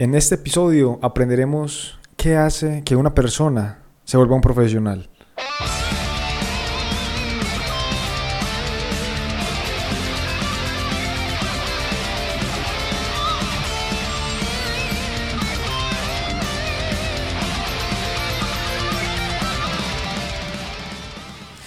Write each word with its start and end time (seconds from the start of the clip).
En 0.00 0.14
este 0.14 0.36
episodio 0.36 1.00
aprenderemos 1.02 1.98
qué 2.16 2.36
hace 2.36 2.84
que 2.84 2.94
una 2.94 3.16
persona 3.16 3.82
se 4.04 4.16
vuelva 4.16 4.36
un 4.36 4.40
profesional. 4.40 5.10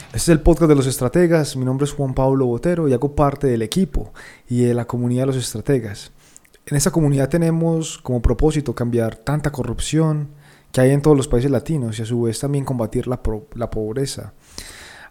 Este 0.05 0.16
es 0.16 0.29
el 0.29 0.39
podcast 0.39 0.70
de 0.70 0.75
los 0.75 0.88
estrategas. 0.88 1.57
Mi 1.57 1.66
nombre 1.66 1.84
es 1.84 1.91
Juan 1.91 2.13
Pablo 2.13 2.45
Botero 2.45 2.88
y 2.88 2.93
hago 2.93 3.13
parte 3.13 3.48
del 3.48 3.61
equipo 3.61 4.13
y 4.48 4.61
de 4.61 4.73
la 4.73 4.86
comunidad 4.86 5.23
de 5.23 5.27
los 5.27 5.36
estrategas. 5.36 6.13
En 6.66 6.78
esta 6.78 6.91
comunidad 6.91 7.30
tenemos 7.30 7.98
como 7.98 8.21
propósito 8.21 8.75
cambiar 8.75 9.16
tanta 9.16 9.52
corrupción 9.52 10.29
que 10.71 10.82
hay 10.82 10.92
en 10.92 11.02
todos 11.02 11.18
los 11.18 11.28
países 11.28 11.52
latinos 11.52 12.00
y 12.00 12.04
a 12.04 12.06
su 12.06 12.21
vez 12.21 12.39
también 12.39 12.65
combatir 12.65 13.07
la, 13.07 13.19
la 13.56 13.69
pobreza 13.69 14.33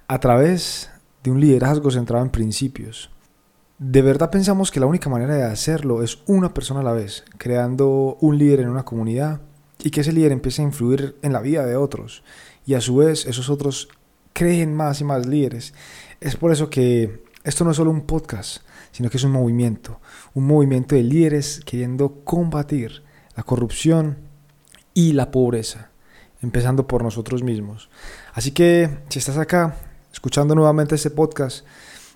a 0.08 0.20
través 0.20 0.90
de 1.22 1.30
un 1.30 1.40
liderazgo 1.40 1.90
centrado 1.90 2.24
en 2.24 2.30
principios. 2.30 3.10
De 3.78 4.02
verdad 4.02 4.30
pensamos 4.30 4.70
que 4.70 4.80
la 4.80 4.86
única 4.86 5.10
manera 5.10 5.34
de 5.34 5.44
hacerlo 5.44 6.02
es 6.02 6.18
una 6.26 6.54
persona 6.54 6.80
a 6.80 6.84
la 6.84 6.92
vez, 6.92 7.24
creando 7.38 8.16
un 8.20 8.38
líder 8.38 8.60
en 8.60 8.68
una 8.68 8.84
comunidad 8.84 9.40
y 9.78 9.90
que 9.90 10.02
ese 10.02 10.12
líder 10.12 10.32
empiece 10.32 10.62
a 10.62 10.66
influir 10.66 11.16
en 11.22 11.32
la 11.32 11.40
vida 11.40 11.64
de 11.64 11.76
otros 11.76 12.22
y 12.66 12.74
a 12.74 12.80
su 12.80 12.96
vez 12.96 13.26
esos 13.26 13.48
otros 13.48 13.88
creen 14.32 14.74
más 14.74 15.00
y 15.00 15.04
más 15.04 15.26
líderes. 15.26 15.74
Es 16.20 16.36
por 16.36 16.52
eso 16.52 16.70
que 16.70 17.24
esto 17.44 17.64
no 17.64 17.70
es 17.70 17.76
solo 17.76 17.90
un 17.90 18.02
podcast, 18.02 18.62
sino 18.92 19.10
que 19.10 19.16
es 19.16 19.24
un 19.24 19.32
movimiento, 19.32 20.00
un 20.34 20.46
movimiento 20.46 20.94
de 20.94 21.02
líderes 21.02 21.62
queriendo 21.64 22.22
combatir 22.24 23.02
la 23.36 23.42
corrupción 23.42 24.18
y 24.94 25.12
la 25.12 25.30
pobreza, 25.30 25.90
empezando 26.42 26.86
por 26.86 27.02
nosotros 27.02 27.42
mismos. 27.42 27.90
Así 28.34 28.52
que 28.52 28.90
si 29.08 29.18
estás 29.18 29.38
acá 29.38 29.76
escuchando 30.12 30.54
nuevamente 30.54 30.94
este 30.94 31.10
podcast, 31.10 31.64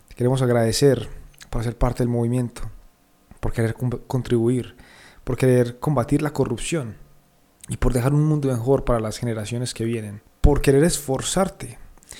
te 0.08 0.14
queremos 0.14 0.42
agradecer 0.42 1.08
por 1.50 1.62
ser 1.62 1.78
parte 1.78 2.02
del 2.02 2.08
movimiento, 2.08 2.62
por 3.41 3.52
querer 3.52 3.75
contribuir, 4.06 4.77
por 5.22 5.36
querer 5.36 5.78
combatir 5.78 6.22
la 6.22 6.33
corrupción 6.33 6.97
y 7.69 7.77
por 7.77 7.92
dejar 7.92 8.12
un 8.12 8.25
mundo 8.25 8.48
mejor 8.48 8.84
para 8.84 9.00
las 9.00 9.19
generaciones 9.19 9.72
que 9.72 9.84
vienen, 9.84 10.22
por 10.41 10.61
querer 10.61 10.84
esforzarte 10.84 11.78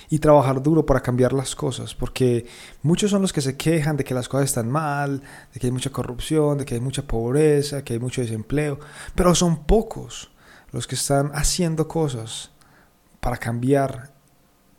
y 0.09 0.19
trabajar 0.19 0.63
duro 0.63 0.87
para 0.87 1.01
cambiar 1.01 1.33
las 1.33 1.55
cosas, 1.55 1.95
porque 1.95 2.47
muchos 2.83 3.11
son 3.11 3.23
los 3.23 3.33
que 3.33 3.41
se 3.41 3.57
quejan 3.57 3.97
de 3.97 4.05
que 4.05 4.15
las 4.15 4.29
cosas 4.29 4.47
están 4.47 4.71
mal, 4.71 5.23
de 5.53 5.61
que 5.61 5.67
hay 5.67 5.73
mucha 5.73 5.91
corrupción, 5.91 6.59
de 6.59 6.65
que 6.65 6.75
hay 6.75 6.81
mucha 6.81 7.03
pobreza, 7.03 7.83
que 7.83 7.95
hay 7.95 7.99
mucho 7.99 8.21
desempleo, 8.21 8.79
pero 9.15 9.35
son 9.35 9.65
pocos 9.65 10.31
los 10.73 10.87
que 10.87 10.95
están 10.95 11.31
haciendo 11.35 11.87
cosas 11.89 12.51
para 13.21 13.37
cambiar 13.37 14.13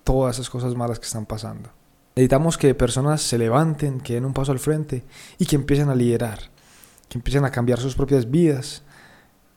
todas 0.04 0.36
esas 0.36 0.50
cosas 0.50 0.76
malas 0.76 1.00
que 1.00 1.06
están 1.06 1.26
pasando. 1.26 1.70
Necesitamos 2.16 2.58
que 2.58 2.74
personas 2.76 3.22
se 3.22 3.38
levanten, 3.38 4.00
que 4.00 4.14
den 4.14 4.26
un 4.26 4.34
paso 4.34 4.52
al 4.52 4.60
frente 4.60 5.04
y 5.38 5.46
que 5.46 5.56
empiecen 5.56 5.90
a 5.90 5.96
liderar, 5.96 6.40
que 7.10 7.18
empiecen 7.18 7.44
a 7.44 7.52
cambiar 7.52 7.80
sus 7.80 7.96
propias 7.96 8.32
vidas, 8.32 8.84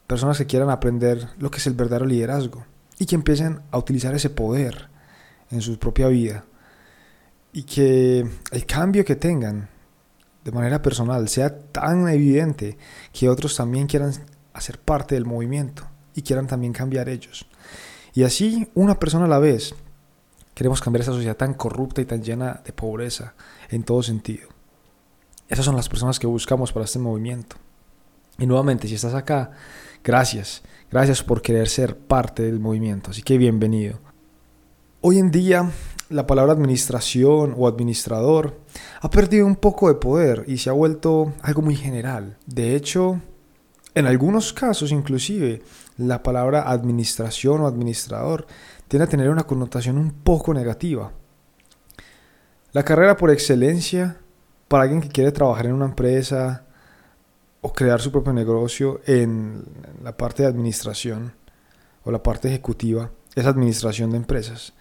personas 0.09 0.39
que 0.39 0.47
quieran 0.47 0.70
aprender 0.70 1.29
lo 1.39 1.51
que 1.51 1.59
es 1.59 1.67
el 1.67 1.75
verdadero 1.75 2.06
liderazgo 2.06 2.67
y 2.98 3.06
que 3.06 3.14
empiecen 3.14 3.61
a 3.70 3.79
utilizar 3.79 4.14
ese 4.14 4.31
poder 4.31 4.89
en 5.50 5.60
su 5.60 5.78
propia 5.78 6.08
vida 6.08 6.44
y 7.52 7.62
que 7.62 8.28
el 8.50 8.66
cambio 8.66 9.04
que 9.04 9.16
tengan 9.16 9.68
de 10.44 10.52
manera 10.52 10.80
personal 10.80 11.28
sea 11.28 11.58
tan 11.58 12.08
evidente 12.08 12.78
que 13.12 13.28
otros 13.28 13.56
también 13.56 13.86
quieran 13.86 14.12
hacer 14.52 14.78
parte 14.78 15.14
del 15.14 15.27
movimiento 15.27 15.86
y 16.14 16.22
quieran 16.22 16.46
también 16.46 16.72
cambiar 16.72 17.08
ellos. 17.08 17.46
Y 18.14 18.24
así, 18.24 18.68
una 18.74 18.98
persona 18.98 19.27
a 19.27 19.28
la 19.28 19.38
vez, 19.38 19.74
queremos 20.55 20.80
cambiar 20.80 21.02
esta 21.02 21.12
sociedad 21.12 21.36
tan 21.36 21.55
corrupta 21.55 22.00
y 22.00 22.05
tan 22.05 22.23
llena 22.23 22.62
de 22.64 22.73
pobreza 22.73 23.34
en 23.70 23.84
todo 23.84 24.02
sentido. 24.02 24.48
Esas 25.48 25.64
son 25.64 25.77
las 25.77 25.89
personas 25.89 26.18
que 26.18 26.27
buscamos 26.27 26.73
para 26.73 26.84
este 26.84 26.98
movimiento. 26.98 27.56
Y 28.39 28.46
nuevamente, 28.46 28.89
si 28.89 28.94
estás 28.94 29.14
acá, 29.14 29.52
gracias. 30.02 30.62
Gracias 30.90 31.23
por 31.23 31.42
querer 31.42 31.68
ser 31.68 31.96
parte 31.96 32.42
del 32.42 32.61
movimiento. 32.61 33.11
Así 33.11 33.23
que 33.23 33.39
bienvenido. 33.39 34.08
Hoy 35.01 35.20
en 35.20 35.31
día 35.31 35.70
la 36.09 36.27
palabra 36.27 36.55
administración 36.55 37.55
o 37.57 37.69
administrador 37.69 38.59
ha 39.01 39.09
perdido 39.09 39.47
un 39.47 39.55
poco 39.55 39.86
de 39.86 39.95
poder 39.95 40.42
y 40.48 40.59
se 40.59 40.70
ha 40.70 40.73
vuelto 40.73 41.35
algo 41.41 41.63
muy 41.63 41.77
general. 41.77 42.36
De 42.47 42.75
hecho, 42.75 43.20
en 43.95 44.07
algunos 44.07 44.53
casos 44.53 44.91
inclusive 44.91 45.63
la 45.98 46.25
palabra 46.25 46.69
administración 46.69 47.61
o 47.61 47.69
administrador 47.69 48.48
tiende 48.89 49.05
a 49.05 49.09
tener 49.09 49.31
una 49.31 49.45
connotación 49.45 49.98
un 49.98 50.11
poco 50.11 50.53
negativa. 50.53 51.13
La 52.73 52.83
carrera 52.83 53.17
por 53.17 53.30
excelencia 53.30 54.19
para 54.67 54.83
alguien 54.83 55.01
que 55.01 55.11
quiere 55.11 55.30
trabajar 55.30 55.67
en 55.67 55.75
una 55.75 55.86
empresa 55.86 56.67
o 57.61 57.73
crear 57.73 58.01
su 58.01 58.11
propio 58.11 58.33
negocio 58.33 59.01
en 59.07 59.65
la 60.03 60.17
parte 60.17 60.42
de 60.42 60.48
administración 60.48 61.35
o 62.03 62.11
la 62.11 62.20
parte 62.20 62.48
ejecutiva 62.48 63.13
es 63.40 63.46
administración 63.46 64.10
de 64.10 64.16
empresas. 64.16 64.72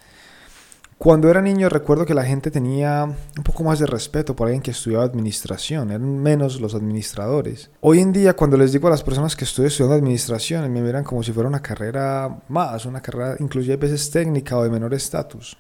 Cuando 0.98 1.30
era 1.30 1.44
niño 1.44 1.70
recuerdo 1.70 2.08
que 2.08 2.16
la 2.16 2.24
gente 2.24 2.50
tenía 2.50 3.04
un 3.06 3.44
poco 3.44 3.64
más 3.64 3.78
de 3.78 3.86
respeto 3.86 4.36
por 4.36 4.48
alguien 4.48 4.64
que 4.64 4.72
estudiaba 4.72 5.04
administración, 5.04 5.92
eran 5.92 6.18
menos 6.18 6.60
los 6.60 6.74
administradores. 6.74 7.70
Hoy 7.82 8.00
en 8.00 8.12
día 8.12 8.36
cuando 8.36 8.58
les 8.58 8.72
digo 8.72 8.88
a 8.88 8.92
las 8.92 9.04
personas 9.04 9.36
que 9.36 9.46
estoy 9.46 9.68
estudiando 9.68 9.96
administración, 9.96 10.72
me 10.74 10.82
miran 10.82 11.04
como 11.04 11.22
si 11.22 11.32
fuera 11.32 11.48
una 11.48 11.62
carrera 11.62 12.40
más, 12.48 12.88
una 12.88 13.02
carrera 13.02 13.36
inclusive 13.40 13.76
a 13.76 13.78
veces 13.78 14.10
técnica 14.10 14.58
o 14.58 14.64
de 14.64 14.72
menor 14.72 14.96
estatus. 14.96 15.56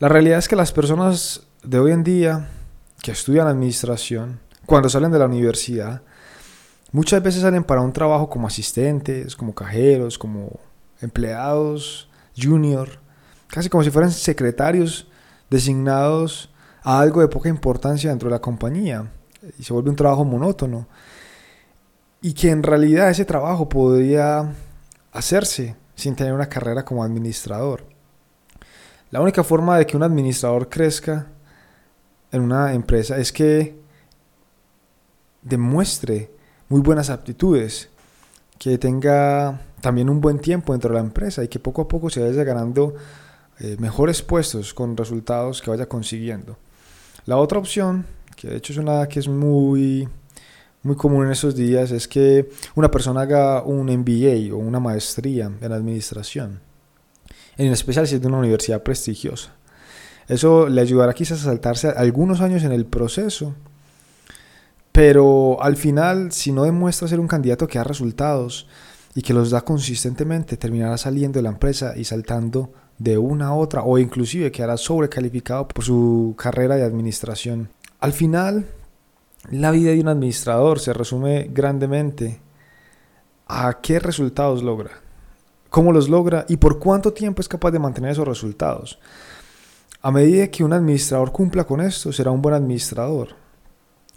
La 0.00 0.08
realidad 0.08 0.40
es 0.40 0.48
que 0.48 0.56
las 0.56 0.72
personas 0.72 1.46
de 1.62 1.78
hoy 1.78 1.92
en 1.92 2.02
día 2.02 2.48
que 3.02 3.12
estudian 3.12 3.46
administración, 3.46 4.40
cuando 4.66 4.88
salen 4.88 5.12
de 5.12 5.18
la 5.20 5.26
universidad, 5.26 6.02
muchas 6.90 7.22
veces 7.22 7.42
salen 7.42 7.62
para 7.62 7.82
un 7.82 7.92
trabajo 7.92 8.28
como 8.28 8.48
asistentes, 8.48 9.36
como 9.36 9.54
cajeros, 9.54 10.18
como 10.18 10.58
empleados, 11.00 12.08
junior 12.36 13.02
casi 13.52 13.68
como 13.68 13.84
si 13.84 13.90
fueran 13.90 14.10
secretarios 14.10 15.06
designados 15.50 16.50
a 16.82 16.98
algo 16.98 17.20
de 17.20 17.28
poca 17.28 17.48
importancia 17.48 18.10
dentro 18.10 18.28
de 18.28 18.34
la 18.34 18.40
compañía 18.40 19.12
y 19.58 19.62
se 19.62 19.72
vuelve 19.72 19.90
un 19.90 19.96
trabajo 19.96 20.24
monótono 20.24 20.88
y 22.22 22.32
que 22.32 22.50
en 22.50 22.62
realidad 22.62 23.10
ese 23.10 23.24
trabajo 23.24 23.68
podría 23.68 24.54
hacerse 25.12 25.76
sin 25.94 26.16
tener 26.16 26.32
una 26.32 26.48
carrera 26.48 26.84
como 26.84 27.04
administrador. 27.04 27.84
La 29.10 29.20
única 29.20 29.44
forma 29.44 29.76
de 29.76 29.86
que 29.86 29.96
un 29.96 30.02
administrador 30.02 30.68
crezca 30.70 31.26
en 32.30 32.40
una 32.40 32.72
empresa 32.72 33.18
es 33.18 33.30
que 33.30 33.78
demuestre 35.42 36.30
muy 36.68 36.80
buenas 36.80 37.10
aptitudes, 37.10 37.90
que 38.58 38.78
tenga 38.78 39.60
también 39.82 40.08
un 40.08 40.20
buen 40.20 40.38
tiempo 40.38 40.72
dentro 40.72 40.90
de 40.90 40.94
la 40.94 41.04
empresa 41.04 41.44
y 41.44 41.48
que 41.48 41.58
poco 41.58 41.82
a 41.82 41.88
poco 41.88 42.08
se 42.08 42.22
vaya 42.22 42.44
ganando 42.44 42.94
eh, 43.58 43.76
mejores 43.78 44.22
puestos 44.22 44.72
con 44.72 44.96
resultados 44.96 45.60
que 45.60 45.70
vaya 45.70 45.86
consiguiendo. 45.86 46.56
La 47.26 47.36
otra 47.36 47.58
opción, 47.58 48.06
que 48.36 48.48
de 48.48 48.56
hecho 48.56 48.72
es 48.72 48.78
una 48.78 49.06
que 49.08 49.18
es 49.18 49.28
muy, 49.28 50.08
muy 50.84 50.96
común 50.96 51.26
en 51.26 51.32
esos 51.32 51.56
días, 51.56 51.90
es 51.90 52.06
que 52.06 52.48
una 52.76 52.90
persona 52.90 53.22
haga 53.22 53.62
un 53.64 53.86
MBA 53.86 54.54
o 54.54 54.58
una 54.58 54.78
maestría 54.80 55.50
en 55.60 55.72
administración, 55.72 56.60
en 57.56 57.72
especial 57.72 58.06
si 58.06 58.14
es 58.14 58.22
de 58.22 58.28
una 58.28 58.38
universidad 58.38 58.82
prestigiosa. 58.84 59.52
Eso 60.28 60.68
le 60.68 60.80
ayudará 60.80 61.12
quizás 61.12 61.40
a 61.40 61.44
saltarse 61.44 61.88
algunos 61.88 62.40
años 62.40 62.62
en 62.62 62.70
el 62.70 62.86
proceso, 62.86 63.54
pero 64.92 65.60
al 65.60 65.76
final, 65.76 66.30
si 66.30 66.52
no 66.52 66.62
demuestra 66.62 67.08
ser 67.08 67.18
un 67.18 67.26
candidato 67.26 67.66
que 67.66 67.78
da 67.78 67.84
resultados 67.84 68.68
y 69.14 69.22
que 69.22 69.34
los 69.34 69.50
da 69.50 69.62
consistentemente, 69.62 70.56
terminará 70.56 70.96
saliendo 70.96 71.38
de 71.38 71.42
la 71.42 71.50
empresa 71.50 71.94
y 71.96 72.04
saltando 72.04 72.72
de 72.98 73.18
una 73.18 73.48
a 73.48 73.54
otra 73.54 73.82
o 73.82 73.98
inclusive 73.98 74.52
quedará 74.52 74.76
sobrecalificado 74.76 75.68
por 75.68 75.84
su 75.84 76.34
carrera 76.38 76.76
de 76.76 76.84
administración. 76.84 77.68
Al 78.00 78.12
final, 78.12 78.66
la 79.50 79.70
vida 79.70 79.90
de 79.90 80.00
un 80.00 80.08
administrador 80.08 80.78
se 80.78 80.92
resume 80.92 81.50
grandemente 81.52 82.40
a 83.46 83.80
qué 83.82 83.98
resultados 83.98 84.62
logra, 84.62 84.92
cómo 85.68 85.92
los 85.92 86.08
logra 86.08 86.46
y 86.48 86.56
por 86.56 86.78
cuánto 86.78 87.12
tiempo 87.12 87.40
es 87.40 87.48
capaz 87.48 87.70
de 87.70 87.78
mantener 87.78 88.12
esos 88.12 88.26
resultados. 88.26 88.98
A 90.00 90.10
medida 90.10 90.48
que 90.48 90.64
un 90.64 90.72
administrador 90.72 91.32
cumpla 91.32 91.64
con 91.64 91.80
esto, 91.80 92.12
será 92.12 92.30
un 92.30 92.42
buen 92.42 92.54
administrador 92.54 93.36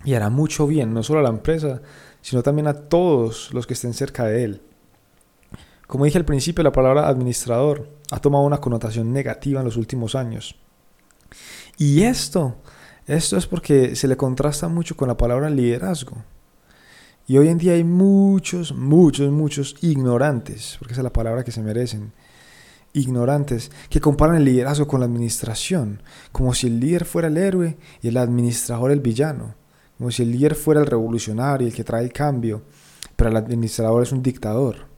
y 0.04 0.14
hará 0.14 0.30
mucho 0.30 0.68
bien, 0.68 0.94
no 0.94 1.04
solo 1.04 1.20
a 1.20 1.24
la 1.24 1.30
empresa, 1.30 1.82
sino 2.22 2.44
también 2.44 2.68
a 2.68 2.74
todos 2.74 3.54
los 3.54 3.68
que 3.68 3.74
estén 3.74 3.94
cerca 3.94 4.26
de 4.26 4.44
él. 4.44 4.62
Como 5.88 6.06
dije 6.06 6.18
al 6.18 6.26
principio, 6.26 6.64
la 6.64 6.72
palabra 6.72 7.08
administrador 7.08 7.90
ha 8.12 8.20
tomado 8.20 8.44
una 8.44 8.60
connotación 8.60 9.14
negativa 9.14 9.60
en 9.60 9.66
los 9.66 9.78
últimos 9.78 10.16
años. 10.16 10.56
Y 11.78 12.04
esto, 12.04 12.56
esto 13.06 13.38
es 13.38 13.46
porque 13.46 13.96
se 13.96 14.08
le 14.08 14.18
contrasta 14.18 14.68
mucho 14.68 14.96
con 14.96 15.08
la 15.08 15.18
palabra 15.18 15.50
liderazgo. 15.50 16.18
Y 17.28 17.38
hoy 17.38 17.50
en 17.50 17.58
día 17.58 17.74
hay 17.74 17.84
muchos, 17.84 18.74
muchos, 18.74 19.32
muchos 19.32 19.76
ignorantes, 19.82 20.76
porque 20.80 20.94
esa 20.94 21.02
es 21.02 21.06
la 21.06 21.14
palabra 21.14 21.44
que 21.44 21.52
se 21.52 21.62
merecen, 21.62 22.14
ignorantes, 22.94 23.72
que 23.90 24.00
comparan 24.00 24.38
el 24.38 24.46
liderazgo 24.46 24.88
con 24.88 25.00
la 25.00 25.08
administración, 25.08 26.02
como 26.32 26.54
si 26.54 26.68
el 26.68 26.80
líder 26.80 27.04
fuera 27.04 27.28
el 27.28 27.38
héroe 27.38 27.78
y 28.02 28.10
el 28.10 28.18
administrador 28.18 28.92
el 28.92 29.02
villano, 29.02 29.56
como 29.98 30.12
si 30.12 30.24
el 30.24 30.32
líder 30.32 30.56
fuera 30.56 30.82
el 30.82 30.88
revolucionario, 30.88 31.68
el 31.68 31.74
que 31.74 31.84
trae 31.84 32.04
el 32.04 32.14
cambio, 32.14 32.62
pero 33.16 33.32
el 33.32 33.38
administrador 33.38 34.04
es 34.04 34.12
un 34.12 34.22
dictador. 34.22 34.95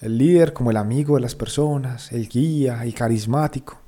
El 0.00 0.16
líder 0.16 0.52
como 0.52 0.70
el 0.70 0.76
amigo 0.76 1.16
de 1.16 1.22
las 1.22 1.34
personas, 1.34 2.12
el 2.12 2.28
guía, 2.28 2.84
el 2.84 2.94
carismático, 2.94 3.80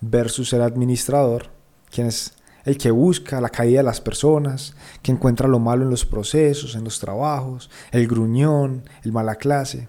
versus 0.00 0.52
el 0.54 0.62
administrador, 0.62 1.50
quien 1.90 2.06
es 2.06 2.32
el 2.64 2.78
que 2.78 2.90
busca 2.90 3.40
la 3.40 3.50
caída 3.50 3.80
de 3.80 3.84
las 3.84 4.00
personas, 4.00 4.74
que 5.02 5.12
encuentra 5.12 5.46
lo 5.46 5.58
malo 5.58 5.84
en 5.84 5.90
los 5.90 6.06
procesos, 6.06 6.74
en 6.74 6.84
los 6.84 7.00
trabajos, 7.00 7.70
el 7.92 8.06
gruñón, 8.06 8.84
el 9.04 9.12
mala 9.12 9.34
clase. 9.34 9.88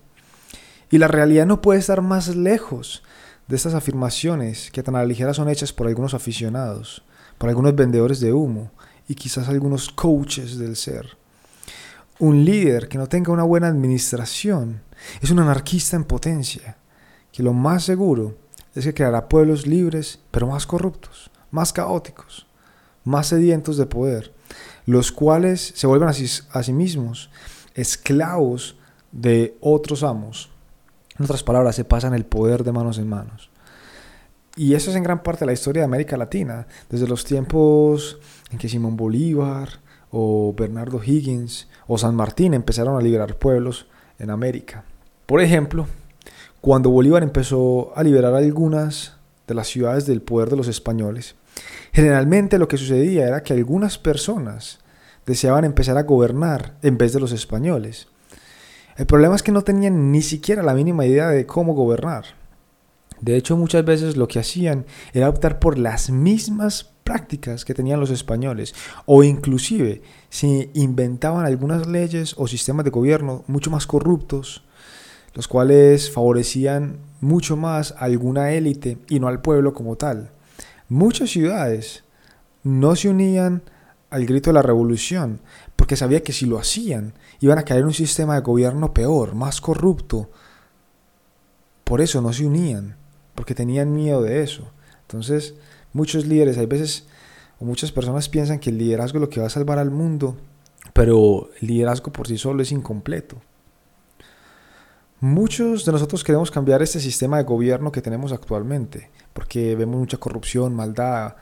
Y 0.92 0.98
la 0.98 1.08
realidad 1.08 1.46
no 1.46 1.62
puede 1.62 1.80
estar 1.80 2.02
más 2.02 2.36
lejos 2.36 3.04
de 3.48 3.56
estas 3.56 3.74
afirmaciones 3.74 4.72
que 4.72 4.84
tan 4.84 4.96
a 4.96 5.00
la 5.00 5.06
ligera 5.06 5.34
son 5.34 5.50
hechas 5.50 5.72
por 5.72 5.88
algunos 5.88 6.14
aficionados, 6.14 7.04
por 7.38 7.50
algunos 7.50 7.76
vendedores 7.76 8.20
de 8.20 8.34
humo 8.34 8.72
y 9.08 9.16
quizás 9.16 9.48
algunos 9.48 9.90
coaches 9.90 10.58
del 10.58 10.76
ser. 10.76 11.18
Un 12.20 12.44
líder 12.44 12.90
que 12.90 12.98
no 12.98 13.08
tenga 13.08 13.32
una 13.32 13.44
buena 13.44 13.68
administración 13.68 14.82
es 15.22 15.32
un 15.32 15.40
anarquista 15.40 15.96
en 15.96 16.04
potencia, 16.04 16.78
que 17.32 17.44
lo 17.44 17.54
más 17.54 17.84
seguro 17.84 18.36
es 18.76 18.86
que 18.86 18.94
creará 18.94 19.28
pueblos 19.28 19.68
libres, 19.68 20.20
pero 20.32 20.48
más 20.48 20.66
corruptos, 20.66 21.32
más 21.52 21.74
caóticos, 21.74 22.48
más 23.04 23.28
sedientos 23.28 23.78
de 23.78 23.86
poder, 23.86 24.34
los 24.86 25.12
cuales 25.12 25.74
se 25.76 25.88
vuelven 25.88 26.10
a 26.10 26.14
sí, 26.14 26.74
mismos 26.74 27.30
esclavos 27.76 28.78
de 29.12 29.58
otros 29.62 30.04
amos. 30.04 30.50
En 31.18 31.26
otras 31.26 31.44
palabras, 31.44 31.76
se 31.76 31.86
pasan 31.86 32.14
el 32.14 32.26
poder 32.26 32.64
de 32.64 32.72
manos 32.72 32.98
en 32.98 33.10
manos. 33.10 33.50
Y 34.56 34.74
eso 34.74 34.90
es 34.90 34.98
en 34.98 35.04
gran 35.04 35.24
parte 35.24 35.46
la 35.46 35.54
historia 35.54 35.82
de 35.82 35.86
América 35.86 36.18
Latina, 36.18 36.68
desde 36.90 37.08
los 37.08 37.24
tiempos 37.24 38.20
en 38.52 38.58
que 38.58 38.70
Simón 38.70 38.98
Bolívar 38.98 39.70
o 40.12 40.54
Bernardo 40.58 41.02
Higgins 41.04 41.68
o 41.88 41.98
San 41.98 42.16
Martín 42.16 42.54
empezaron 42.54 42.98
a 42.98 43.02
liberar 43.02 43.38
pueblos 43.38 43.88
en 44.18 44.30
América. 44.30 44.84
Por 45.30 45.42
ejemplo, 45.42 45.86
cuando 46.60 46.90
Bolívar 46.90 47.22
empezó 47.22 47.96
a 47.96 48.02
liberar 48.02 48.34
algunas 48.34 49.14
de 49.46 49.54
las 49.54 49.68
ciudades 49.68 50.08
del 50.08 50.24
poder 50.24 50.50
de 50.50 50.56
los 50.56 50.68
españoles, 50.68 51.36
generalmente 51.94 52.58
lo 52.58 52.68
que 52.68 52.78
sucedía 52.78 53.28
era 53.28 53.44
que 53.44 53.54
algunas 53.54 54.00
personas 54.00 54.80
deseaban 55.28 55.66
empezar 55.66 56.00
a 56.00 56.02
gobernar 56.02 56.78
en 56.82 56.98
vez 56.98 57.14
de 57.14 57.20
los 57.20 57.32
españoles. 57.32 58.08
El 58.98 59.06
problema 59.06 59.36
es 59.36 59.44
que 59.44 59.52
no 59.52 59.62
tenían 59.62 60.12
ni 60.12 60.24
siquiera 60.24 60.64
la 60.64 60.74
mínima 60.74 61.06
idea 61.06 61.28
de 61.28 61.46
cómo 61.46 61.76
gobernar. 61.76 62.26
De 63.22 63.38
hecho, 63.38 63.56
muchas 63.56 63.86
veces 63.86 64.18
lo 64.18 64.28
que 64.28 64.40
hacían 64.40 64.88
era 65.14 65.30
optar 65.30 65.60
por 65.60 65.78
las 65.78 66.10
mismas 66.10 66.90
prácticas 67.04 67.66
que 67.66 67.76
tenían 67.76 68.00
los 68.00 68.10
españoles 68.10 68.74
o 69.06 69.24
inclusive 69.24 70.02
se 70.30 70.72
inventaban 70.74 71.46
algunas 71.46 71.86
leyes 71.86 72.34
o 72.36 72.48
sistemas 72.48 72.84
de 72.84 72.90
gobierno 72.90 73.44
mucho 73.46 73.70
más 73.70 73.86
corruptos, 73.86 74.64
los 75.40 75.48
cuales 75.48 76.12
favorecían 76.12 76.98
mucho 77.22 77.56
más 77.56 77.94
a 77.94 78.00
alguna 78.00 78.52
élite 78.52 78.98
y 79.08 79.22
no 79.22 79.30
al 79.30 79.42
pueblo 79.42 79.74
como 79.74 79.96
tal. 79.96 80.32
Muchas 80.90 81.30
ciudades 81.30 82.04
no 82.62 82.94
se 82.98 83.08
unían 83.08 83.62
al 84.10 84.26
grito 84.26 84.50
de 84.50 84.56
la 84.56 84.62
revolución 84.62 85.40
porque 85.78 85.96
sabía 85.96 86.24
que 86.24 86.34
si 86.34 86.46
lo 86.46 86.60
hacían 86.60 87.14
iban 87.40 87.58
a 87.58 87.64
caer 87.64 87.80
en 87.80 87.86
un 87.86 87.94
sistema 87.94 88.36
de 88.36 88.42
gobierno 88.42 88.94
peor, 88.94 89.34
más 89.34 89.62
corrupto. 89.62 90.30
Por 91.86 92.02
eso 92.02 92.22
no 92.22 92.34
se 92.34 92.46
unían, 92.46 92.98
porque 93.34 93.56
tenían 93.56 93.94
miedo 93.94 94.22
de 94.22 94.44
eso. 94.44 94.70
Entonces, 95.04 95.56
muchos 95.94 96.26
líderes, 96.26 96.58
hay 96.58 96.66
veces, 96.66 97.08
o 97.62 97.64
muchas 97.64 97.94
personas 97.94 98.28
piensan 98.28 98.60
que 98.60 98.72
el 98.72 98.78
liderazgo 98.78 99.20
es 99.20 99.22
lo 99.22 99.30
que 99.30 99.40
va 99.40 99.48
a 99.48 99.50
salvar 99.50 99.80
al 99.80 99.90
mundo, 99.90 100.36
pero 100.92 101.50
el 101.62 101.68
liderazgo 101.70 102.12
por 102.12 102.28
sí 102.28 102.38
solo 102.38 102.62
es 102.62 102.74
incompleto. 102.74 103.38
Muchos 105.22 105.84
de 105.84 105.92
nosotros 105.92 106.24
queremos 106.24 106.50
cambiar 106.50 106.82
este 106.82 107.02
sistema 107.02 107.36
de 107.38 107.44
gobierno 107.44 107.92
que 107.92 108.02
tenemos 108.02 108.32
actualmente, 108.32 109.10
porque 109.34 109.76
vemos 109.76 110.00
mucha 110.00 110.16
corrupción, 110.16 110.74
maldad, 110.74 111.36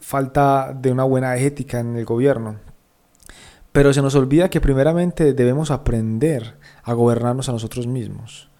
falta 0.00 0.76
de 0.76 0.90
una 0.90 1.04
buena 1.04 1.36
ética 1.36 1.78
en 1.78 1.94
el 1.94 2.04
gobierno. 2.04 2.56
Pero 3.70 3.92
se 3.92 4.02
nos 4.02 4.16
olvida 4.16 4.50
que 4.50 4.60
primeramente 4.60 5.32
debemos 5.32 5.70
aprender 5.70 6.56
a 6.82 6.92
gobernarnos 6.92 7.48
a 7.48 7.52
nosotros 7.52 7.86
mismos. 7.86 8.50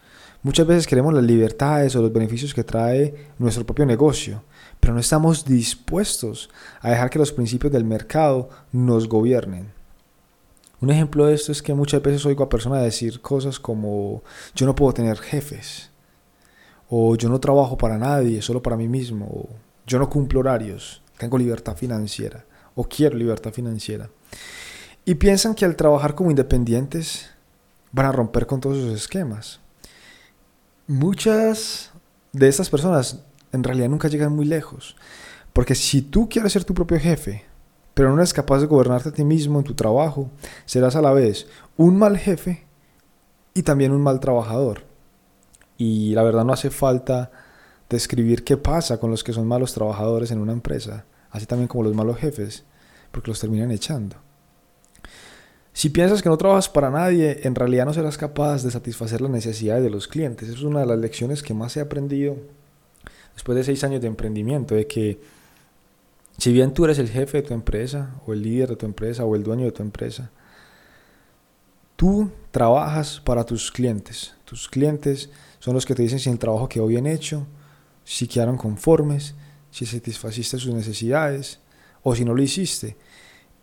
Muchas 0.45 0.69
veces 0.69 0.87
queremos 0.87 1.13
las 1.13 1.25
libertades 1.25 1.97
o 1.97 2.03
los 2.03 2.13
beneficios 2.13 2.55
que 2.55 2.63
trae 2.63 3.33
nuestro 3.41 3.67
propio 3.67 3.87
negocio, 3.87 4.45
pero 4.79 4.95
no 4.95 5.01
estamos 5.01 5.45
dispuestos 5.45 6.49
a 6.81 6.91
dejar 6.91 7.11
que 7.11 7.19
los 7.19 7.33
principios 7.33 7.73
del 7.73 7.85
mercado 7.85 8.51
nos 8.71 9.09
gobiernen. 9.09 9.74
Un 10.81 10.91
ejemplo 10.91 11.27
de 11.27 11.35
esto 11.35 11.53
es 11.53 11.63
que 11.63 11.75
muchas 11.75 12.03
veces 12.03 12.27
oigo 12.27 12.45
a 12.45 12.49
personas 12.49 12.83
decir 12.83 13.21
cosas 13.21 13.59
como 13.59 14.23
yo 14.55 14.67
no 14.67 14.75
puedo 14.75 14.93
tener 14.93 15.19
jefes, 15.19 15.91
o 16.89 17.17
yo 17.17 17.29
no 17.29 17.41
trabajo 17.41 17.79
para 17.79 17.99
nadie, 17.99 18.43
solo 18.43 18.63
para 18.63 18.77
mí 18.77 18.89
mismo, 18.89 19.27
o 19.27 19.49
yo 19.87 19.99
no 19.99 20.11
cumplo 20.11 20.41
horarios, 20.41 21.03
tengo 21.17 21.39
libertad 21.39 21.77
financiera, 21.77 22.45
o 22.75 22.85
quiero 22.85 23.17
libertad 23.17 23.53
financiera. 23.53 24.11
Y 25.05 25.15
piensan 25.15 25.55
que 25.55 25.65
al 25.65 25.77
trabajar 25.77 26.15
como 26.15 26.31
independientes 26.31 27.31
van 27.93 28.07
a 28.07 28.13
romper 28.13 28.47
con 28.47 28.61
todos 28.61 28.79
esos 28.79 28.95
esquemas. 28.95 29.61
Muchas 30.87 31.93
de 32.33 32.49
estas 32.49 32.69
personas 32.69 33.21
en 33.53 33.63
realidad 33.63 33.89
nunca 33.89 34.09
llegan 34.09 34.35
muy 34.35 34.45
lejos. 34.45 34.97
Porque 35.53 35.75
si 35.75 36.03
tú 36.03 36.29
quieres 36.29 36.53
ser 36.53 36.65
tu 36.65 36.75
propio 36.75 36.99
jefe, 36.99 37.45
pero 37.95 38.11
no 38.11 38.17
eres 38.17 38.35
capaz 38.35 38.59
de 38.59 38.67
gobernarte 38.67 39.09
a 39.09 39.13
ti 39.13 39.25
mismo 39.25 39.59
en 39.59 39.65
tu 39.65 39.75
trabajo, 39.75 40.31
serás 40.67 40.97
a 40.97 41.03
la 41.03 41.13
vez 41.13 41.47
un 41.77 41.97
mal 41.97 42.19
jefe 42.19 42.67
y 43.55 43.63
también 43.63 43.93
un 43.93 44.03
mal 44.03 44.21
trabajador. 44.21 44.83
Y 45.79 46.15
la 46.15 46.23
verdad 46.23 46.45
no 46.45 46.53
hace 46.53 46.71
falta 46.71 47.31
describir 47.89 48.45
qué 48.45 48.57
pasa 48.57 48.99
con 48.99 49.11
los 49.11 49.23
que 49.23 49.33
son 49.33 49.47
malos 49.47 49.73
trabajadores 49.73 50.31
en 50.31 50.41
una 50.41 50.53
empresa, 50.53 51.05
así 51.31 51.47
también 51.47 51.69
como 51.69 51.85
los 51.85 51.95
malos 51.95 52.19
jefes, 52.19 52.65
porque 53.11 53.31
los 53.31 53.41
terminan 53.41 53.71
echando. 53.71 54.17
Si 55.73 55.91
piensas 55.91 56.23
que 56.23 56.29
no 56.29 56.37
trabajas 56.37 56.69
para 56.69 56.91
nadie, 56.91 57.41
en 57.43 57.55
realidad 57.55 57.85
no 57.85 57.93
serás 57.93 58.17
capaz 58.17 58.63
de 58.63 58.71
satisfacer 58.71 59.21
las 59.21 59.31
necesidades 59.31 59.83
de 59.83 59.91
los 59.91 60.07
clientes. 60.07 60.49
Esa 60.49 60.59
es 60.59 60.65
una 60.65 60.81
de 60.81 60.87
las 60.87 60.99
lecciones 60.99 61.43
que 61.43 61.53
más 61.53 61.77
he 61.77 61.81
aprendido 61.81 62.37
después 63.35 63.57
de 63.57 63.65
seis 63.65 63.83
años 63.83 64.01
de 64.01 64.07
emprendimiento, 64.07 64.77
de 64.77 64.87
que 64.87 65.21
si 66.39 66.53
bien 66.53 66.75
tú 66.75 66.85
eres 66.85 66.99
el 66.99 67.09
jefe 67.09 67.43
de 67.43 67.49
tu 67.49 67.55
empresa, 67.55 68.15
o 68.27 68.33
el 68.33 68.43
líder 68.43 68.71
de 68.71 68.77
tu 68.77 68.87
empresa, 68.87 69.25
o 69.25 69.37
el 69.37 69.43
dueño 69.43 69.65
de 69.65 69.73
tu 69.73 69.83
empresa, 69.83 70.31
tú 71.97 72.31
trabajas 72.51 73.21
para 73.25 73.45
tus 73.45 73.71
clientes. 73.71 74.35
Tus 74.45 74.69
clientes 74.69 75.31
son 75.59 75.75
los 75.75 75.87
que 75.87 75.95
te 75.95 76.03
dicen 76.03 76.19
si 76.19 76.31
el 76.31 76.39
trabajo 76.39 76.69
quedó 76.69 76.87
bien 76.87 77.07
hecho, 77.07 77.47
si 78.05 78.27
quedaron 78.27 78.57
conformes, 78.57 79.35
si 79.71 79.87
satisfaciste 79.87 80.59
sus 80.59 80.75
necesidades, 80.75 81.61
o 82.03 82.15
si 82.15 82.25
no 82.25 82.35
lo 82.35 82.43
hiciste. 82.43 82.97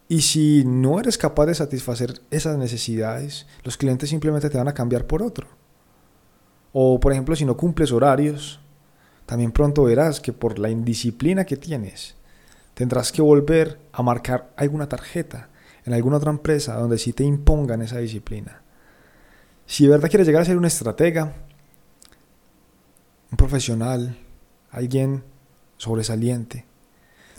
Y 0.08 0.22
si 0.22 0.64
no 0.66 1.00
eres 1.00 1.18
capaz 1.18 1.46
de 1.46 1.56
satisfacer 1.56 2.22
esas 2.32 2.58
necesidades, 2.58 3.48
los 3.64 3.78
clientes 3.78 4.10
simplemente 4.10 4.50
te 4.50 4.58
van 4.58 4.68
a 4.68 4.74
cambiar 4.74 5.08
por 5.08 5.24
otro. 5.24 5.48
O 6.74 7.00
por 7.00 7.12
ejemplo, 7.12 7.36
si 7.36 7.46
no 7.46 7.56
cumples 7.56 7.92
horarios, 7.92 8.60
también 9.26 9.52
pronto 9.52 9.84
verás 9.84 10.20
que 10.20 10.34
por 10.34 10.60
la 10.60 10.70
indisciplina 10.70 11.46
que 11.46 11.56
tienes, 11.56 12.16
tendrás 12.74 13.12
que 13.12 13.22
volver 13.22 13.80
a 13.92 14.02
marcar 14.02 14.52
alguna 14.56 14.88
tarjeta 14.88 15.50
en 15.86 15.94
alguna 15.94 16.18
otra 16.18 16.32
empresa 16.32 16.76
donde 16.76 16.98
sí 16.98 17.14
te 17.14 17.24
impongan 17.24 17.82
esa 17.82 17.98
disciplina. 17.98 18.62
Si 19.66 19.86
de 19.86 19.92
verdad 19.92 20.10
quieres 20.10 20.28
llegar 20.28 20.42
a 20.42 20.46
ser 20.46 20.58
un 20.58 20.66
estratega, 20.66 21.34
un 23.32 23.38
profesional, 23.38 24.18
alguien 24.70 25.24
sobresaliente, 25.78 26.66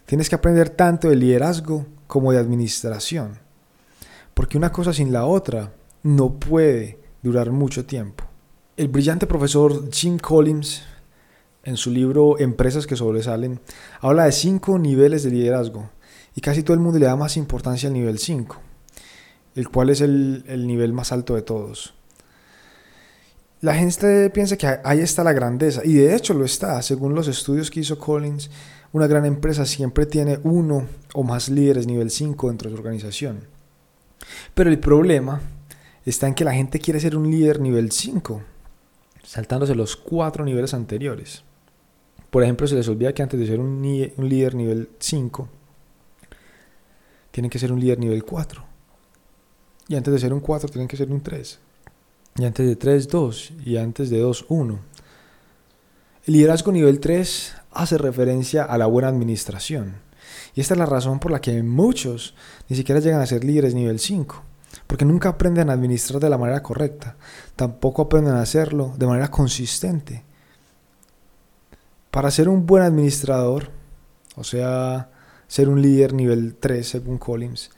tienes 0.06 0.28
que 0.28 0.34
aprender 0.34 0.70
tanto 0.70 1.08
de 1.08 1.16
liderazgo 1.16 1.86
como 2.06 2.32
de 2.32 2.38
administración. 2.38 3.38
Porque 4.34 4.56
una 4.56 4.72
cosa 4.72 4.92
sin 4.92 5.12
la 5.12 5.26
otra 5.26 5.72
no 6.02 6.38
puede 6.38 6.98
durar 7.22 7.50
mucho 7.50 7.84
tiempo. 7.84 8.24
El 8.76 8.88
brillante 8.88 9.26
profesor 9.26 9.90
Jim 9.92 10.18
Collins, 10.18 10.82
en 11.64 11.76
su 11.76 11.90
libro 11.90 12.38
Empresas 12.38 12.86
que 12.86 12.96
sobresalen, 12.96 13.60
habla 14.00 14.24
de 14.24 14.32
cinco 14.32 14.78
niveles 14.78 15.22
de 15.22 15.30
liderazgo 15.30 15.90
y 16.34 16.40
casi 16.40 16.62
todo 16.62 16.74
el 16.74 16.80
mundo 16.80 16.98
le 16.98 17.06
da 17.06 17.16
más 17.16 17.36
importancia 17.36 17.88
al 17.88 17.92
nivel 17.92 18.18
5, 18.18 18.56
el 19.56 19.68
cual 19.68 19.90
es 19.90 20.00
el, 20.00 20.44
el 20.48 20.66
nivel 20.66 20.92
más 20.92 21.12
alto 21.12 21.34
de 21.34 21.42
todos. 21.42 21.94
La 23.60 23.74
gente 23.74 24.28
piensa 24.30 24.56
que 24.56 24.66
ahí 24.82 25.00
está 25.00 25.22
la 25.22 25.32
grandeza, 25.32 25.82
y 25.84 25.94
de 25.94 26.16
hecho 26.16 26.34
lo 26.34 26.44
está, 26.44 26.80
según 26.82 27.14
los 27.14 27.28
estudios 27.28 27.70
que 27.70 27.80
hizo 27.80 27.98
Collins, 27.98 28.50
una 28.92 29.06
gran 29.06 29.24
empresa 29.24 29.64
siempre 29.66 30.04
tiene 30.04 30.40
uno 30.42 30.86
o 31.14 31.22
más 31.22 31.48
líderes 31.48 31.86
nivel 31.86 32.10
5 32.10 32.48
dentro 32.48 32.68
de 32.68 32.76
su 32.76 32.80
organización. 32.80 33.46
Pero 34.54 34.70
el 34.70 34.78
problema 34.78 35.40
está 36.04 36.26
en 36.26 36.34
que 36.34 36.44
la 36.44 36.52
gente 36.52 36.80
quiere 36.80 37.00
ser 37.00 37.16
un 37.16 37.30
líder 37.30 37.60
nivel 37.60 37.92
5, 37.92 38.42
saltándose 39.22 39.74
los 39.74 39.96
cuatro 39.96 40.44
niveles 40.44 40.74
anteriores. 40.74 41.44
Por 42.32 42.42
ejemplo, 42.42 42.66
se 42.66 42.74
les 42.74 42.88
olvida 42.88 43.12
que 43.12 43.22
antes 43.22 43.38
de 43.38 43.46
ser 43.46 43.60
un, 43.60 43.82
líder 43.82 44.54
nivel 44.54 44.88
5, 44.98 45.48
tienen 47.30 47.50
que 47.50 47.58
ser 47.58 47.70
un 47.70 47.78
líder 47.78 47.98
nivel 47.98 48.24
4. 48.24 48.64
Y 49.88 49.96
antes 49.96 50.14
de 50.14 50.18
ser 50.18 50.32
un 50.32 50.40
4, 50.40 50.70
tienen 50.70 50.88
que 50.88 50.96
ser 50.96 51.12
un 51.12 51.20
3. 51.20 51.58
Y 52.36 52.44
antes 52.46 52.66
de 52.66 52.74
3, 52.74 53.08
2. 53.08 53.52
Y 53.66 53.76
antes 53.76 54.08
de 54.08 54.18
2, 54.20 54.46
1. 54.48 54.78
El 56.24 56.32
liderazgo 56.32 56.72
nivel 56.72 57.00
3 57.00 57.54
hace 57.70 57.98
referencia 57.98 58.64
a 58.64 58.78
la 58.78 58.86
buena 58.86 59.08
administración. 59.08 59.96
Y 60.54 60.62
esta 60.62 60.72
es 60.72 60.78
la 60.78 60.86
razón 60.86 61.18
por 61.18 61.32
la 61.32 61.42
que 61.42 61.62
muchos 61.62 62.34
ni 62.70 62.76
siquiera 62.76 63.02
llegan 63.02 63.20
a 63.20 63.26
ser 63.26 63.44
líderes 63.44 63.74
nivel 63.74 63.98
5. 63.98 64.42
Porque 64.86 65.04
nunca 65.04 65.28
aprenden 65.28 65.68
a 65.68 65.74
administrar 65.74 66.18
de 66.18 66.30
la 66.30 66.38
manera 66.38 66.62
correcta. 66.62 67.16
Tampoco 67.56 68.00
aprenden 68.00 68.36
a 68.36 68.40
hacerlo 68.40 68.94
de 68.96 69.06
manera 69.06 69.30
consistente. 69.30 70.31
Para 72.12 72.30
ser 72.30 72.48
un 72.48 72.64
buen 72.66 72.84
administrador, 72.84 73.70
o 74.36 74.44
sea, 74.44 75.10
ser 75.48 75.68
un 75.68 75.82
líder 75.82 76.12
nivel 76.12 76.54
3 76.54 76.86
según 76.86 77.18
Collins, 77.18 77.70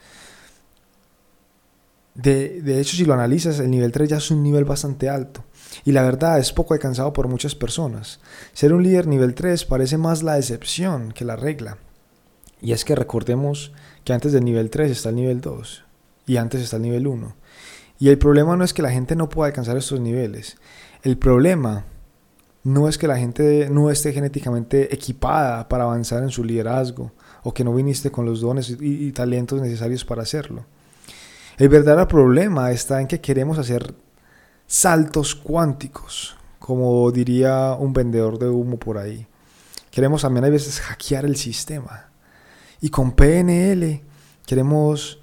de, 2.15 2.81
hecho, 2.81 2.97
si 2.97 3.05
lo 3.05 3.15
analizas, 3.15 3.59
el 3.59 3.71
nivel 3.71 3.91
3 3.91 4.09
ya 4.09 4.17
es 4.19 4.31
un 4.31 4.43
nivel 4.43 4.65
bastante 4.65 5.09
alto. 5.09 5.45
Y 5.85 5.93
la 5.93 6.03
verdad 6.03 6.39
es 6.39 6.53
poco 6.53 6.75
alcanzado 6.75 7.13
por 7.13 7.29
muchas 7.29 7.55
personas. 7.55 8.21
Ser 8.53 8.73
un 8.73 8.83
líder 8.83 9.07
nivel 9.07 9.35
3 9.35 9.65
parece 9.65 9.99
más 9.99 10.23
la 10.23 10.39
excepción 10.39 11.13
que 11.13 11.25
la 11.25 11.37
regla. 11.37 11.79
Y 12.61 12.73
es 12.73 12.85
que 12.85 12.95
recordemos 12.95 13.73
que 14.05 14.13
antes 14.13 14.33
del 14.33 14.45
nivel 14.45 14.71
3 14.71 14.91
está 14.91 15.09
el 15.11 15.17
nivel 15.17 15.41
2 15.41 15.85
y 16.27 16.37
antes 16.37 16.61
está 16.61 16.77
el 16.77 16.83
nivel 16.83 17.07
1. 17.07 17.35
Y 17.99 18.09
el 18.09 18.19
problema 18.19 18.57
no 18.57 18.65
es 18.65 18.75
que 18.75 18.83
la 18.83 18.91
gente 18.91 19.17
no 19.17 19.29
pueda 19.29 19.49
alcanzar 19.49 19.77
estos 19.77 20.01
niveles. 20.01 20.57
El 21.03 21.19
problema 21.19 21.85
no 22.65 22.89
es 22.89 22.97
que 22.97 23.07
la 23.07 23.19
gente 23.19 23.69
no 23.71 23.91
esté 23.91 24.13
genéticamente 24.13 24.93
equipada 24.93 25.69
para 25.69 25.85
avanzar 25.85 26.23
en 26.23 26.31
su 26.31 26.43
liderazgo 26.43 27.13
o 27.43 27.53
que 27.53 27.63
no 27.63 27.75
viniste 27.75 28.11
con 28.11 28.25
los 28.25 28.41
dones 28.41 28.75
y, 28.81 29.13
talentos 29.13 29.61
necesarios 29.61 30.05
para 30.05 30.23
hacerlo. 30.23 30.65
El 31.59 31.69
verdadero 31.69 32.09
problema 32.09 32.73
está 32.73 33.03
en 33.03 33.07
que 33.07 33.21
queremos 33.21 33.59
hacer 33.59 33.95
saltos 34.67 35.35
cuánticos, 35.35 36.37
como 36.59 37.11
diría 37.13 37.75
un 37.79 37.93
vendedor 37.93 38.39
de 38.39 38.49
humo 38.49 38.79
por 38.79 38.97
ahí. 38.97 39.27
Queremos 39.91 40.23
también 40.23 40.47
a 40.47 40.49
veces 40.49 40.81
hackear 40.81 41.27
el 41.27 41.37
sistema. 41.37 42.09
Y 42.81 42.89
con 42.89 43.13
PNL 43.13 44.01
queremos 44.47 45.21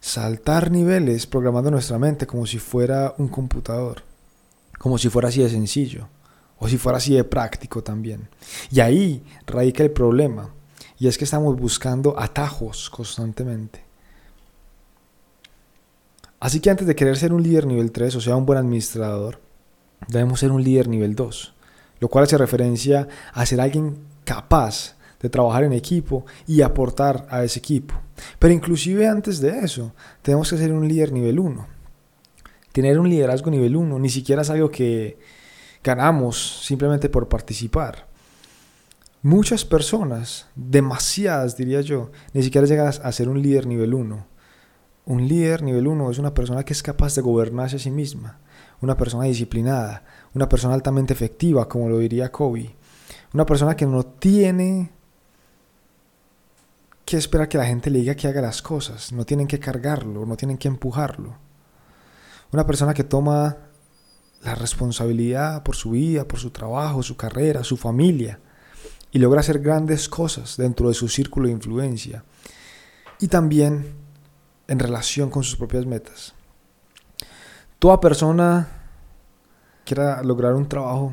saltar 0.00 0.70
niveles 0.70 1.26
programando 1.26 1.70
nuestra 1.70 1.98
mente 1.98 2.26
como 2.26 2.46
si 2.46 2.58
fuera 2.58 3.14
un 3.18 3.28
computador, 3.28 4.02
como 4.78 4.96
si 4.96 5.10
fuera 5.10 5.28
así 5.28 5.42
de 5.42 5.50
sencillo, 5.50 6.08
o 6.60 6.68
si 6.68 6.78
fuera 6.78 6.98
así 6.98 7.14
de 7.14 7.24
práctico 7.24 7.82
también. 7.82 8.28
Y 8.70 8.80
ahí 8.80 9.24
radica 9.46 9.82
el 9.82 9.90
problema, 9.90 10.50
y 10.98 11.08
es 11.08 11.18
que 11.18 11.24
estamos 11.24 11.56
buscando 11.56 12.14
atajos 12.20 12.90
constantemente. 12.90 13.82
Así 16.38 16.60
que 16.60 16.70
antes 16.70 16.86
de 16.86 16.94
querer 16.94 17.16
ser 17.16 17.32
un 17.32 17.42
líder 17.42 17.66
nivel 17.66 17.90
3, 17.90 18.14
o 18.16 18.20
sea, 18.20 18.36
un 18.36 18.46
buen 18.46 18.58
administrador, 18.58 19.40
debemos 20.08 20.40
ser 20.40 20.52
un 20.52 20.62
líder 20.62 20.88
nivel 20.88 21.14
2, 21.14 21.54
lo 22.00 22.08
cual 22.08 22.24
hace 22.24 22.38
referencia 22.38 23.08
a 23.32 23.44
ser 23.44 23.60
alguien 23.60 23.98
capaz 24.24 24.96
de 25.20 25.28
trabajar 25.28 25.64
en 25.64 25.72
equipo 25.72 26.24
y 26.46 26.62
aportar 26.62 27.26
a 27.30 27.44
ese 27.44 27.58
equipo. 27.58 27.94
Pero 28.38 28.54
inclusive 28.54 29.06
antes 29.06 29.40
de 29.40 29.60
eso, 29.60 29.92
tenemos 30.22 30.50
que 30.50 30.56
ser 30.56 30.72
un 30.72 30.86
líder 30.86 31.12
nivel 31.12 31.38
1. 31.38 31.66
Tener 32.72 32.98
un 32.98 33.08
liderazgo 33.08 33.50
nivel 33.50 33.76
1 33.76 33.98
ni 33.98 34.08
siquiera 34.08 34.42
es 34.42 34.50
algo 34.50 34.70
que 34.70 35.18
ganamos 35.82 36.64
simplemente 36.64 37.08
por 37.08 37.28
participar. 37.28 38.08
Muchas 39.22 39.64
personas, 39.64 40.46
demasiadas 40.54 41.56
diría 41.56 41.80
yo, 41.80 42.10
ni 42.32 42.42
siquiera 42.42 42.66
llegan 42.66 42.92
a 43.02 43.12
ser 43.12 43.28
un 43.28 43.42
líder 43.42 43.66
nivel 43.66 43.94
1 43.94 44.30
un 45.10 45.26
líder 45.26 45.62
nivel 45.62 45.88
1 45.88 46.10
es 46.10 46.18
una 46.18 46.34
persona 46.34 46.64
que 46.64 46.72
es 46.72 46.82
capaz 46.82 47.16
de 47.16 47.22
gobernarse 47.22 47.76
a 47.76 47.78
sí 47.80 47.90
misma, 47.90 48.38
una 48.80 48.96
persona 48.96 49.24
disciplinada, 49.24 50.04
una 50.34 50.48
persona 50.48 50.74
altamente 50.74 51.12
efectiva, 51.12 51.68
como 51.68 51.88
lo 51.88 51.98
diría 51.98 52.30
Kobe, 52.30 52.76
una 53.34 53.44
persona 53.44 53.74
que 53.74 53.86
no 53.86 54.04
tiene 54.04 54.92
que 57.04 57.16
esperar 57.16 57.48
que 57.48 57.58
la 57.58 57.66
gente 57.66 57.90
le 57.90 57.98
diga 57.98 58.14
que 58.14 58.28
haga 58.28 58.40
las 58.40 58.62
cosas, 58.62 59.12
no 59.12 59.24
tienen 59.24 59.48
que 59.48 59.58
cargarlo, 59.58 60.24
no 60.26 60.36
tienen 60.36 60.58
que 60.58 60.68
empujarlo. 60.68 61.34
Una 62.52 62.64
persona 62.64 62.94
que 62.94 63.02
toma 63.02 63.56
la 64.42 64.54
responsabilidad 64.54 65.62
por 65.62 65.76
su 65.76 65.90
vida, 65.90 66.26
por 66.26 66.38
su 66.38 66.50
trabajo, 66.50 67.02
su 67.02 67.16
carrera, 67.16 67.64
su 67.64 67.76
familia, 67.76 68.40
y 69.12 69.18
logra 69.18 69.40
hacer 69.40 69.60
grandes 69.60 70.08
cosas 70.08 70.56
dentro 70.56 70.88
de 70.88 70.94
su 70.94 71.08
círculo 71.08 71.46
de 71.46 71.52
influencia. 71.52 72.24
Y 73.18 73.28
también 73.28 73.94
en 74.66 74.78
relación 74.78 75.30
con 75.30 75.42
sus 75.42 75.56
propias 75.56 75.84
metas. 75.84 76.32
Toda 77.78 78.00
persona 78.00 78.68
quiera 79.84 80.22
lograr 80.22 80.54
un 80.54 80.68
trabajo 80.68 81.12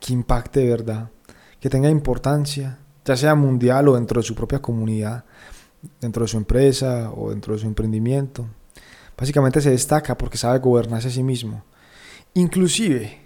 que 0.00 0.12
impacte 0.12 0.60
de 0.60 0.70
verdad, 0.70 1.10
que 1.60 1.70
tenga 1.70 1.88
importancia, 1.88 2.78
ya 3.04 3.16
sea 3.16 3.34
mundial 3.34 3.88
o 3.88 3.94
dentro 3.94 4.20
de 4.20 4.26
su 4.26 4.34
propia 4.34 4.60
comunidad, 4.60 5.24
dentro 6.00 6.24
de 6.24 6.28
su 6.28 6.36
empresa 6.36 7.10
o 7.14 7.30
dentro 7.30 7.54
de 7.54 7.60
su 7.60 7.66
emprendimiento. 7.66 8.46
Básicamente 9.16 9.60
se 9.60 9.70
destaca 9.70 10.16
porque 10.16 10.38
sabe 10.38 10.58
gobernarse 10.58 11.08
a 11.08 11.10
sí 11.10 11.22
mismo. 11.22 11.62
Inclusive 12.34 13.18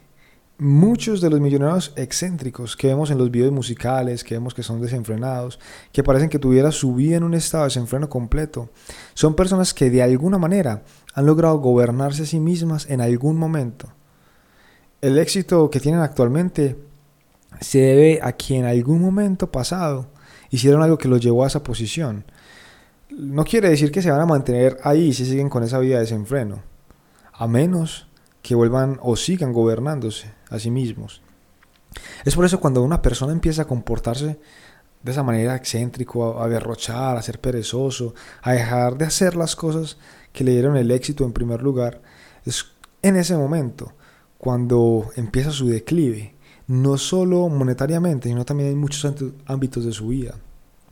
muchos 0.57 1.21
de 1.21 1.29
los 1.31 1.41
millonarios 1.41 1.93
excéntricos 1.97 2.77
que 2.77 2.87
vemos 2.87 3.11
en 3.11 3.19
los 3.19 3.31
videos 3.31 3.53
musicales, 3.53 4.23
que 4.23 4.35
vemos 4.35 4.55
que 4.55 4.63
son 4.63 4.81
desenfrenados, 4.81 5.59
que 5.93 6.03
parecen 6.03 6.29
que 6.29 6.39
tuvieran 6.39 6.73
su 6.73 6.95
vida 6.95 7.17
en 7.17 7.25
un 7.25 7.35
estado 7.35 7.65
de 7.65 7.69
desenfreno 7.69 8.09
completo, 8.09 8.71
son 9.15 9.35
personas 9.35 9.75
que 9.75 9.91
de 9.91 10.03
alguna 10.03 10.39
manera 10.39 10.85
han 11.13 11.27
logrado 11.27 11.59
gobernarse 11.59 12.23
a 12.23 12.27
sí 12.27 12.41
mismas 12.41 12.89
en 12.89 13.01
algún 13.01 13.37
momento. 13.37 13.89
El 15.01 15.19
éxito 15.19 15.69
que 15.71 15.81
tienen 15.81 16.01
actualmente 16.01 16.79
se 17.61 17.79
debe 17.79 18.21
a 18.23 18.33
que 18.33 18.57
en 18.57 18.65
algún 18.65 19.03
momento 19.03 19.51
pasado 19.51 20.09
hicieron 20.51 20.83
algo 20.83 20.99
que 20.99 21.09
los 21.09 21.21
llevó 21.21 21.45
a 21.45 21.49
esa 21.49 21.63
posición. 21.63 22.25
No 23.11 23.45
quiere 23.45 23.69
decir 23.69 23.93
que 23.93 24.03
se 24.03 24.11
van 24.11 24.21
a 24.21 24.27
mantener 24.27 24.79
ahí 24.83 25.13
si 25.13 25.27
siguen 25.27 25.51
con 25.51 25.63
esa 25.63 25.79
vida 25.79 25.97
de 25.97 26.03
desenfreno, 26.03 26.63
a 27.33 27.47
menos 27.47 28.09
que 28.45 28.55
vuelvan 28.55 28.99
o 29.01 29.17
sigan 29.17 29.55
gobernándose 29.55 30.31
a 30.51 30.59
sí 30.59 30.71
mismos. 30.71 31.23
Es 32.27 32.35
por 32.35 32.45
eso 32.45 32.61
cuando 32.61 32.83
una 32.83 33.01
persona 33.01 33.33
empieza 33.33 33.63
a 33.63 33.67
comportarse 33.67 34.39
de 35.03 35.13
esa 35.13 35.23
manera 35.23 35.57
excéntrico, 35.57 36.39
a, 36.39 36.47
derrochar, 36.47 37.17
a 37.17 37.23
ser 37.23 37.41
perezoso, 37.41 38.15
a 38.43 38.53
dejar 38.53 38.99
de 38.99 39.07
hacer 39.07 39.35
las 39.35 39.57
cosas 39.57 39.97
que 40.31 40.45
le 40.45 40.53
dieron 40.53 40.77
el 40.77 40.91
éxito 40.91 41.25
en 41.25 41.33
primer 41.33 41.63
lugar, 41.63 42.03
es 42.45 42.67
en 43.01 43.17
ese 43.17 43.35
momento 43.35 43.95
cuando 44.37 45.11
empieza 45.17 45.51
su 45.51 45.67
declive, 45.67 46.35
no 46.67 46.99
solo 46.99 47.49
monetariamente, 47.49 48.29
sino 48.29 48.45
también 48.45 48.69
en 48.69 48.79
muchos 48.79 49.11
ámbitos 49.47 49.87
de 49.87 49.93
su 49.93 50.09
vida. 50.09 50.35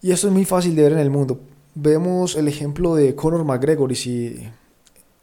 Y 0.00 0.10
esto 0.10 0.28
es 0.28 0.32
muy 0.32 0.46
fácil 0.46 0.74
de 0.74 0.84
ver 0.84 0.92
en 0.92 1.00
el 1.00 1.10
mundo. 1.10 1.40
Vemos 1.74 2.34
el 2.34 2.48
ejemplo 2.48 2.94
de 2.94 3.14
Conor 3.14 3.44
McGregor 3.44 3.92
y 3.92 3.96
si 3.96 4.50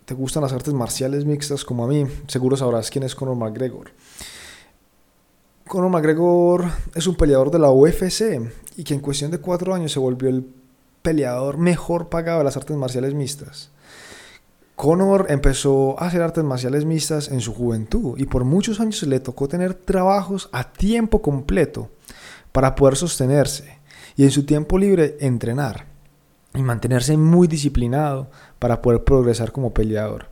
te 0.10 0.16
gustan 0.16 0.42
las 0.42 0.54
artes 0.54 0.74
marciales 0.74 1.24
mixtas 1.24 1.64
como 1.64 1.84
a 1.84 1.88
mí, 1.88 2.04
seguro 2.26 2.58
sabrás 2.58 2.90
quién 2.90 3.04
es 3.04 3.14
Conor 3.14 3.36
McGregor. 3.36 3.92
Conor 5.68 5.92
McGregor 5.92 6.66
es 6.96 7.06
un 7.06 7.14
peleador 7.14 7.52
de 7.52 7.60
la 7.60 7.70
UFC 7.70 8.42
y 8.76 8.84
que 8.84 8.96
en 8.96 9.02
cuestión 9.02 9.30
de 9.30 9.38
cuatro 9.38 9.72
años 9.72 9.92
se 9.92 10.00
volvió 10.00 10.30
el 10.30 10.52
peleador 11.04 11.60
mejor 11.60 12.10
pagado 12.10 12.40
de 12.40 12.46
las 12.46 12.58
artes 12.58 12.76
marciales 12.76 13.14
mixtas. 13.14 13.70
Conor 14.76 15.28
empezó 15.30 16.02
a 16.02 16.08
hacer 16.08 16.24
artes 16.24 16.44
marciales 16.44 16.86
mixtas 16.86 17.30
en 17.30 17.40
su 17.40 17.54
juventud 17.54 18.18
y 18.18 18.26
por 18.26 18.46
muchos 18.46 18.80
años 18.80 19.04
le 19.04 19.20
tocó 19.20 19.48
tener 19.48 19.76
trabajos 19.76 20.50
a 20.52 20.72
tiempo 20.72 21.22
completo 21.22 21.92
para 22.52 22.74
poder 22.74 22.96
sostenerse 22.96 23.78
y 24.16 24.24
en 24.24 24.32
su 24.32 24.44
tiempo 24.44 24.80
libre 24.80 25.18
entrenar 25.20 25.89
y 26.54 26.62
mantenerse 26.62 27.16
muy 27.18 27.48
disciplinado 27.48 28.30
para 28.58 28.82
poder 28.82 29.04
progresar 29.04 29.52
como 29.52 29.74
peleador. 29.74 30.28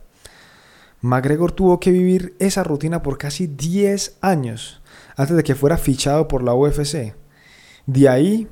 McGregor 1.00 1.52
tuvo 1.52 1.78
que 1.78 1.92
vivir 1.92 2.34
esa 2.38 2.64
rutina 2.64 3.02
por 3.02 3.18
casi 3.18 3.46
10 3.46 4.18
años 4.20 4.80
antes 5.16 5.36
de 5.36 5.44
que 5.44 5.54
fuera 5.54 5.76
fichado 5.76 6.26
por 6.26 6.42
la 6.42 6.54
UFC. 6.54 7.14
De 7.86 8.08
ahí, 8.08 8.48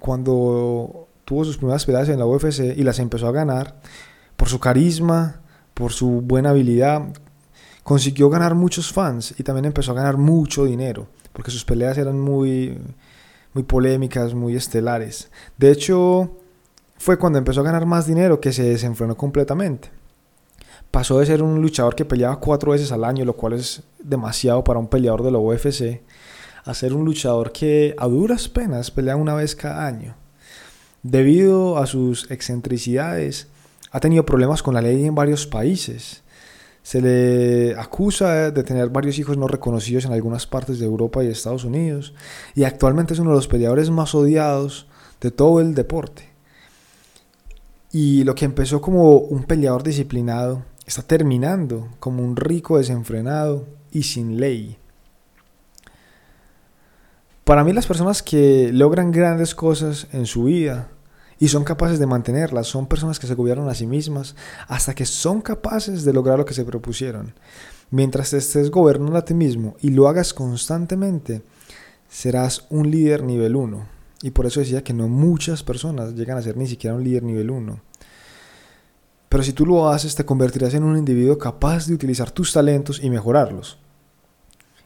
cuando 0.00 1.08
tuvo 1.24 1.44
sus 1.44 1.56
primeras 1.56 1.84
peleas 1.84 2.08
en 2.08 2.18
la 2.18 2.26
UFC 2.26 2.76
y 2.76 2.82
las 2.82 2.98
empezó 2.98 3.28
a 3.28 3.32
ganar, 3.32 3.80
por 4.36 4.48
su 4.48 4.58
carisma, 4.58 5.40
por 5.74 5.92
su 5.92 6.20
buena 6.22 6.50
habilidad, 6.50 7.02
consiguió 7.82 8.28
ganar 8.28 8.54
muchos 8.54 8.92
fans 8.92 9.34
y 9.38 9.42
también 9.42 9.66
empezó 9.66 9.92
a 9.92 9.94
ganar 9.94 10.16
mucho 10.16 10.64
dinero, 10.64 11.08
porque 11.32 11.50
sus 11.50 11.64
peleas 11.64 11.96
eran 11.98 12.18
muy, 12.18 12.78
muy 13.58 13.64
polémicas, 13.64 14.34
muy 14.34 14.54
estelares. 14.54 15.32
De 15.56 15.72
hecho, 15.72 16.30
fue 16.96 17.18
cuando 17.18 17.40
empezó 17.40 17.60
a 17.60 17.64
ganar 17.64 17.86
más 17.86 18.06
dinero 18.06 18.40
que 18.40 18.52
se 18.52 18.62
desenfrenó 18.62 19.16
completamente. 19.16 19.90
pasó 20.92 21.18
de 21.18 21.26
ser 21.26 21.42
un 21.42 21.60
luchador 21.60 21.96
que 21.96 22.04
peleaba 22.04 22.38
cuatro 22.38 22.70
veces 22.70 22.92
al 22.92 23.02
año, 23.02 23.24
lo 23.24 23.34
cual 23.34 23.54
es 23.54 23.82
demasiado 23.98 24.62
para 24.62 24.78
un 24.78 24.86
peleador 24.86 25.24
de 25.24 25.32
la 25.32 25.38
UFC, 25.38 26.02
a 26.64 26.72
ser 26.72 26.94
un 26.94 27.04
luchador 27.04 27.50
que 27.50 27.96
a 27.98 28.06
duras 28.06 28.48
penas 28.48 28.92
pelea 28.92 29.16
una 29.16 29.34
vez 29.34 29.56
cada 29.56 29.84
año. 29.84 30.14
Debido 31.02 31.78
a 31.78 31.86
sus 31.86 32.30
excentricidades, 32.30 33.48
ha 33.90 33.98
tenido 33.98 34.24
problemas 34.24 34.62
con 34.62 34.74
la 34.74 34.82
ley 34.82 35.04
en 35.04 35.16
varios 35.16 35.48
países. 35.48 36.22
Se 36.88 37.02
le 37.02 37.78
acusa 37.78 38.50
de 38.50 38.62
tener 38.62 38.88
varios 38.88 39.18
hijos 39.18 39.36
no 39.36 39.46
reconocidos 39.46 40.06
en 40.06 40.14
algunas 40.14 40.46
partes 40.46 40.78
de 40.78 40.86
Europa 40.86 41.22
y 41.22 41.26
Estados 41.26 41.64
Unidos, 41.64 42.14
y 42.54 42.64
actualmente 42.64 43.12
es 43.12 43.20
uno 43.20 43.28
de 43.28 43.36
los 43.36 43.46
peleadores 43.46 43.90
más 43.90 44.14
odiados 44.14 44.86
de 45.20 45.30
todo 45.30 45.60
el 45.60 45.74
deporte. 45.74 46.30
Y 47.92 48.24
lo 48.24 48.34
que 48.34 48.46
empezó 48.46 48.80
como 48.80 49.18
un 49.18 49.44
peleador 49.44 49.82
disciplinado 49.82 50.64
está 50.86 51.02
terminando 51.02 51.88
como 52.00 52.22
un 52.22 52.36
rico 52.36 52.78
desenfrenado 52.78 53.66
y 53.92 54.04
sin 54.04 54.40
ley. 54.40 54.78
Para 57.44 57.64
mí 57.64 57.74
las 57.74 57.86
personas 57.86 58.22
que 58.22 58.70
logran 58.72 59.12
grandes 59.12 59.54
cosas 59.54 60.06
en 60.14 60.24
su 60.24 60.44
vida 60.44 60.88
y 61.38 61.48
son 61.48 61.64
capaces 61.64 61.98
de 61.98 62.06
mantenerlas 62.06 62.66
son 62.66 62.86
personas 62.86 63.18
que 63.18 63.26
se 63.26 63.34
gobiernan 63.34 63.68
a 63.68 63.74
sí 63.74 63.86
mismas 63.86 64.34
hasta 64.66 64.94
que 64.94 65.06
son 65.06 65.40
capaces 65.40 66.04
de 66.04 66.12
lograr 66.12 66.38
lo 66.38 66.44
que 66.44 66.54
se 66.54 66.64
propusieron. 66.64 67.34
Mientras 67.90 68.30
te 68.30 68.38
estés 68.38 68.70
gobernando 68.70 69.16
a 69.16 69.24
ti 69.24 69.34
mismo 69.34 69.76
y 69.80 69.90
lo 69.90 70.08
hagas 70.08 70.34
constantemente, 70.34 71.42
serás 72.08 72.66
un 72.70 72.90
líder 72.90 73.22
nivel 73.22 73.56
1. 73.56 73.86
Y 74.22 74.30
por 74.30 74.46
eso 74.46 74.60
decía 74.60 74.82
que 74.82 74.92
no 74.92 75.08
muchas 75.08 75.62
personas 75.62 76.14
llegan 76.14 76.38
a 76.38 76.42
ser 76.42 76.56
ni 76.56 76.66
siquiera 76.66 76.96
un 76.96 77.04
líder 77.04 77.22
nivel 77.22 77.50
1. 77.50 77.80
Pero 79.28 79.42
si 79.42 79.52
tú 79.52 79.64
lo 79.64 79.88
haces, 79.88 80.14
te 80.14 80.24
convertirás 80.24 80.74
en 80.74 80.82
un 80.82 80.96
individuo 80.96 81.38
capaz 81.38 81.86
de 81.86 81.94
utilizar 81.94 82.30
tus 82.30 82.52
talentos 82.52 83.00
y 83.02 83.10
mejorarlos. 83.10 83.78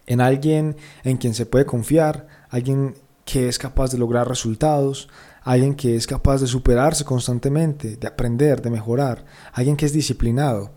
En 0.07 0.21
alguien 0.21 0.77
en 1.05 1.17
quien 1.17 1.33
se 1.33 1.47
puede 1.47 1.65
confiar, 1.65 2.27
alguien 2.51 2.95
que 3.25 3.49
es 3.49 3.59
capaz 3.59 3.93
de 3.93 3.99
lograr 3.99 4.29
resultados, 4.29 5.09
alguien 5.45 5.75
que 5.75 5.97
es 5.97 6.07
capaz 6.07 6.41
de 6.41 6.47
superarse 6.47 7.05
constantemente, 7.05 7.97
de 7.97 8.07
aprender, 8.07 8.63
de 8.63 8.71
mejorar, 8.71 9.25
alguien 9.53 9.77
que 9.77 9.87
es 9.87 9.93
disciplinado, 9.93 10.71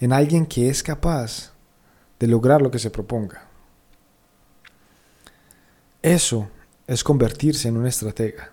en 0.00 0.12
alguien 0.12 0.46
que 0.46 0.68
es 0.68 0.82
capaz 0.82 1.52
de 2.18 2.26
lograr 2.26 2.62
lo 2.62 2.70
que 2.70 2.78
se 2.78 2.90
proponga. 2.90 3.46
Eso 6.02 6.48
es 6.86 7.04
convertirse 7.04 7.68
en 7.68 7.76
un 7.76 7.86
estratega. 7.86 8.52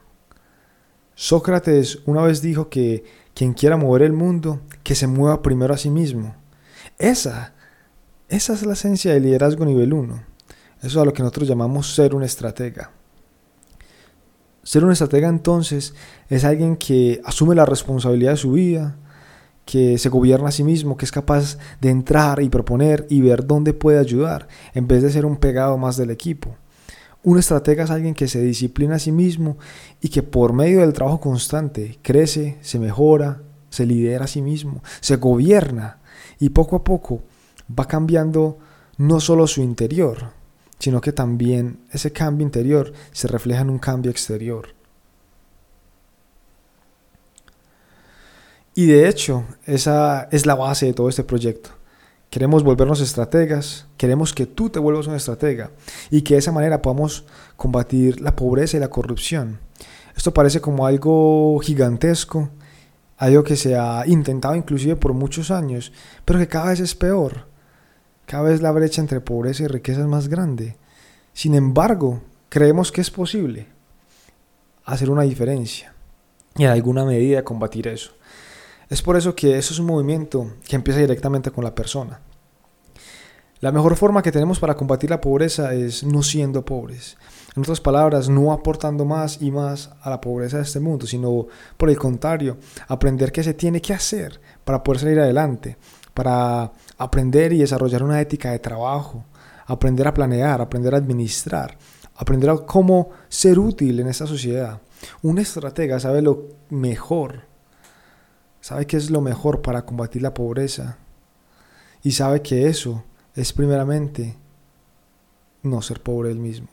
Sócrates 1.13 1.99
una 2.05 2.21
vez 2.21 2.41
dijo 2.41 2.69
que 2.69 3.05
quien 3.33 3.53
quiera 3.53 3.77
mover 3.77 4.01
el 4.01 4.13
mundo, 4.13 4.61
que 4.83 4.95
se 4.95 5.07
mueva 5.07 5.41
primero 5.41 5.73
a 5.73 5.77
sí 5.77 5.89
mismo. 5.89 6.35
Esa, 6.97 7.53
esa 8.27 8.53
es 8.53 8.65
la 8.65 8.73
esencia 8.73 9.13
del 9.13 9.23
liderazgo 9.23 9.65
nivel 9.65 9.93
1. 9.93 10.23
Eso 10.79 10.87
es 10.87 10.97
a 10.97 11.05
lo 11.05 11.13
que 11.13 11.21
nosotros 11.21 11.47
llamamos 11.47 11.93
ser 11.93 12.13
un 12.13 12.23
estratega. 12.23 12.91
Ser 14.65 14.83
un 14.83 14.91
estratega 14.91 15.29
entonces 15.29 15.93
es 16.27 16.43
alguien 16.43 16.75
que 16.75 17.21
asume 17.23 17.53
la 17.53 17.67
responsabilidad 17.67 18.31
de 18.31 18.37
su 18.37 18.53
vida, 18.53 18.95
que 19.63 19.99
se 19.99 20.09
gobierna 20.09 20.49
a 20.49 20.51
sí 20.51 20.63
mismo, 20.63 20.97
que 20.97 21.05
es 21.05 21.11
capaz 21.11 21.59
de 21.81 21.91
entrar 21.91 22.41
y 22.41 22.49
proponer 22.49 23.05
y 23.07 23.21
ver 23.21 23.45
dónde 23.45 23.73
puede 23.73 23.99
ayudar, 23.99 24.47
en 24.73 24.87
vez 24.87 25.03
de 25.03 25.11
ser 25.11 25.23
un 25.23 25.37
pegado 25.37 25.77
más 25.77 25.97
del 25.97 26.09
equipo. 26.09 26.55
Un 27.21 27.37
estratega 27.37 27.83
es 27.83 27.91
alguien 27.91 28.15
que 28.15 28.27
se 28.27 28.41
disciplina 28.41 28.95
a 28.95 28.99
sí 28.99 29.11
mismo 29.11 29.59
y 30.01 30.09
que 30.09 30.23
por 30.23 30.51
medio 30.53 30.79
del 30.79 30.93
trabajo 30.93 31.19
constante 31.19 31.99
crece, 32.01 32.57
se 32.61 32.79
mejora, 32.79 33.43
se 33.69 33.85
lidera 33.85 34.25
a 34.25 34.27
sí 34.27 34.41
mismo, 34.41 34.81
se 34.99 35.17
gobierna 35.17 35.99
y 36.39 36.49
poco 36.49 36.77
a 36.77 36.83
poco 36.83 37.21
va 37.67 37.87
cambiando 37.87 38.57
no 38.97 39.19
solo 39.19 39.45
su 39.45 39.61
interior, 39.61 40.31
sino 40.79 41.01
que 41.01 41.11
también 41.11 41.79
ese 41.91 42.11
cambio 42.11 42.45
interior 42.45 42.93
se 43.11 43.27
refleja 43.27 43.61
en 43.61 43.69
un 43.69 43.79
cambio 43.79 44.11
exterior. 44.11 44.75
Y 48.77 48.87
de 48.87 49.07
hecho, 49.07 49.45
esa 49.65 50.27
es 50.31 50.45
la 50.45 50.55
base 50.55 50.87
de 50.87 50.93
todo 50.93 51.07
este 51.07 51.23
proyecto. 51.23 51.69
Queremos 52.29 52.63
volvernos 52.63 52.99
estrategas, 52.99 53.87
queremos 53.95 54.33
que 54.33 54.45
tú 54.45 54.69
te 54.69 54.79
vuelvas 54.79 55.07
un 55.07 55.15
estratega 55.15 55.71
y 56.11 56.21
que 56.23 56.33
de 56.33 56.39
esa 56.41 56.51
manera 56.51 56.81
podamos 56.81 57.23
combatir 57.55 58.19
la 58.19 58.35
pobreza 58.35 58.75
y 58.75 58.81
la 58.81 58.89
corrupción. 58.89 59.59
Esto 60.17 60.33
parece 60.33 60.59
como 60.59 60.85
algo 60.85 61.57
gigantesco, 61.59 62.49
algo 63.17 63.43
que 63.43 63.55
se 63.55 63.77
ha 63.77 64.03
intentado 64.07 64.55
inclusive 64.55 64.97
por 64.97 65.13
muchos 65.13 65.51
años, 65.51 65.93
pero 66.25 66.39
que 66.39 66.47
cada 66.49 66.71
vez 66.71 66.81
es 66.81 66.95
peor. 66.95 67.45
Cada 68.25 68.43
vez 68.43 68.61
la 68.61 68.71
brecha 68.71 69.01
entre 69.01 69.21
pobreza 69.21 69.63
y 69.63 69.67
riqueza 69.67 70.01
es 70.01 70.07
más 70.07 70.27
grande. 70.27 70.75
Sin 71.33 71.53
embargo, 71.53 72.21
creemos 72.49 72.91
que 72.91 73.01
es 73.01 73.11
posible 73.11 73.67
hacer 74.85 75.09
una 75.09 75.23
diferencia 75.23 75.93
y 76.57 76.63
en 76.63 76.69
alguna 76.69 77.05
medida 77.05 77.43
combatir 77.43 77.87
eso. 77.87 78.11
Es 78.89 79.01
por 79.01 79.17
eso 79.17 79.35
que 79.35 79.57
eso 79.57 79.73
es 79.73 79.79
un 79.79 79.87
movimiento 79.87 80.53
que 80.67 80.75
empieza 80.75 80.99
directamente 80.99 81.51
con 81.51 81.63
la 81.63 81.75
persona. 81.75 82.21
La 83.61 83.71
mejor 83.71 83.95
forma 83.95 84.21
que 84.21 84.31
tenemos 84.31 84.59
para 84.59 84.75
combatir 84.75 85.09
la 85.09 85.21
pobreza 85.21 85.73
es 85.73 86.03
no 86.03 86.21
siendo 86.21 86.63
pobres. 86.63 87.17
En 87.55 87.61
otras 87.61 87.81
palabras, 87.81 88.29
no 88.29 88.51
aportando 88.51 89.05
más 89.05 89.41
y 89.41 89.49
más 89.49 89.91
a 90.01 90.09
la 90.09 90.21
pobreza 90.21 90.57
de 90.57 90.63
este 90.63 90.79
mundo, 90.79 91.07
sino 91.07 91.47
por 91.77 91.89
el 91.89 91.97
contrario, 91.97 92.57
aprender 92.87 93.31
qué 93.31 93.43
se 93.43 93.53
tiene 93.53 93.81
que 93.81 93.93
hacer 93.93 94.39
para 94.63 94.83
poder 94.83 95.01
salir 95.01 95.19
adelante, 95.19 95.77
para 96.15 96.71
aprender 96.97 97.53
y 97.53 97.59
desarrollar 97.59 98.01
una 98.01 98.19
ética 98.19 98.49
de 98.49 98.57
trabajo, 98.57 99.23
aprender 99.67 100.07
a 100.07 100.13
planear, 100.15 100.59
aprender 100.59 100.95
a 100.95 100.97
administrar, 100.97 101.77
aprender 102.15 102.49
a 102.49 102.57
cómo 102.57 103.11
ser 103.29 103.59
útil 103.59 103.99
en 103.99 104.07
esta 104.07 104.25
sociedad. 104.25 104.81
Un 105.21 105.37
estratega 105.37 105.99
sabe 105.99 106.23
lo 106.23 106.47
mejor 106.71 107.43
sabe 108.65 108.87
que 108.87 108.97
es 108.97 109.11
lo 109.11 109.21
mejor 109.21 109.61
para 109.61 109.85
combatir 109.85 110.23
la 110.23 110.33
pobreza 110.33 110.97
y 112.01 112.13
sabe 112.13 112.41
que 112.41 112.65
eso 112.65 113.03
es 113.35 113.53
primeramente 113.53 114.37
no 115.61 115.83
ser 115.83 116.01
pobre 116.01 116.31
él 116.31 116.39
mismo. 116.39 116.69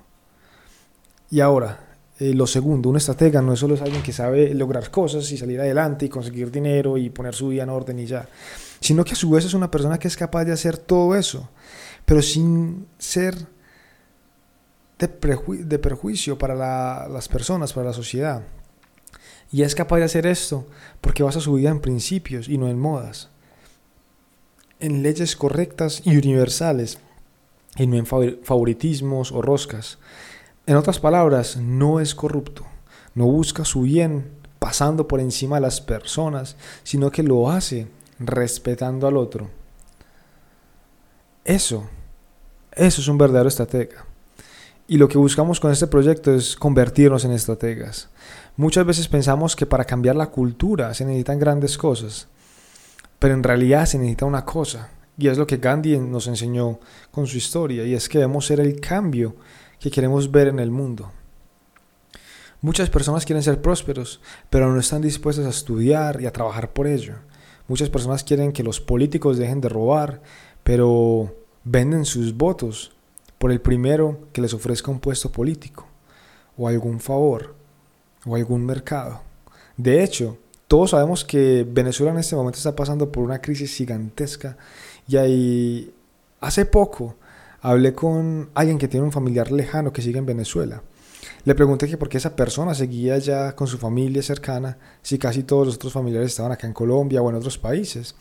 Y 1.29 1.41
ahora, 1.41 1.92
eh, 2.23 2.35
lo 2.35 2.47
segundo, 2.47 2.89
un 2.89 2.97
estratega 2.97 3.43
no 3.43 3.53
es 3.53 3.59
solo 3.59 3.75
alguien 3.83 4.01
que 4.01 4.13
sabe 4.13 4.55
lograr 4.55 4.93
cosas 4.93 5.29
y 5.33 5.37
salir 5.37 5.59
adelante 5.59 6.07
y 6.07 6.09
conseguir 6.09 6.53
dinero 6.53 6.97
y 6.97 7.11
poner 7.11 7.35
su 7.35 7.49
vida 7.49 7.65
en 7.65 7.71
orden 7.71 7.99
y 7.99 8.07
ya, 8.07 8.29
sino 8.79 9.05
que 9.05 9.15
a 9.15 9.17
su 9.17 9.29
vez 9.29 9.45
es 9.45 9.55
una 9.55 9.73
persona 9.73 9.99
que 9.99 10.07
es 10.07 10.17
capaz 10.17 10.45
de 10.45 10.53
hacer 10.53 10.79
todo 10.79 11.17
eso, 11.17 11.51
pero 12.05 12.23
sin 12.23 12.87
ser 12.97 13.35
de, 14.99 15.09
perjuicio 15.09 16.39
para 16.39 17.09
las 17.09 17.27
personas, 17.27 17.73
para 17.73 17.89
la 17.89 17.93
sociedad. 17.93 18.45
Y 19.51 19.63
es 19.63 19.75
capaz 19.75 19.97
de 19.97 20.05
hacer 20.05 20.25
esto 20.25 20.69
porque 21.01 21.25
basa 21.25 21.41
su 21.41 21.55
vida 21.55 21.71
en 21.71 21.81
principios 21.81 22.49
y 22.49 22.57
no 22.57 22.69
en 22.69 22.79
modas, 22.79 23.31
en 24.79 25.03
leyes 25.03 25.35
correctas 25.35 26.03
y 26.05 26.17
universales, 26.17 27.01
y 27.77 27.89
no 27.89 27.97
en 27.97 28.07
favoritismos 28.07 29.33
o 29.33 29.43
roscas. 29.43 29.99
En 30.67 30.77
otras 30.77 31.01
palabras, 31.01 31.57
no 31.57 31.99
es 31.99 32.15
corrupto, 32.15 32.65
no 33.15 33.27
busca 33.27 33.65
su 33.65 33.83
bien 33.83 34.31
pasando 34.61 35.09
por 35.09 35.19
encima 35.19 35.57
de 35.57 35.63
las 35.63 35.81
personas, 35.81 36.57
sino 36.85 37.11
que 37.11 37.25
lo 37.25 37.51
hace 37.51 37.89
respetando 38.21 39.09
al 39.09 39.17
otro. 39.17 39.51
Eso, 41.45 41.89
eso 42.71 43.01
es 43.01 43.09
un 43.09 43.19
verdadero 43.19 43.49
estratega. 43.49 44.07
Y 44.87 44.99
lo 44.99 45.09
que 45.09 45.19
buscamos 45.19 45.59
con 45.59 45.73
este 45.73 45.89
proyecto 45.89 46.33
es 46.33 46.55
convertirnos 46.55 47.25
en 47.25 47.33
estrategas. 47.33 48.09
Muchas 48.57 48.87
veces 48.87 49.09
pensamos 49.09 49.57
que 49.57 49.67
para 49.67 49.85
cambiar 49.85 50.15
la 50.15 50.27
cultura 50.27 50.95
se 50.95 51.05
necesitan 51.05 51.41
grandes 51.41 51.77
cosas, 51.77 52.29
pero 53.19 53.35
en 53.35 53.43
realidad 53.43 53.87
se 53.87 53.99
necesita 53.99 54.27
una 54.27 54.45
cosa, 54.45 54.91
y 55.19 55.29
es 55.29 55.39
lo 55.39 55.47
que 55.47 55.57
Gandhi 55.57 55.99
nos 55.99 56.29
enseñó 56.29 56.79
con 57.11 57.27
su 57.27 57.37
historia, 57.37 57.85
y 57.85 57.95
es 57.95 58.09
que 58.09 58.19
debemos 58.19 58.47
ser 58.47 58.61
el 58.61 58.81
cambio 58.81 59.35
que 59.83 59.91
queremos 59.91 60.31
ver 60.31 60.47
en 60.47 60.61
el 60.61 60.71
mundo. 60.71 61.11
Muchas 62.61 62.89
personas 62.89 63.27
quieren 63.27 63.43
ser 63.43 63.61
prósperos, 63.61 64.21
pero 64.49 64.73
no 64.73 64.79
están 64.79 65.03
dispuestas 65.03 65.45
a 65.45 65.51
estudiar 65.51 66.21
y 66.21 66.27
a 66.27 66.33
trabajar 66.33 66.73
por 66.73 66.87
ello. 66.87 67.17
Muchas 67.67 67.91
personas 67.91 68.23
quieren 68.23 68.53
que 68.53 68.63
los 68.63 68.81
políticos 68.81 69.39
dejen 69.39 69.61
de 69.61 69.69
robar, 69.69 70.23
pero 70.63 71.35
venden 71.65 72.05
sus 72.05 72.37
votos 72.37 72.93
por 73.39 73.51
el 73.51 73.61
primero 73.61 74.29
que 74.33 74.41
les 74.41 74.55
ofrezca 74.55 74.93
un 74.93 75.01
puesto 75.01 75.33
político 75.33 75.89
o 76.57 76.69
algún 76.69 77.01
favor 77.01 77.57
o 78.25 78.37
algún 78.37 78.65
mercado. 78.65 79.23
De 79.77 80.05
hecho, 80.05 80.39
todos 80.69 80.91
sabemos 80.91 81.25
que 81.25 81.67
Venezuela 81.69 82.13
en 82.13 82.19
este 82.19 82.37
momento 82.37 82.59
está 82.59 82.77
pasando 82.77 83.11
por 83.11 83.25
una 83.25 83.41
crisis 83.41 83.75
gigantesca 83.75 84.57
y 85.09 85.17
ahí 85.17 85.95
hace 86.41 86.67
poco 86.67 87.17
hablé 87.63 87.95
con 87.95 88.51
alguien 88.55 88.77
que 88.77 88.89
tiene 88.89 89.07
un 89.07 89.13
familiar 89.13 89.53
lejano 89.53 89.93
que 89.93 90.03
sigue 90.03 90.19
en 90.19 90.27
Venezuela 90.27 90.83
Le 91.45 91.55
pregunté 91.55 91.87
que 91.87 91.97
por 91.97 92.09
qué 92.09 92.19
esa 92.19 92.35
persona 92.35 92.75
seguía 92.75 93.17
ya 93.19 93.55
con 93.55 93.69
su 93.69 93.79
familia 93.79 94.21
cercana 94.23 94.79
si 95.01 95.17
casi 95.17 95.45
todos 95.45 95.67
los 95.67 95.77
otros 95.77 95.93
familiares 95.93 96.33
estaban 96.33 96.53
acá 96.53 96.67
en 96.67 96.73
Colombia 96.73 97.23
o 97.23 97.31
en 97.31 97.37
otros 97.37 97.59
países. 97.59 98.15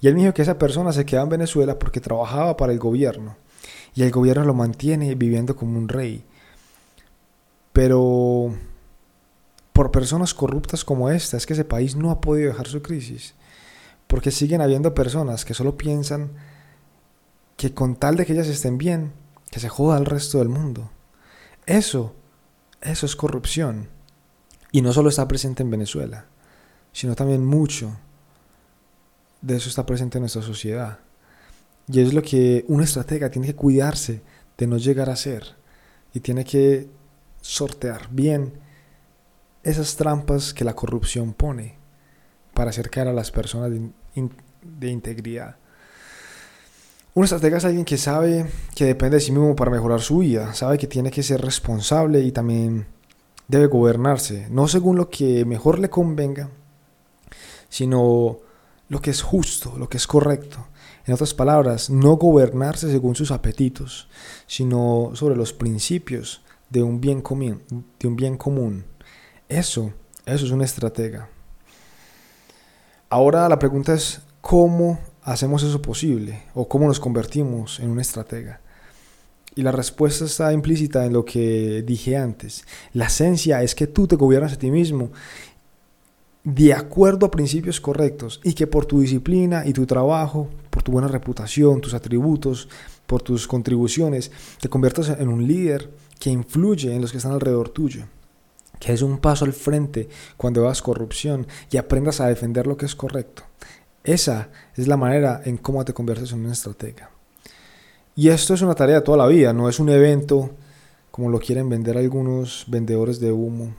Y 0.00 0.08
él 0.08 0.14
me 0.14 0.22
dijo 0.22 0.34
que 0.34 0.42
esa 0.42 0.58
persona 0.58 0.92
se 0.92 1.06
quedaba 1.06 1.24
en 1.24 1.30
Venezuela 1.30 1.78
porque 1.78 2.00
trabajaba 2.00 2.56
para 2.56 2.72
el 2.72 2.78
gobierno. 2.78 3.36
Y 3.94 4.02
el 4.02 4.10
gobierno 4.10 4.44
lo 4.44 4.54
mantiene 4.54 5.14
viviendo 5.14 5.56
como 5.56 5.78
un 5.78 5.88
rey. 5.88 6.24
Pero 7.72 8.52
por 9.72 9.90
personas 9.92 10.34
corruptas 10.34 10.84
como 10.84 11.10
esta 11.10 11.36
es 11.36 11.46
que 11.46 11.52
ese 11.52 11.64
país 11.64 11.94
no 11.94 12.10
ha 12.10 12.20
podido 12.20 12.48
dejar 12.50 12.66
su 12.66 12.82
crisis. 12.82 13.34
Porque 14.06 14.30
siguen 14.30 14.60
habiendo 14.60 14.94
personas 14.94 15.44
que 15.44 15.54
solo 15.54 15.76
piensan 15.76 16.30
que 17.58 17.74
con 17.74 17.96
tal 17.96 18.16
de 18.16 18.24
que 18.24 18.32
ellas 18.32 18.48
estén 18.48 18.78
bien, 18.78 19.12
que 19.50 19.60
se 19.60 19.68
joda 19.68 19.98
al 19.98 20.06
resto 20.06 20.38
del 20.38 20.48
mundo. 20.48 20.90
Eso 21.66 22.14
eso 22.80 23.06
es 23.06 23.16
corrupción. 23.16 23.88
Y 24.70 24.82
no 24.82 24.92
solo 24.92 25.08
está 25.08 25.26
presente 25.26 25.62
en 25.62 25.70
Venezuela, 25.70 26.26
sino 26.92 27.14
también 27.14 27.44
mucho 27.44 27.96
de 29.40 29.56
eso 29.56 29.68
está 29.68 29.86
presente 29.86 30.18
en 30.18 30.22
nuestra 30.22 30.42
sociedad. 30.42 30.98
Y 31.88 32.00
es 32.00 32.12
lo 32.12 32.22
que 32.22 32.64
un 32.68 32.82
estratega 32.82 33.30
tiene 33.30 33.48
que 33.48 33.54
cuidarse 33.54 34.22
de 34.56 34.66
no 34.66 34.76
llegar 34.76 35.10
a 35.10 35.16
ser. 35.16 35.56
Y 36.12 36.20
tiene 36.20 36.44
que 36.44 36.88
sortear 37.40 38.08
bien 38.10 38.52
esas 39.62 39.96
trampas 39.96 40.52
que 40.52 40.64
la 40.64 40.74
corrupción 40.74 41.32
pone 41.32 41.76
para 42.54 42.70
acercar 42.70 43.08
a 43.08 43.12
las 43.12 43.30
personas 43.30 43.70
de, 43.70 43.90
de 44.62 44.88
integridad. 44.88 45.56
Un 47.18 47.24
estratega 47.24 47.58
es 47.58 47.64
alguien 47.64 47.84
que 47.84 47.98
sabe 47.98 48.48
que 48.76 48.84
depende 48.84 49.16
de 49.16 49.20
sí 49.20 49.32
mismo 49.32 49.56
para 49.56 49.72
mejorar 49.72 50.00
su 50.00 50.18
vida, 50.18 50.54
sabe 50.54 50.78
que 50.78 50.86
tiene 50.86 51.10
que 51.10 51.24
ser 51.24 51.40
responsable 51.40 52.20
y 52.20 52.30
también 52.30 52.86
debe 53.48 53.66
gobernarse, 53.66 54.46
no 54.50 54.68
según 54.68 54.96
lo 54.96 55.10
que 55.10 55.44
mejor 55.44 55.80
le 55.80 55.90
convenga, 55.90 56.48
sino 57.68 58.38
lo 58.88 59.02
que 59.02 59.10
es 59.10 59.22
justo, 59.22 59.74
lo 59.76 59.88
que 59.88 59.96
es 59.96 60.06
correcto. 60.06 60.68
En 61.06 61.14
otras 61.14 61.34
palabras, 61.34 61.90
no 61.90 62.14
gobernarse 62.14 62.88
según 62.88 63.16
sus 63.16 63.32
apetitos, 63.32 64.08
sino 64.46 65.10
sobre 65.14 65.34
los 65.34 65.52
principios 65.52 66.42
de 66.70 66.84
un 66.84 67.00
bien 67.00 67.20
común. 67.20 67.64
De 67.98 68.06
un 68.06 68.14
bien 68.14 68.36
común. 68.36 68.84
Eso, 69.48 69.92
eso 70.24 70.46
es 70.46 70.52
un 70.52 70.62
estratega. 70.62 71.28
Ahora 73.10 73.48
la 73.48 73.58
pregunta 73.58 73.92
es, 73.92 74.20
¿cómo 74.40 75.00
hacemos 75.22 75.62
eso 75.62 75.82
posible 75.82 76.44
o 76.54 76.68
cómo 76.68 76.86
nos 76.86 77.00
convertimos 77.00 77.80
en 77.80 77.90
un 77.90 78.00
estratega? 78.00 78.60
Y 79.54 79.62
la 79.62 79.72
respuesta 79.72 80.24
está 80.24 80.52
implícita 80.52 81.04
en 81.04 81.12
lo 81.12 81.24
que 81.24 81.82
dije 81.82 82.16
antes. 82.16 82.64
La 82.92 83.06
esencia 83.06 83.62
es 83.62 83.74
que 83.74 83.88
tú 83.88 84.06
te 84.06 84.16
gobiernas 84.16 84.52
a 84.52 84.58
ti 84.58 84.70
mismo 84.70 85.10
de 86.44 86.72
acuerdo 86.72 87.26
a 87.26 87.30
principios 87.30 87.80
correctos 87.80 88.40
y 88.44 88.54
que 88.54 88.66
por 88.66 88.86
tu 88.86 89.00
disciplina 89.00 89.64
y 89.66 89.72
tu 89.72 89.84
trabajo, 89.84 90.48
por 90.70 90.82
tu 90.82 90.92
buena 90.92 91.08
reputación, 91.08 91.80
tus 91.80 91.92
atributos, 91.92 92.68
por 93.06 93.20
tus 93.20 93.46
contribuciones, 93.46 94.30
te 94.60 94.68
conviertas 94.68 95.08
en 95.10 95.28
un 95.28 95.46
líder 95.46 95.90
que 96.18 96.30
influye 96.30 96.94
en 96.94 97.02
los 97.02 97.10
que 97.10 97.18
están 97.18 97.32
alrededor 97.32 97.68
tuyo. 97.68 98.04
Que 98.78 98.92
es 98.92 99.02
un 99.02 99.18
paso 99.18 99.44
al 99.44 99.52
frente 99.52 100.08
cuando 100.36 100.62
veas 100.62 100.82
corrupción 100.82 101.46
y 101.70 101.76
aprendas 101.78 102.20
a 102.20 102.28
defender 102.28 102.66
lo 102.66 102.76
que 102.76 102.86
es 102.86 102.94
correcto. 102.94 103.42
Esa 104.04 104.48
es 104.76 104.88
la 104.88 104.96
manera 104.96 105.42
en 105.44 105.56
cómo 105.56 105.84
te 105.84 105.92
conviertes 105.92 106.32
en 106.32 106.44
un 106.44 106.52
estratega. 106.52 107.10
Y 108.16 108.28
esto 108.28 108.54
es 108.54 108.62
una 108.62 108.74
tarea 108.74 108.96
de 108.96 109.02
toda 109.02 109.18
la 109.18 109.26
vida, 109.26 109.52
no 109.52 109.68
es 109.68 109.78
un 109.78 109.90
evento 109.90 110.50
como 111.10 111.30
lo 111.30 111.40
quieren 111.40 111.68
vender 111.68 111.98
algunos 111.98 112.64
vendedores 112.68 113.18
de 113.18 113.32
humo, 113.32 113.74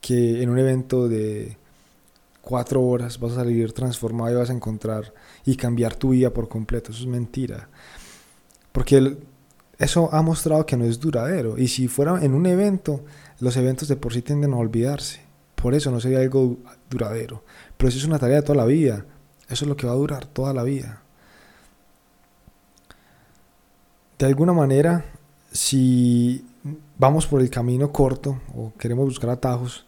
que 0.00 0.42
en 0.42 0.48
un 0.48 0.58
evento 0.58 1.08
de 1.08 1.56
cuatro 2.40 2.82
horas 2.82 3.18
vas 3.20 3.32
a 3.32 3.36
salir 3.36 3.72
transformado 3.72 4.32
y 4.32 4.36
vas 4.36 4.50
a 4.50 4.52
encontrar 4.52 5.12
y 5.44 5.56
cambiar 5.56 5.96
tu 5.96 6.10
vida 6.10 6.30
por 6.30 6.48
completo. 6.48 6.92
Eso 6.92 7.02
es 7.02 7.06
mentira. 7.08 7.68
Porque 8.72 9.18
eso 9.78 10.08
ha 10.12 10.22
mostrado 10.22 10.64
que 10.64 10.76
no 10.76 10.84
es 10.84 10.98
duradero. 10.98 11.58
Y 11.58 11.68
si 11.68 11.88
fuera 11.88 12.24
en 12.24 12.34
un 12.34 12.46
evento, 12.46 13.04
los 13.40 13.56
eventos 13.56 13.88
de 13.88 13.96
por 13.96 14.12
sí 14.12 14.22
tienden 14.22 14.52
a 14.54 14.56
olvidarse. 14.56 15.20
Por 15.54 15.74
eso 15.74 15.90
no 15.90 16.00
sería 16.00 16.20
algo 16.20 16.58
duradero. 16.88 17.42
Pero 17.76 17.88
eso 17.88 17.98
es 17.98 18.04
una 18.04 18.18
tarea 18.18 18.36
de 18.36 18.42
toda 18.42 18.56
la 18.56 18.64
vida. 18.64 19.04
Eso 19.48 19.64
es 19.64 19.68
lo 19.68 19.76
que 19.76 19.86
va 19.86 19.92
a 19.92 19.96
durar 19.96 20.26
toda 20.26 20.52
la 20.52 20.62
vida. 20.62 21.02
De 24.18 24.26
alguna 24.26 24.52
manera, 24.52 25.04
si 25.52 26.44
vamos 26.98 27.26
por 27.26 27.40
el 27.40 27.50
camino 27.50 27.92
corto 27.92 28.40
o 28.54 28.72
queremos 28.78 29.06
buscar 29.06 29.30
atajos, 29.30 29.86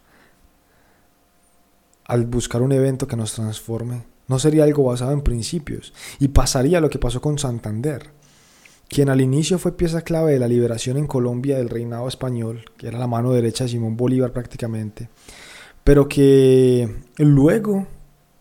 al 2.05 2.25
buscar 2.25 2.61
un 2.61 2.71
evento 2.71 3.07
que 3.07 3.15
nos 3.15 3.33
transforme, 3.33 4.03
no 4.27 4.39
sería 4.39 4.63
algo 4.63 4.83
basado 4.83 5.11
en 5.11 5.21
principios 5.21 5.93
y 6.19 6.29
pasaría 6.29 6.81
lo 6.81 6.89
que 6.89 6.99
pasó 6.99 7.21
con 7.21 7.37
Santander, 7.37 8.09
quien 8.87 9.09
al 9.09 9.21
inicio 9.21 9.59
fue 9.59 9.77
pieza 9.77 10.01
clave 10.01 10.33
de 10.33 10.39
la 10.39 10.47
liberación 10.47 10.97
en 10.97 11.07
Colombia 11.07 11.57
del 11.57 11.69
reinado 11.69 12.07
español, 12.07 12.65
que 12.77 12.87
era 12.87 12.99
la 12.99 13.07
mano 13.07 13.31
derecha 13.31 13.65
de 13.65 13.69
Simón 13.69 13.95
Bolívar 13.95 14.31
prácticamente, 14.31 15.09
pero 15.83 16.07
que 16.07 17.03
luego 17.17 17.87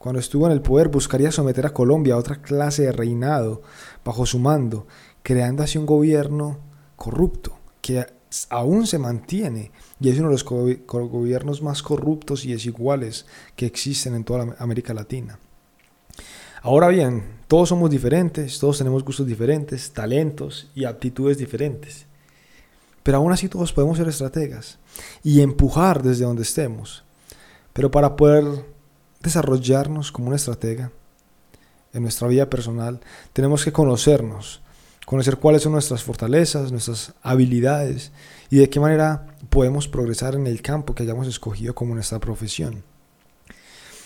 cuando 0.00 0.18
estuvo 0.18 0.46
en 0.46 0.52
el 0.52 0.62
poder, 0.62 0.88
buscaría 0.88 1.30
someter 1.30 1.66
a 1.66 1.74
Colombia 1.74 2.14
a 2.14 2.16
otra 2.16 2.40
clase 2.40 2.84
de 2.84 2.92
reinado 2.92 3.60
bajo 4.02 4.24
su 4.24 4.38
mando, 4.38 4.86
creando 5.22 5.62
así 5.62 5.76
un 5.76 5.84
gobierno 5.84 6.58
corrupto 6.96 7.58
que 7.82 8.06
aún 8.48 8.86
se 8.86 8.98
mantiene 8.98 9.72
y 10.00 10.08
es 10.08 10.18
uno 10.18 10.28
de 10.28 10.36
los 10.36 10.44
gobiernos 10.46 11.60
más 11.60 11.82
corruptos 11.82 12.46
y 12.46 12.52
desiguales 12.52 13.26
que 13.56 13.66
existen 13.66 14.14
en 14.14 14.24
toda 14.24 14.56
América 14.58 14.94
Latina. 14.94 15.38
Ahora 16.62 16.88
bien, 16.88 17.22
todos 17.46 17.68
somos 17.68 17.90
diferentes, 17.90 18.58
todos 18.58 18.78
tenemos 18.78 19.04
gustos 19.04 19.26
diferentes, 19.26 19.92
talentos 19.92 20.70
y 20.74 20.86
aptitudes 20.86 21.36
diferentes. 21.36 22.06
Pero 23.02 23.18
aún 23.18 23.32
así 23.32 23.50
todos 23.50 23.74
podemos 23.74 23.98
ser 23.98 24.08
estrategas 24.08 24.78
y 25.22 25.42
empujar 25.42 26.02
desde 26.02 26.24
donde 26.24 26.44
estemos. 26.44 27.04
Pero 27.74 27.90
para 27.90 28.16
poder 28.16 28.64
desarrollarnos 29.20 30.12
como 30.12 30.28
una 30.28 30.36
estratega 30.36 30.90
en 31.92 32.02
nuestra 32.02 32.28
vida 32.28 32.48
personal, 32.48 33.00
tenemos 33.32 33.64
que 33.64 33.72
conocernos, 33.72 34.62
conocer 35.06 35.36
cuáles 35.38 35.62
son 35.62 35.72
nuestras 35.72 36.02
fortalezas, 36.02 36.72
nuestras 36.72 37.14
habilidades 37.22 38.12
y 38.50 38.58
de 38.58 38.70
qué 38.70 38.80
manera 38.80 39.26
podemos 39.48 39.88
progresar 39.88 40.34
en 40.34 40.46
el 40.46 40.62
campo 40.62 40.94
que 40.94 41.02
hayamos 41.02 41.26
escogido 41.26 41.74
como 41.74 41.94
nuestra 41.94 42.18
profesión. 42.18 42.84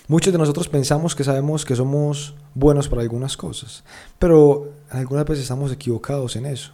Muchos 0.07 0.33
de 0.33 0.39
nosotros 0.39 0.69
pensamos 0.69 1.15
que 1.15 1.25
sabemos 1.25 1.65
que 1.65 1.77
somos 1.77 2.35
buenos 2.55 2.89
para 2.89 3.03
algunas 3.03 3.37
cosas, 3.37 3.85
pero 4.19 4.73
algunas 4.91 5.25
veces 5.25 5.45
estamos 5.45 5.73
equivocados 5.73 6.37
en 6.37 6.47
eso. 6.47 6.73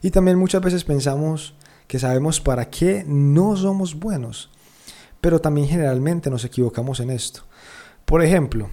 Y 0.00 0.10
también 0.10 0.38
muchas 0.38 0.62
veces 0.62 0.82
pensamos 0.84 1.54
que 1.86 1.98
sabemos 1.98 2.40
para 2.40 2.70
qué 2.70 3.04
no 3.06 3.56
somos 3.56 3.94
buenos, 3.94 4.50
pero 5.22 5.40
también 5.40 5.68
generalmente 5.68 6.28
nos 6.28 6.44
equivocamos 6.44 6.98
en 6.98 7.10
esto. 7.10 7.42
Por 8.04 8.24
ejemplo, 8.24 8.68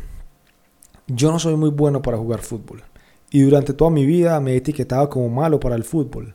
yo 1.07 1.31
no 1.31 1.37
soy 1.37 1.55
muy 1.55 1.69
bueno 1.69 2.01
para 2.01 2.17
jugar 2.17 2.41
fútbol 2.41 2.81
y 3.29 3.41
durante 3.41 3.71
toda 3.71 3.91
mi 3.91 4.03
vida 4.03 4.39
me 4.39 4.53
he 4.53 4.57
etiquetado 4.57 5.09
como 5.09 5.29
malo 5.29 5.59
para 5.59 5.75
el 5.75 5.83
fútbol. 5.83 6.33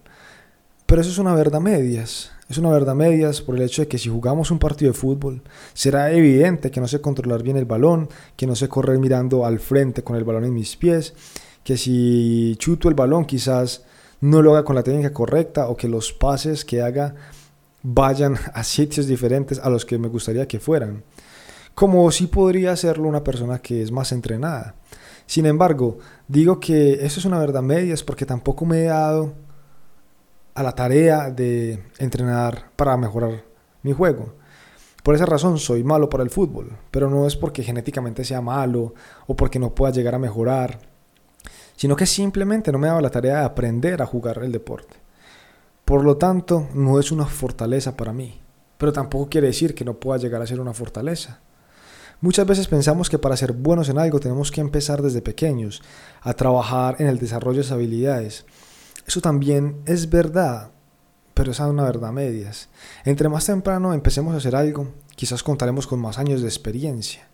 Pero 0.87 1.00
eso 1.00 1.11
es 1.11 1.18
una 1.18 1.35
verdad 1.35 1.61
medias. 1.61 2.31
Es 2.48 2.59
una 2.59 2.70
verdad 2.70 2.94
medias 2.94 3.40
por 3.40 3.57
el 3.57 3.62
hecho 3.62 3.83
de 3.83 3.88
que 3.88 3.98
si 3.98 4.09
jugamos 4.09 4.53
un 4.53 4.61
partido 4.61 4.92
de 4.92 4.98
fútbol, 4.98 5.42
será 5.72 6.12
evidente 6.12 6.70
que 6.70 6.81
no 6.81 6.87
sé 6.87 7.00
controlar 7.00 7.42
bien 7.42 7.57
el 7.57 7.64
balón, 7.64 8.09
que 8.37 8.46
no 8.46 8.55
sé 8.55 8.68
correr 8.68 9.00
mirando 9.00 9.44
al 9.44 9.59
frente 9.59 10.05
con 10.05 10.14
el 10.14 10.22
balón 10.22 10.44
en 10.44 10.55
mis 10.55 10.77
pies, 10.77 11.14
que 11.64 11.77
si 11.77 12.55
chuto 12.59 12.88
el 12.88 12.94
balón 12.94 13.24
quizás 13.24 13.83
no 14.20 14.42
lo 14.42 14.53
haga 14.53 14.64
con 14.64 14.77
la 14.77 14.85
técnica 14.85 15.12
correcta 15.12 15.68
o 15.68 15.77
que 15.77 15.88
los 15.88 16.12
pases 16.12 16.64
que 16.64 16.83
haga 16.83 17.16
vayan 17.85 18.37
a 18.53 18.64
sitios 18.64 19.07
diferentes 19.07 19.61
a 19.61 19.70
los 19.70 19.85
que 19.85 19.99
me 19.99 20.09
gustaría 20.09 20.49
que 20.49 20.59
fueran 20.59 21.05
como 21.75 22.11
sí 22.12 22.29
podría 22.29 22.73
hacerlo 22.73 23.09
una 23.09 23.25
persona 23.25 23.59
que 23.59 23.83
es 23.83 23.90
más 23.90 24.12
entrenada. 24.12 24.77
Sin 25.27 25.47
embargo, 25.47 25.99
digo 26.29 26.61
que 26.61 27.05
eso 27.05 27.18
es 27.18 27.27
una 27.27 27.38
verdad 27.38 27.62
media, 27.62 27.94
es 27.94 28.05
porque 28.05 28.27
tampoco 28.27 28.64
me 28.64 28.83
he 28.83 28.85
dado 28.85 29.35
a 30.55 30.62
la 30.62 30.73
tarea 30.73 31.31
de 31.31 31.83
entrenar 31.99 32.70
para 32.77 32.97
mejorar 32.97 33.44
mi 33.83 33.92
juego. 33.92 34.35
Por 35.03 35.14
esa 35.14 35.27
razón 35.27 35.59
soy 35.59 35.83
malo 35.83 36.09
para 36.09 36.23
el 36.23 36.31
fútbol, 36.31 36.79
pero 36.90 37.11
no 37.11 37.27
es 37.27 37.37
porque 37.37 37.62
genéticamente 37.62 38.25
sea 38.25 38.40
malo 38.40 38.94
o 39.27 39.35
porque 39.35 39.59
no 39.59 39.75
pueda 39.75 39.92
llegar 39.92 40.14
a 40.14 40.18
mejorar, 40.18 40.79
sino 41.77 41.97
que 41.97 42.07
simplemente 42.07 42.70
no 42.70 42.79
me 42.79 42.87
he 42.87 42.90
dado 42.90 43.03
la 43.03 43.11
tarea 43.11 43.40
de 43.40 43.44
aprender 43.44 44.01
a 44.01 44.07
jugar 44.07 44.40
el 44.42 44.53
deporte. 44.53 45.04
Por 45.85 46.03
lo 46.03 46.16
tanto, 46.16 46.68
no 46.75 46.99
es 46.99 47.12
una 47.12 47.27
fortaleza 47.27 47.97
para 47.97 48.12
mí, 48.12 48.40
pero 48.79 48.92
tampoco 48.92 49.29
quiere 49.29 49.49
decir 49.49 49.75
que 49.75 49.85
no 49.85 50.01
pueda 50.01 50.18
llegar 50.18 50.40
a 50.40 50.47
ser 50.47 50.59
una 50.61 50.73
fortaleza. 50.73 51.40
Muchas 52.23 52.47
veces 52.47 52.68
pensamos 52.68 53.11
que 53.11 53.18
para 53.18 53.37
ser 53.37 53.53
buenos 53.53 53.90
en 53.90 53.99
algo 53.99 54.18
tenemos 54.18 54.51
que 54.51 54.62
empezar 54.62 55.03
desde 55.03 55.20
pequeños, 55.20 55.83
a 56.23 56.33
trabajar 56.33 56.97
en 57.01 57.09
el 57.09 57.18
desarrollo 57.18 57.62
de 57.62 57.75
habilidades. 57.75 58.47
Eso 59.07 59.20
también 59.20 59.83
es 59.85 60.09
verdad, 60.09 60.70
pero 61.35 61.53
es 61.53 61.61
una 61.61 61.85
verdad 61.85 62.12
medias. 62.12 62.70
Entre 63.05 63.29
más 63.29 63.44
temprano 63.44 63.92
empecemos 63.92 64.33
a 64.33 64.38
hacer 64.38 64.57
algo, 64.57 64.88
quizás 65.16 65.42
contaremos 65.42 65.87
con 65.87 66.01
más 66.01 66.18
años 66.18 66.40
de 66.40 66.49
experiencia. 66.49 67.29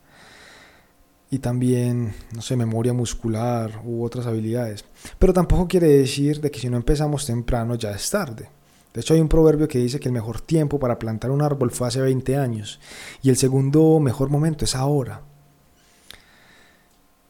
Y 1.31 1.39
también, 1.39 2.13
no 2.35 2.43
sé, 2.43 2.57
memoria 2.57 2.93
muscular 2.93 3.81
u 3.85 4.03
otras 4.05 4.27
habilidades. 4.27 4.85
Pero 5.19 5.33
tampoco 5.33 5.69
quiere 5.69 5.87
decir 5.87 6.41
de 6.41 6.51
que 6.51 6.59
si 6.59 6.69
no 6.69 6.77
empezamos 6.77 7.25
temprano 7.25 7.77
ya 7.77 7.93
es 7.93 8.11
tarde. 8.11 8.49
De 8.93 9.01
hecho 9.01 9.15
hay 9.15 9.21
un 9.21 9.29
proverbio 9.29 9.69
que 9.69 9.79
dice 9.79 10.01
que 10.01 10.09
el 10.09 10.13
mejor 10.13 10.41
tiempo 10.41 10.81
para 10.81 10.99
plantar 10.99 11.31
un 11.31 11.43
árbol 11.43 11.71
fue 11.71 11.87
hace 11.87 12.01
20 12.01 12.37
años 12.37 12.81
y 13.23 13.31
el 13.31 13.37
segundo 13.37 14.01
mejor 14.01 14.31
momento 14.31 14.65
es 14.65 14.75
ahora. 14.75 15.23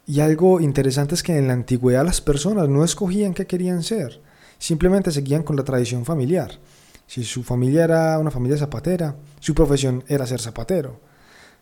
Y 0.07 0.21
algo 0.21 0.61
interesante 0.61 1.15
es 1.15 1.23
que 1.23 1.37
en 1.37 1.47
la 1.47 1.53
antigüedad 1.53 2.05
las 2.05 2.21
personas 2.21 2.69
no 2.69 2.83
escogían 2.83 3.35
qué 3.35 3.47
querían 3.47 3.83
ser, 3.83 4.23
simplemente 4.59 5.13
seguían 5.13 5.43
con 5.43 5.57
la 5.57 5.63
tradición 5.63 6.05
familiar. 6.05 6.59
Si 7.07 7.25
su 7.25 7.43
familia 7.43 7.85
era 7.85 8.19
una 8.19 8.31
familia 8.31 8.57
zapatera, 8.57 9.17
su 9.39 9.55
profesión 9.55 10.03
era 10.09 10.27
ser 10.27 10.41
zapatero. 10.41 11.01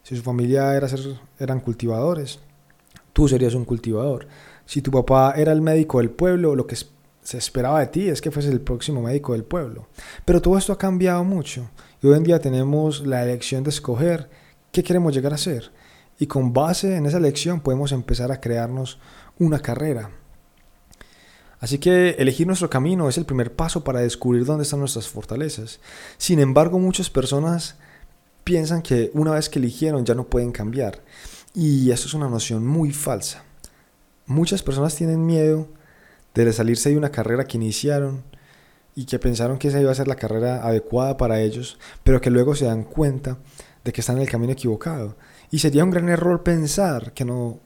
Si 0.09 0.17
su 0.17 0.23
familia 0.23 0.75
era 0.75 0.89
ser, 0.89 1.01
eran 1.39 1.61
cultivadores, 1.61 2.39
tú 3.13 3.29
serías 3.29 3.53
un 3.53 3.67
cultivador. 3.67 4.27
Si 4.65 4.81
tu 4.81 4.91
papá 4.91 5.35
era 5.37 5.53
el 5.53 5.61
médico 5.61 5.99
del 5.99 6.09
pueblo, 6.09 6.55
lo 6.55 6.67
que 6.67 6.77
se 7.23 7.37
esperaba 7.37 7.81
de 7.81 7.89
ti 7.89 8.09
es 8.09 8.23
que 8.23 8.31
fueses 8.31 8.51
el 8.51 8.63
próximo 8.63 9.03
médico 9.03 9.35
del 9.35 9.45
pueblo. 9.45 9.89
Pero 10.25 10.41
todo 10.41 10.57
esto 10.57 10.73
ha 10.73 10.79
cambiado 10.79 11.25
mucho 11.25 11.69
y 12.03 12.07
hoy 12.07 12.17
en 12.17 12.25
día 12.25 12.39
tenemos 12.41 13.07
la 13.07 13.23
elección 13.23 13.65
de 13.65 13.69
escoger 13.69 14.31
qué 14.73 14.83
queremos 14.83 15.13
llegar 15.13 15.35
a 15.35 15.37
ser. 15.37 15.73
Y 16.19 16.27
con 16.27 16.55
base 16.55 16.97
en 16.97 17.05
esa 17.05 17.19
elección 17.19 17.61
podemos 17.61 17.93
empezar 17.93 18.33
a 18.33 18.41
crearnos 18.41 18.99
una 19.39 19.59
carrera, 19.59 20.11
Así 21.61 21.79
que 21.79 22.11
elegir 22.21 22.47
nuestro 22.47 22.71
camino 22.71 23.09
es 23.09 23.19
el 23.19 23.27
primer 23.27 23.53
paso 23.53 23.83
para 23.83 23.99
descubrir 23.99 24.45
dónde 24.45 24.63
están 24.63 24.79
nuestras 24.79 25.09
fortalezas. 25.09 25.81
Sin 26.17 26.39
embargo, 26.39 26.79
muchas 26.79 27.11
personas 27.11 27.77
piensan 28.49 28.81
que 28.81 29.11
una 29.13 29.33
vez 29.33 29.51
que 29.51 29.59
eligieron 29.59 30.07
ya 30.07 30.15
no 30.15 30.25
pueden 30.25 30.53
cambiar. 30.53 31.03
Y 31.55 31.91
eso 31.91 32.09
es 32.09 32.15
una 32.15 32.31
noción 32.31 32.67
muy 32.67 32.93
falsa. 32.93 33.45
Muchas 34.25 34.63
personas 34.63 34.95
tienen 34.95 35.27
miedo 35.27 35.69
de 36.33 36.51
salirse 36.55 36.89
de 36.89 36.97
una 36.97 37.11
carrera 37.11 37.45
que 37.45 37.59
iniciaron 37.59 38.23
y 38.95 39.05
que 39.05 39.19
pensaron 39.19 39.59
que 39.59 39.69
esa 39.69 39.83
iba 39.83 39.91
a 39.91 39.95
ser 39.95 40.09
la 40.09 40.17
carrera 40.17 40.67
adecuada 40.67 41.19
para 41.19 41.41
ellos, 41.43 41.79
pero 42.05 42.23
que 42.23 42.31
luego 42.31 42.55
se 42.55 42.65
dan 42.65 42.85
cuenta 42.85 43.37
de 43.85 43.93
que 43.93 44.01
están 44.01 44.17
en 44.17 44.23
el 44.23 44.31
camino 44.31 44.55
equivocado. 44.55 45.19
Y 45.51 45.59
sería 45.59 45.85
un 45.85 45.91
gran 45.91 46.09
error 46.09 46.43
pensar 46.43 47.13
que 47.13 47.27
no 47.27 47.61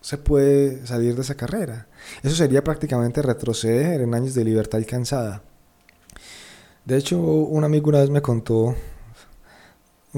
se 0.00 0.18
puede 0.18 0.84
salir 0.84 1.14
de 1.14 1.22
esa 1.22 1.36
carrera. 1.36 1.86
Eso 2.24 2.34
sería 2.34 2.64
prácticamente 2.64 3.22
retroceder 3.22 4.00
en 4.00 4.14
años 4.14 4.34
de 4.34 4.44
libertad 4.44 4.80
alcanzada. 4.80 5.44
De 6.84 6.96
hecho, 6.96 7.20
un 7.20 7.62
amigo 7.62 7.88
una 7.90 8.00
vez 8.00 8.10
me 8.10 8.22
contó 8.22 8.74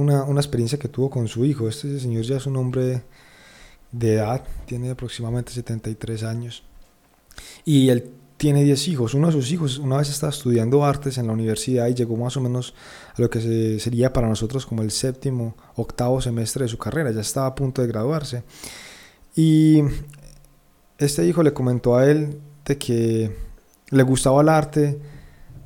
una, 0.00 0.24
una, 0.24 0.40
experiencia 0.40 0.78
que 0.78 0.88
tuvo 0.88 1.10
con 1.10 1.28
su 1.28 1.44
hijo. 1.44 1.68
Este 1.68 2.00
señor 2.00 2.22
ya 2.24 2.36
es 2.36 2.46
un 2.46 2.56
hombre 2.56 3.02
de 3.92 4.14
edad, 4.14 4.44
tiene 4.66 4.90
aproximadamente 4.90 5.52
73 5.52 6.22
años. 6.24 6.62
Y 7.64 7.88
él 7.88 8.10
tiene 8.40 8.64
10 8.64 8.88
hijos. 8.88 9.12
Uno 9.12 9.26
de 9.26 9.34
sus 9.34 9.52
hijos 9.52 9.78
una 9.78 9.98
vez 9.98 10.08
estaba 10.08 10.30
estudiando 10.30 10.82
artes 10.82 11.18
en 11.18 11.26
la 11.26 11.34
universidad 11.34 11.88
y 11.88 11.94
llegó 11.94 12.16
más 12.16 12.38
o 12.38 12.40
menos 12.40 12.74
a 13.14 13.20
lo 13.20 13.28
que 13.28 13.78
sería 13.78 14.14
para 14.14 14.28
nosotros 14.28 14.64
como 14.64 14.82
el 14.82 14.90
séptimo, 14.90 15.54
octavo 15.76 16.22
semestre 16.22 16.64
de 16.64 16.68
su 16.68 16.78
carrera. 16.78 17.10
Ya 17.10 17.20
estaba 17.20 17.48
a 17.48 17.54
punto 17.54 17.82
de 17.82 17.88
graduarse. 17.88 18.42
Y 19.36 19.82
este 20.96 21.26
hijo 21.26 21.42
le 21.42 21.52
comentó 21.52 21.96
a 21.96 22.10
él 22.10 22.40
de 22.64 22.78
que 22.78 23.36
le 23.90 24.02
gustaba 24.04 24.40
el 24.40 24.48
arte, 24.48 24.98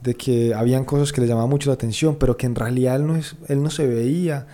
de 0.05 0.15
que 0.15 0.53
habían 0.53 0.85
cosas 0.85 1.13
que 1.13 1.23
le 1.23 1.27
llamaban 1.27 1.49
mucho 1.49 1.71
la 1.71 1.75
atención, 1.75 2.17
pero 2.17 2.37
que 2.37 2.45
en 2.45 2.55
realidad 2.55 2.97
él 2.97 3.07
no, 3.07 3.17
es, 3.17 3.37
él 3.49 3.63
no 3.63 3.71
se 3.71 3.87
veía 3.87 4.47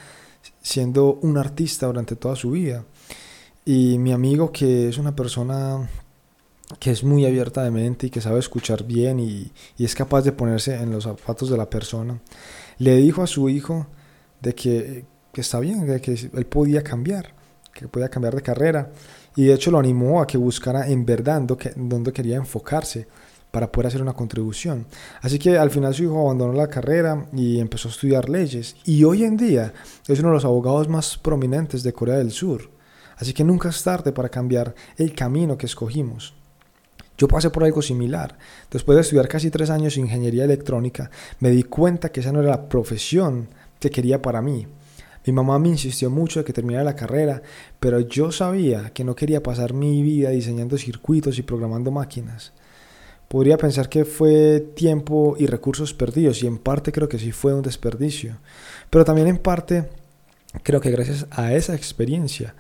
siendo 0.63 1.19
un 1.23 1.37
artista 1.39 1.87
durante 1.87 2.15
toda 2.15 2.37
su 2.37 2.53
vida. 2.53 2.85
Y 3.65 3.99
mi 3.99 4.13
amigo, 4.13 4.53
que 4.53 4.89
es 4.89 4.97
una 4.97 5.17
persona 5.17 5.91
que 6.79 6.93
es 6.93 7.03
muy 7.03 7.27
abierta 7.27 7.65
de 7.65 7.73
mente 7.73 8.07
y 8.07 8.11
que 8.11 8.21
sabe 8.21 8.39
escuchar 8.39 8.85
bien 8.85 9.19
y, 9.19 9.51
y, 9.77 9.85
es 9.85 9.97
capaz 9.97 10.23
de 10.23 10.31
ponerse 10.31 10.77
en 10.77 10.93
los 10.93 11.03
zapatos 11.03 11.51
de 11.51 11.57
la 11.57 11.69
persona, 11.69 12.21
le 12.79 12.95
dijo 12.97 13.23
a 13.23 13.27
su 13.27 13.49
hijo 13.49 13.89
de 14.41 14.55
que, 14.55 15.05
que 15.33 15.41
está 15.41 15.59
bien, 15.59 15.85
de 15.85 16.01
que 16.01 16.13
él 16.13 16.47
podía 16.47 16.85
cambiar 16.85 17.35
que 17.73 17.89
podía 17.89 18.09
cambiar 18.09 18.35
de 18.35 18.43
carrera 18.43 18.91
y 19.37 19.45
de 19.45 19.55
hecho 19.55 19.71
lo 19.71 19.79
animó 19.79 20.21
a 20.21 20.27
que 20.27 20.37
buscara 20.37 20.89
en 20.89 21.07
verdad 21.07 21.41
dónde 21.77 22.13
quería 22.13 22.37
enfocarse 22.37 23.07
para 23.51 23.71
poder 23.71 23.89
hacer 23.89 24.03
una 24.03 24.13
contribución. 24.13 24.87
Así 25.23 25.39
que 25.39 25.59
al 25.59 25.71
final 25.71 25.95
su 25.95 26.05
hijo 26.05 26.21
abandonó 26.21 26.53
la 26.53 26.69
carrera 26.69 27.27
y 27.33 27.61
empezó 27.61 27.89
a 27.89 27.93
estudiar 27.93 28.29
leyes 28.29 28.77
y 28.85 29.05
hoy 29.05 29.25
en 29.25 29.37
día 29.37 29.73
es 30.07 30.19
uno 30.21 30.29
de 30.29 30.35
los 30.35 30.45
abogados 30.45 30.89
más 30.89 31.17
prominentes 31.17 31.83
de 31.83 31.93
Corea 31.93 32.17
del 32.17 32.31
Sur. 32.31 32.71
Así 33.17 33.33
que 33.35 33.45
nunca 33.45 33.69
es 33.69 33.83
tarde 33.83 34.13
para 34.13 34.29
cambiar 34.29 34.75
el 34.97 35.15
camino 35.15 35.59
que 35.59 35.67
escogimos. 35.67 36.35
Yo 37.19 37.29
pasé 37.29 37.51
por 37.51 37.65
algo 37.65 37.83
similar. 37.83 38.39
Después 38.71 38.97
de 38.97 39.03
estudiar 39.03 39.29
casi 39.29 39.51
tres 39.51 39.69
años 39.69 39.99
ingeniería 39.99 40.45
electrónica, 40.45 41.11
me 41.39 41.51
di 41.51 41.65
cuenta 41.65 42.11
que 42.11 42.21
esa 42.21 42.33
no 42.33 42.41
era 42.41 42.49
la 42.49 42.69
profesión 42.71 43.49
que 43.79 43.91
quería 43.91 44.23
para 44.23 44.41
mí. 44.41 44.67
Mi 45.27 45.35
mamá 45.35 45.59
me 45.59 45.69
insistió 45.69 46.09
mucho 46.09 46.41
de 46.41 46.47
que 46.47 46.55
terminara 46.55 46.83
la 46.83 46.97
carrera, 46.97 47.43
pero 47.79 48.01
yo 48.01 48.33
sabía 48.33 48.91
que 48.95 49.05
no 49.05 49.15
quería 49.15 49.43
pasar 49.43 49.75
mi 49.75 50.03
vida 50.03 50.31
diseñando 50.31 50.79
circuitos 50.79 51.39
y 51.39 51.43
programando 51.43 51.91
máquinas. 51.91 52.55
Podría 53.31 53.57
pensar 53.59 53.89
que 53.89 54.05
fue 54.05 54.59
tiempo 54.75 55.37
y 55.39 55.47
recursos 55.47 55.95
perdidos, 55.95 56.43
y 56.43 56.49
en 56.49 56.59
parte 56.59 56.91
creo 56.91 57.09
que 57.09 57.21
sí 57.21 57.31
fue 57.31 57.55
un 57.55 57.63
desperdicio. 57.63 58.39
Pero 58.91 59.05
también 59.05 59.29
en 59.29 59.39
parte 59.39 59.89
creo 60.65 60.81
que 60.81 60.91
gracias 60.91 61.29
a 61.31 61.55
esa 61.55 61.77
experiencia 61.77 62.57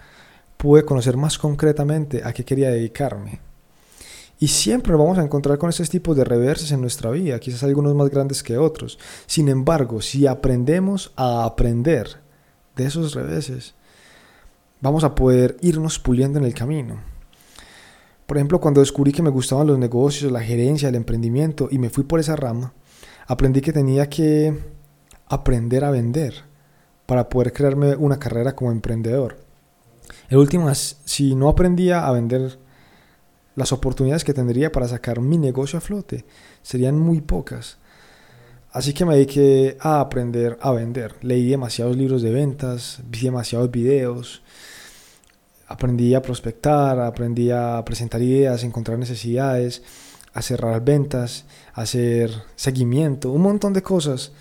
pude 0.56 0.84
conocer 0.84 1.16
más 1.16 1.38
concretamente 1.38 2.22
a 2.22 2.32
qué 2.32 2.44
quería 2.44 2.70
dedicarme. 2.70 3.40
Y 4.38 4.46
siempre 4.46 4.94
vamos 4.94 5.18
a 5.18 5.24
encontrar 5.24 5.58
con 5.58 5.70
esos 5.70 5.90
tipos 5.90 6.16
de 6.16 6.22
reverses 6.22 6.70
en 6.70 6.80
nuestra 6.80 7.10
vida, 7.10 7.40
quizás 7.40 7.64
algunos 7.64 7.96
más 7.96 8.08
grandes 8.08 8.44
que 8.44 8.56
otros. 8.56 8.96
Sin 9.26 9.48
embargo, 9.48 10.00
si 10.00 10.28
aprendemos 10.28 11.12
a 11.16 11.46
aprender 11.46 12.18
de 12.76 12.84
esos 12.84 13.16
reveses, 13.16 13.74
vamos 14.80 15.02
a 15.02 15.16
poder 15.16 15.56
irnos 15.62 15.98
puliendo 15.98 16.38
en 16.38 16.44
el 16.44 16.54
camino. 16.54 17.09
Por 18.30 18.36
ejemplo, 18.36 18.60
cuando 18.60 18.78
descubrí 18.78 19.10
que 19.10 19.24
me 19.24 19.30
gustaban 19.30 19.66
los 19.66 19.76
negocios, 19.76 20.30
la 20.30 20.40
gerencia, 20.40 20.88
el 20.88 20.94
emprendimiento 20.94 21.66
y 21.68 21.80
me 21.80 21.90
fui 21.90 22.04
por 22.04 22.20
esa 22.20 22.36
rama, 22.36 22.72
aprendí 23.26 23.60
que 23.60 23.72
tenía 23.72 24.08
que 24.08 24.56
aprender 25.26 25.82
a 25.82 25.90
vender 25.90 26.44
para 27.06 27.28
poder 27.28 27.52
crearme 27.52 27.96
una 27.96 28.20
carrera 28.20 28.54
como 28.54 28.70
emprendedor. 28.70 29.38
El 30.28 30.38
último, 30.38 30.72
si 30.72 31.34
no 31.34 31.48
aprendía 31.48 32.06
a 32.06 32.12
vender, 32.12 32.56
las 33.56 33.72
oportunidades 33.72 34.22
que 34.22 34.32
tendría 34.32 34.70
para 34.70 34.86
sacar 34.86 35.20
mi 35.20 35.36
negocio 35.36 35.78
a 35.78 35.80
flote 35.80 36.24
serían 36.62 36.96
muy 36.96 37.20
pocas. 37.22 37.78
Así 38.70 38.92
que 38.92 39.04
me 39.04 39.16
dediqué 39.16 39.76
a 39.80 39.98
aprender 39.98 40.56
a 40.62 40.70
vender. 40.70 41.16
Leí 41.22 41.50
demasiados 41.50 41.96
libros 41.96 42.22
de 42.22 42.30
ventas, 42.30 43.00
vi 43.08 43.22
demasiados 43.22 43.72
videos, 43.72 44.44
aprendí 45.70 46.14
a 46.16 46.20
prospectar, 46.20 46.98
aprendí 46.98 47.52
a 47.52 47.82
presentar 47.84 48.20
ideas, 48.20 48.64
encontrar 48.64 48.98
necesidades, 48.98 49.82
a 50.34 50.42
cerrar 50.42 50.84
ventas, 50.84 51.44
a 51.74 51.82
hacer 51.82 52.32
seguimiento, 52.56 53.30
un 53.30 53.42
montón 53.42 53.72
de 53.72 53.80
cosas 53.80 54.32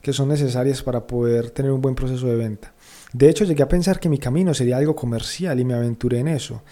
que 0.00 0.14
son 0.14 0.28
necesarias 0.28 0.82
para 0.82 1.06
poder 1.06 1.50
tener 1.50 1.72
un 1.72 1.82
buen 1.82 1.94
proceso 1.94 2.26
de 2.26 2.36
venta. 2.36 2.72
De 3.12 3.28
hecho, 3.28 3.44
llegué 3.44 3.62
a 3.62 3.68
pensar 3.68 4.00
que 4.00 4.08
mi 4.08 4.18
camino 4.18 4.54
sería 4.54 4.78
algo 4.78 4.96
comercial 4.96 5.60
y 5.60 5.64
me 5.64 5.74
aventuré 5.74 6.20
en 6.20 6.28
eso. 6.28 6.62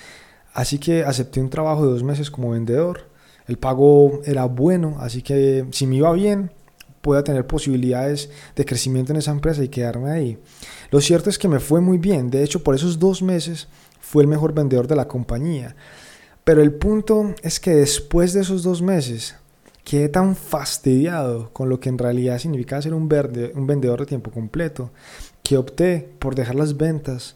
Así 0.55 0.79
que 0.79 1.05
acepté 1.05 1.41
un 1.41 1.51
trabajo 1.51 1.85
de 1.85 1.93
dos 1.93 2.03
meses 2.03 2.31
como 2.31 2.53
vendedor. 2.53 3.11
El 3.47 3.59
pago 3.59 4.23
era 4.25 4.47
bueno, 4.47 4.97
así 4.99 5.21
que 5.21 5.67
si 5.73 5.87
me 5.87 5.97
iba 5.97 6.11
bien, 6.13 6.51
pueda 7.03 7.23
tener 7.23 7.47
posibilidades 7.47 8.31
de 8.57 8.65
crecimiento 8.65 9.13
en 9.13 9.19
esa 9.19 9.31
empresa 9.31 9.63
y 9.63 9.69
quedarme 9.69 10.11
ahí. 10.11 10.39
Lo 10.91 11.01
cierto 11.01 11.29
es 11.29 11.39
que 11.39 11.49
me 11.49 11.61
fue 11.61 11.81
muy 11.81 11.99
bien, 11.99 12.31
de 12.31 12.43
hecho 12.43 12.65
por 12.65 12.75
esos 12.75 12.99
dos 12.99 13.23
meses 13.23 13.69
fue 14.07 14.23
el 14.23 14.29
mejor 14.29 14.55
vendedor 14.55 14.87
de 14.87 14.95
la 14.95 15.09
compañía. 15.09 15.75
Pero 16.45 16.63
el 16.63 16.73
punto 16.73 17.35
es 17.43 17.59
que 17.59 17.75
después 17.75 18.33
de 18.33 18.43
esos 18.43 18.63
dos 18.63 18.81
meses 18.81 19.35
quedé 19.85 20.09
tan 20.09 20.37
fastidiado 20.37 21.51
con 21.53 21.69
lo 21.69 21.81
que 21.81 21.89
en 21.89 21.99
realidad 21.99 22.39
significaba 22.39 22.83
ser 22.83 22.95
un, 22.95 23.09
verde, 23.09 23.51
un 23.57 23.67
vendedor 23.67 24.01
de 24.01 24.07
tiempo 24.07 24.31
completo 24.31 24.93
que 25.43 25.59
opté 25.59 26.09
por 26.21 26.37
dejar 26.37 26.55
las 26.55 26.77
ventas 26.77 27.35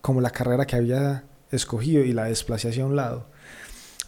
como 0.00 0.22
la 0.22 0.30
carrera 0.30 0.66
que 0.66 0.76
había 0.76 1.24
escogido 1.50 2.02
y 2.02 2.12
la 2.12 2.24
desplacé 2.24 2.70
hacia 2.70 2.86
un 2.86 2.96
lado. 2.96 3.26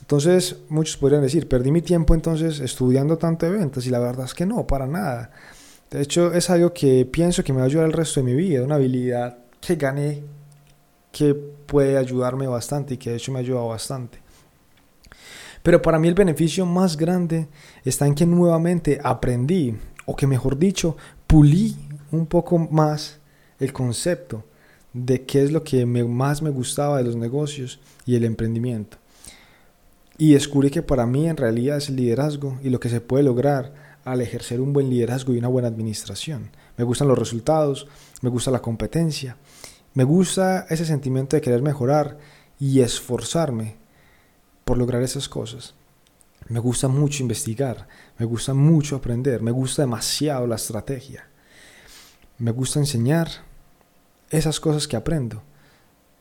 Entonces, 0.00 0.56
muchos 0.70 0.96
podrían 0.96 1.22
decir, 1.22 1.46
perdí 1.46 1.70
mi 1.70 1.82
tiempo 1.82 2.14
entonces 2.14 2.60
estudiando 2.60 3.18
tanto 3.18 3.44
de 3.44 3.52
ventas 3.52 3.86
y 3.86 3.90
la 3.90 3.98
verdad 3.98 4.24
es 4.24 4.32
que 4.32 4.46
no, 4.46 4.66
para 4.66 4.86
nada. 4.86 5.32
De 5.90 6.00
hecho, 6.00 6.32
es 6.32 6.48
algo 6.48 6.72
que 6.72 7.04
pienso 7.04 7.44
que 7.44 7.52
me 7.52 7.58
va 7.58 7.64
a 7.64 7.66
ayudar 7.66 7.86
el 7.86 7.92
resto 7.92 8.20
de 8.20 8.24
mi 8.24 8.34
vida, 8.34 8.62
una 8.62 8.76
habilidad 8.76 9.36
que 9.60 9.76
gané 9.76 10.22
que 11.14 11.32
puede 11.32 11.96
ayudarme 11.96 12.48
bastante 12.48 12.94
y 12.94 12.96
que 12.96 13.10
de 13.10 13.16
hecho 13.16 13.30
me 13.30 13.38
ha 13.38 13.40
ayudado 13.40 13.68
bastante. 13.68 14.18
Pero 15.62 15.80
para 15.80 15.98
mí 15.98 16.08
el 16.08 16.14
beneficio 16.14 16.66
más 16.66 16.96
grande 16.96 17.46
está 17.84 18.06
en 18.06 18.16
que 18.16 18.26
nuevamente 18.26 19.00
aprendí 19.02 19.76
o 20.06 20.16
que 20.16 20.26
mejor 20.26 20.58
dicho, 20.58 20.96
pulí 21.26 21.76
un 22.10 22.26
poco 22.26 22.58
más 22.58 23.18
el 23.60 23.72
concepto 23.72 24.44
de 24.92 25.22
qué 25.22 25.44
es 25.44 25.52
lo 25.52 25.62
que 25.62 25.86
más 25.86 26.42
me 26.42 26.50
gustaba 26.50 26.98
de 26.98 27.04
los 27.04 27.16
negocios 27.16 27.80
y 28.04 28.16
el 28.16 28.24
emprendimiento. 28.24 28.98
Y 30.18 30.34
descubrí 30.34 30.70
que 30.70 30.82
para 30.82 31.06
mí 31.06 31.28
en 31.28 31.36
realidad 31.36 31.78
es 31.78 31.88
el 31.88 31.96
liderazgo 31.96 32.58
y 32.62 32.70
lo 32.70 32.80
que 32.80 32.88
se 32.88 33.00
puede 33.00 33.24
lograr 33.24 33.72
al 34.04 34.20
ejercer 34.20 34.60
un 34.60 34.72
buen 34.72 34.90
liderazgo 34.90 35.32
y 35.32 35.38
una 35.38 35.48
buena 35.48 35.68
administración. 35.68 36.50
Me 36.76 36.84
gustan 36.84 37.08
los 37.08 37.18
resultados, 37.18 37.86
me 38.20 38.30
gusta 38.30 38.50
la 38.50 38.60
competencia, 38.60 39.36
me 39.94 40.04
gusta 40.04 40.66
ese 40.68 40.84
sentimiento 40.84 41.36
de 41.36 41.40
querer 41.40 41.62
mejorar 41.62 42.18
y 42.58 42.80
esforzarme 42.80 43.76
por 44.64 44.76
lograr 44.76 45.02
esas 45.02 45.28
cosas. 45.28 45.74
Me 46.48 46.58
gusta 46.58 46.88
mucho 46.88 47.22
investigar, 47.22 47.88
me 48.18 48.26
gusta 48.26 48.52
mucho 48.54 48.96
aprender, 48.96 49.40
me 49.40 49.50
gusta 49.50 49.82
demasiado 49.82 50.46
la 50.46 50.56
estrategia. 50.56 51.28
Me 52.38 52.50
gusta 52.50 52.80
enseñar 52.80 53.28
esas 54.30 54.58
cosas 54.58 54.88
que 54.88 54.96
aprendo. 54.96 55.42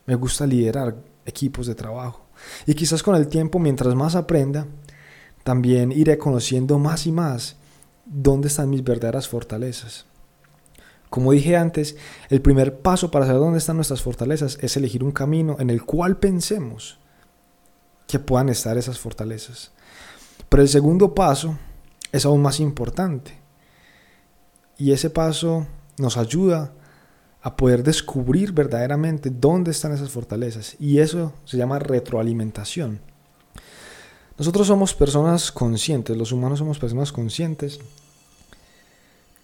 Me 0.05 0.15
gusta 0.15 0.45
liderar 0.45 0.95
equipos 1.25 1.65
de 1.65 1.75
trabajo. 1.75 2.25
Y 2.67 2.75
quizás 2.75 3.01
con 3.01 3.15
el 3.15 3.27
tiempo, 3.27 3.57
mientras 3.57 3.95
más 3.95 4.15
aprenda, 4.15 4.67
también 5.43 5.91
iré 5.91 6.17
conociendo 6.17 6.77
más 6.77 7.07
y 7.07 7.11
más 7.11 7.57
dónde 8.05 8.49
están 8.49 8.69
mis 8.69 8.83
verdaderas 8.83 9.27
fortalezas. 9.27 10.05
Como 11.13 11.31
dije 11.31 11.55
antes, 11.55 11.95
el 12.31 12.41
primer 12.41 12.79
paso 12.79 13.11
para 13.11 13.27
saber 13.27 13.39
dónde 13.39 13.59
están 13.59 13.75
nuestras 13.75 14.01
fortalezas 14.01 14.57
es 14.63 14.77
elegir 14.77 15.03
un 15.03 15.11
camino 15.11 15.57
en 15.59 15.69
el 15.69 15.83
cual 15.83 16.17
pensemos 16.17 16.97
que 18.07 18.17
puedan 18.17 18.49
estar 18.49 18.79
esas 18.79 18.97
fortalezas. 18.97 19.73
Pero 20.49 20.63
el 20.63 20.69
segundo 20.69 21.13
paso 21.13 21.55
es 22.11 22.25
aún 22.25 22.41
más 22.41 22.59
importante. 22.59 23.37
Y 24.79 24.91
ese 24.91 25.11
paso 25.11 25.67
nos 25.99 26.17
ayuda 26.17 26.73
a 27.43 27.57
poder 27.57 27.83
descubrir 27.83 28.51
verdaderamente 28.51 29.29
dónde 29.29 29.69
están 29.69 29.91
esas 29.91 30.09
fortalezas. 30.09 30.75
Y 30.79 30.97
eso 30.97 31.33
se 31.45 31.57
llama 31.57 31.77
retroalimentación. 31.77 33.01
Nosotros 34.39 34.65
somos 34.65 34.95
personas 34.95 35.51
conscientes, 35.51 36.17
los 36.17 36.31
humanos 36.31 36.57
somos 36.57 36.79
personas 36.79 37.11
conscientes. 37.11 37.79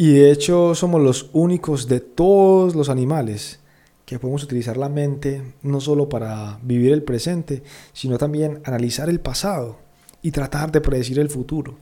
Y 0.02 0.14
de 0.14 0.32
hecho 0.32 0.76
somos 0.76 1.02
los 1.02 1.30
únicos 1.34 1.90
de 1.90 2.00
todos 2.00 2.74
los 2.74 2.88
animales 2.88 3.60
que 4.06 4.18
podemos 4.18 4.46
utilizar 4.46 4.78
la 4.78 4.88
mente 4.88 5.56
no 5.62 5.82
solo 5.82 6.08
para 6.08 6.58
vivir 6.64 6.94
el 6.94 7.04
presente, 7.04 7.64
sino 7.92 8.18
también 8.18 8.62
analizar 8.64 9.10
el 9.10 9.20
pasado 9.20 9.78
y 10.22 10.32
tratar 10.32 10.72
de 10.72 10.80
predecir 10.80 11.20
el 11.20 11.30
futuro. 11.30 11.80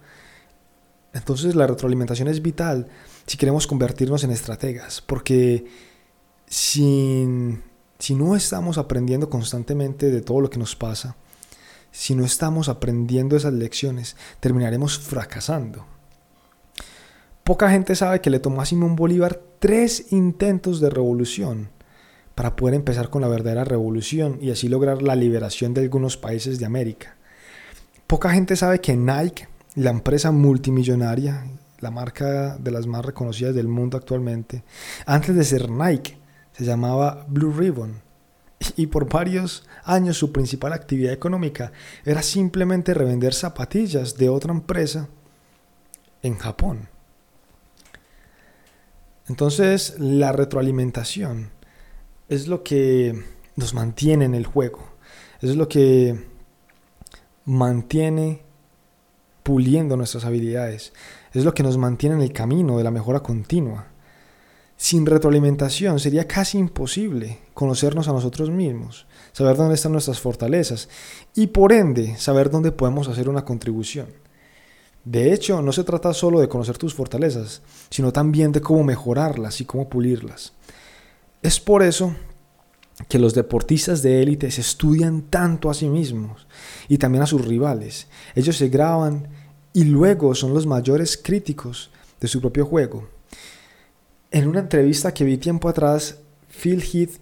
Entonces 1.14 1.54
la 1.54 1.68
retroalimentación 1.68 2.28
es 2.28 2.42
vital 2.42 2.88
si 3.28 3.38
queremos 3.38 3.68
convertirnos 3.68 4.24
en 4.24 4.32
estrategas, 4.32 5.00
porque 5.00 5.68
si, 6.48 7.24
si 8.00 8.16
no 8.16 8.36
estamos 8.36 8.80
aprendiendo 8.80 9.30
constantemente 9.30 10.10
de 10.10 10.22
todo 10.22 10.42
lo 10.42 10.50
que 10.50 10.58
nos 10.58 10.76
pasa, 10.76 11.16
si 11.92 12.16
no 12.16 12.26
estamos 12.26 12.68
aprendiendo 12.68 13.38
esas 13.38 13.54
lecciones, 13.54 14.16
terminaremos 14.40 14.98
fracasando. 14.98 15.97
Poca 17.48 17.70
gente 17.70 17.96
sabe 17.96 18.20
que 18.20 18.30
le 18.30 18.42
tomó 18.42 18.62
a 18.62 18.66
Simón 18.66 18.98
Bolívar 18.98 19.40
tres 19.60 20.12
intentos 20.12 20.82
de 20.82 20.90
revolución 20.90 21.70
para 22.36 22.58
poder 22.58 22.76
empezar 22.76 23.10
con 23.10 23.22
la 23.22 23.30
verdadera 23.30 23.64
revolución 23.64 24.38
y 24.42 24.52
así 24.52 24.68
lograr 24.68 25.02
la 25.02 25.16
liberación 25.16 25.74
de 25.74 25.80
algunos 25.80 26.18
países 26.18 26.60
de 26.60 26.66
América. 26.66 27.16
Poca 28.06 28.32
gente 28.32 28.58
sabe 28.58 28.82
que 28.82 28.98
Nike, 28.98 29.48
la 29.76 29.92
empresa 29.92 30.32
multimillonaria, 30.32 31.46
la 31.80 31.90
marca 31.90 32.58
de 32.58 32.70
las 32.70 32.86
más 32.86 33.06
reconocidas 33.06 33.56
del 33.56 33.70
mundo 33.70 33.96
actualmente, 33.96 34.66
antes 35.06 35.34
de 35.34 35.46
ser 35.46 35.72
Nike, 35.72 36.18
se 36.52 36.66
llamaba 36.66 37.26
Blue 37.30 37.54
Ribbon 37.58 38.02
y 38.76 38.88
por 38.88 39.08
varios 39.08 39.66
años 39.86 40.18
su 40.18 40.34
principal 40.34 40.74
actividad 40.74 41.14
económica 41.14 41.72
era 42.04 42.22
simplemente 42.24 42.94
revender 42.94 43.34
zapatillas 43.34 44.18
de 44.18 44.28
otra 44.28 44.52
empresa 44.52 45.08
en 46.22 46.36
Japón. 46.36 46.90
Entonces 49.30 49.96
la 50.00 50.32
retroalimentación 50.32 51.52
es 52.30 52.48
lo 52.48 52.64
que 52.64 53.24
nos 53.56 53.74
mantiene 53.74 54.26
en 54.26 54.36
el 54.36 54.46
juego, 54.46 54.80
es 55.42 55.56
lo 55.56 55.68
que 55.68 56.26
mantiene 57.46 58.42
puliendo 59.44 59.98
nuestras 59.98 60.26
habilidades, 60.26 60.94
es 61.34 61.44
lo 61.44 61.54
que 61.54 61.64
nos 61.64 61.78
mantiene 61.78 62.16
en 62.16 62.22
el 62.22 62.34
camino 62.34 62.78
de 62.78 62.84
la 62.84 62.92
mejora 62.92 63.22
continua. 63.22 63.88
Sin 64.76 65.06
retroalimentación 65.06 66.00
sería 66.00 66.28
casi 66.28 66.58
imposible 66.58 67.40
conocernos 67.54 68.08
a 68.08 68.14
nosotros 68.14 68.52
mismos, 68.52 69.08
saber 69.32 69.58
dónde 69.58 69.76
están 69.76 69.92
nuestras 69.92 70.20
fortalezas 70.20 70.88
y 71.34 71.48
por 71.48 71.74
ende 71.74 72.16
saber 72.18 72.52
dónde 72.52 72.72
podemos 72.72 73.08
hacer 73.08 73.28
una 73.28 73.44
contribución. 73.44 74.08
De 75.10 75.32
hecho, 75.32 75.62
no 75.62 75.72
se 75.72 75.86
trata 75.86 76.14
solo 76.14 76.42
de 76.42 76.50
conocer 76.50 76.78
tus 76.78 76.94
fortalezas, 76.94 77.62
sino 77.90 78.12
también 78.12 78.52
de 78.52 78.60
cómo 78.60 78.84
mejorarlas 78.84 79.62
y 79.62 79.66
cómo 79.66 79.88
pulirlas. 79.88 80.52
Es 81.42 81.62
por 81.62 81.82
eso 81.82 82.14
que 83.08 83.18
los 83.18 83.34
deportistas 83.34 84.02
de 84.02 84.22
élite 84.22 84.52
se 84.52 84.60
estudian 84.60 85.22
tanto 85.22 85.70
a 85.70 85.74
sí 85.74 85.88
mismos 85.88 86.46
y 86.90 86.98
también 86.98 87.24
a 87.24 87.28
sus 87.28 87.46
rivales. 87.46 88.08
Ellos 88.36 88.58
se 88.58 88.68
graban 88.68 89.30
y 89.72 89.86
luego 89.86 90.36
son 90.36 90.54
los 90.54 90.68
mayores 90.68 91.16
críticos 91.16 91.90
de 92.20 92.28
su 92.28 92.42
propio 92.42 92.66
juego. 92.66 93.08
En 94.30 94.46
una 94.46 94.60
entrevista 94.60 95.14
que 95.14 95.24
vi 95.24 95.38
tiempo 95.38 95.70
atrás, 95.70 96.18
Phil 96.50 96.84
Heath, 96.84 97.22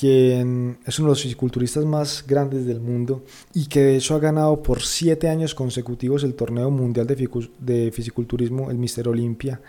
quien 0.00 0.78
es 0.86 0.98
uno 0.98 1.08
de 1.08 1.12
los 1.12 1.22
fisiculturistas 1.22 1.84
más 1.84 2.24
grandes 2.26 2.64
del 2.64 2.80
mundo 2.80 3.22
y 3.52 3.66
que 3.66 3.82
de 3.82 3.96
hecho 3.96 4.14
ha 4.14 4.18
ganado 4.18 4.62
por 4.62 4.80
siete 4.80 5.28
años 5.28 5.54
consecutivos 5.54 6.24
el 6.24 6.34
torneo 6.34 6.70
mundial 6.70 7.06
de, 7.06 7.92
fisiculturismo, 7.92 8.70
el 8.70 8.78
Mister 8.78 9.06
Olympia, 9.08 9.60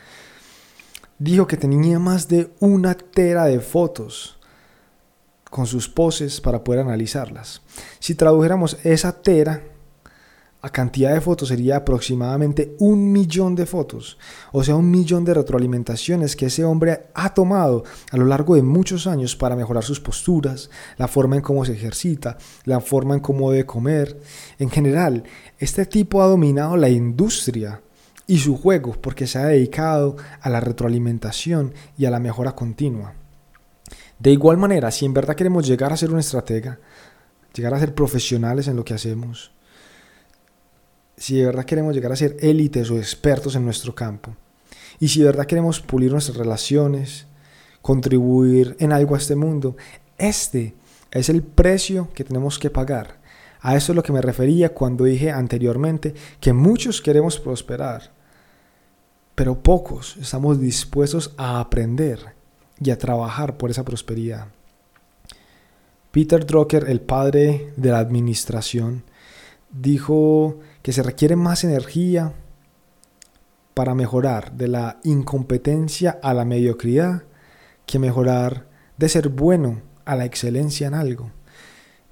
dijo 1.20 1.48
que 1.48 1.58
tenía 1.58 2.00
más 2.00 2.30
de 2.30 2.50
una 2.62 2.94
tera 2.94 3.44
de 3.44 3.60
fotos 3.60 4.38
con 5.50 5.68
sus 5.68 5.90
poses 5.90 6.40
para 6.40 6.64
poder 6.64 6.80
analizarlas. 6.80 7.62
Si 8.00 8.16
tradujéramos 8.16 8.78
esa 8.86 9.22
tera 9.22 9.62
a 10.64 10.70
cantidad 10.70 11.14
de 11.14 11.22
fotos 11.22 11.50
sería 11.50 11.78
aproximadamente 11.78 12.76
un 12.80 13.12
millón 13.12 13.56
de 13.56 13.66
fotos, 13.66 14.18
o 14.52 14.64
sea, 14.64 14.76
un 14.76 14.92
millón 14.92 15.26
de 15.26 15.34
retroalimentaciones 15.34 16.36
que 16.36 16.48
ese 16.48 16.64
hombre 16.64 17.08
ha 17.16 17.34
tomado 17.34 17.84
a 18.12 18.18
lo 18.18 18.26
largo 18.26 18.56
de 18.56 18.62
muchos 18.62 19.08
años 19.08 19.36
para 19.36 19.56
mejorar 19.56 19.84
sus 19.84 20.00
posturas, 20.00 20.70
la 20.98 21.08
forma 21.08 21.36
en 21.36 21.42
cómo 21.42 21.66
se 21.66 21.74
ejercita, 21.74 22.38
la 22.66 22.80
forma 22.80 23.16
en 23.16 23.22
cómo 23.22 23.52
debe 23.52 23.66
comer. 23.66 24.20
En 24.60 24.70
general, 24.70 25.24
este 25.58 25.86
tipo 25.88 26.22
ha 26.22 26.28
dominado 26.28 26.78
la 26.78 26.90
industria 26.90 27.82
y 28.28 28.38
su 28.38 28.56
juego 28.56 28.96
porque 29.02 29.26
se 29.26 29.40
ha 29.40 29.46
dedicado 29.46 30.16
a 30.42 30.50
la 30.50 30.60
retroalimentación 30.60 31.74
y 31.98 32.06
a 32.06 32.12
la 32.12 32.20
mejora 32.20 32.54
continua. 32.54 33.16
De 34.20 34.32
igual 34.32 34.58
manera, 34.58 34.92
si 34.92 35.06
en 35.06 35.14
verdad 35.16 35.36
queremos 35.36 35.66
llegar 35.66 35.92
a 35.92 35.98
ser 35.98 36.12
un 36.12 36.20
estratega, 36.20 36.80
llegar 37.56 37.74
a 37.74 37.80
ser 37.80 37.96
profesionales 37.96 38.68
en 38.68 38.76
lo 38.76 38.86
que 38.86 38.94
hacemos, 38.94 39.52
si 41.22 41.36
de 41.36 41.46
verdad 41.46 41.66
queremos 41.66 41.94
llegar 41.94 42.12
a 42.12 42.16
ser 42.16 42.36
élites 42.40 42.90
o 42.90 42.98
expertos 42.98 43.56
en 43.56 43.64
nuestro 43.64 43.94
campo, 43.94 44.36
y 45.00 45.08
si 45.08 45.20
de 45.20 45.28
verdad 45.28 45.46
queremos 45.46 45.80
pulir 45.80 46.12
nuestras 46.12 46.36
relaciones, 46.36 47.28
contribuir 47.84 48.76
en 48.80 48.92
algo 48.92 49.14
a 49.14 49.20
este 49.20 49.36
mundo, 49.36 49.78
este 50.18 50.74
es 51.12 51.30
el 51.30 51.44
precio 51.44 52.10
que 52.16 52.24
tenemos 52.24 52.58
que 52.58 52.72
pagar. 52.72 53.20
A 53.62 53.76
eso 53.76 53.92
es 53.92 53.96
lo 53.96 54.02
que 54.02 54.12
me 54.12 54.22
refería 54.22 54.74
cuando 54.74 55.04
dije 55.04 55.30
anteriormente 55.30 56.16
que 56.40 56.54
muchos 56.54 57.04
queremos 57.04 57.40
prosperar, 57.40 58.12
pero 59.36 59.62
pocos 59.62 60.18
estamos 60.18 60.60
dispuestos 60.60 61.36
a 61.38 61.60
aprender 61.60 62.34
y 62.80 62.90
a 62.90 62.98
trabajar 62.98 63.58
por 63.58 63.70
esa 63.70 63.86
prosperidad. 63.86 64.48
Peter 66.10 66.48
Drucker, 66.48 66.90
el 66.90 67.00
padre 67.00 67.74
de 67.78 67.92
la 67.92 68.00
administración, 68.00 69.04
dijo 69.72 70.60
que 70.82 70.94
se 70.94 71.04
requiere 71.04 71.36
más 71.36 71.64
energía 71.64 72.34
para 73.74 73.96
mejorar 73.96 74.52
de 74.54 74.68
la 74.68 75.00
incompetencia 75.04 76.20
a 76.22 76.34
la 76.34 76.46
mediocridad 76.46 77.24
que 77.86 78.00
mejorar 78.00 78.68
de 78.98 79.10
ser 79.10 79.30
bueno 79.30 79.82
a 80.06 80.16
la 80.16 80.26
excelencia 80.26 80.88
en 80.88 80.94
algo. 80.94 81.32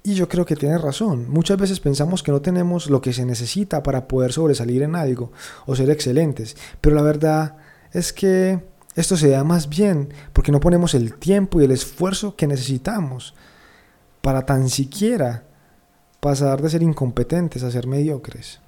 Y 0.02 0.14
yo 0.14 0.28
creo 0.28 0.46
que 0.46 0.56
tiene 0.56 0.78
razón. 0.78 1.28
Muchas 1.28 1.58
veces 1.58 1.80
pensamos 1.80 2.22
que 2.22 2.32
no 2.32 2.40
tenemos 2.40 2.88
lo 2.88 3.02
que 3.02 3.12
se 3.12 3.26
necesita 3.26 3.82
para 3.82 4.08
poder 4.08 4.32
sobresalir 4.32 4.82
en 4.82 4.96
algo 4.96 5.32
o 5.66 5.76
ser 5.76 5.90
excelentes. 5.90 6.56
Pero 6.80 6.96
la 6.96 7.02
verdad 7.02 7.56
es 7.92 8.12
que 8.12 8.64
esto 8.94 9.16
se 9.16 9.28
da 9.28 9.44
más 9.44 9.68
bien 9.68 10.12
porque 10.32 10.52
no 10.52 10.60
ponemos 10.60 10.94
el 10.94 11.14
tiempo 11.14 11.60
y 11.60 11.64
el 11.64 11.70
esfuerzo 11.70 12.34
que 12.34 12.46
necesitamos 12.46 13.34
para 14.22 14.46
tan 14.46 14.68
siquiera 14.68 15.44
pasar 16.20 16.62
de 16.62 16.70
ser 16.70 16.82
incompetentes 16.82 17.62
a 17.62 17.70
ser 17.70 17.86
mediocres. 17.86 18.60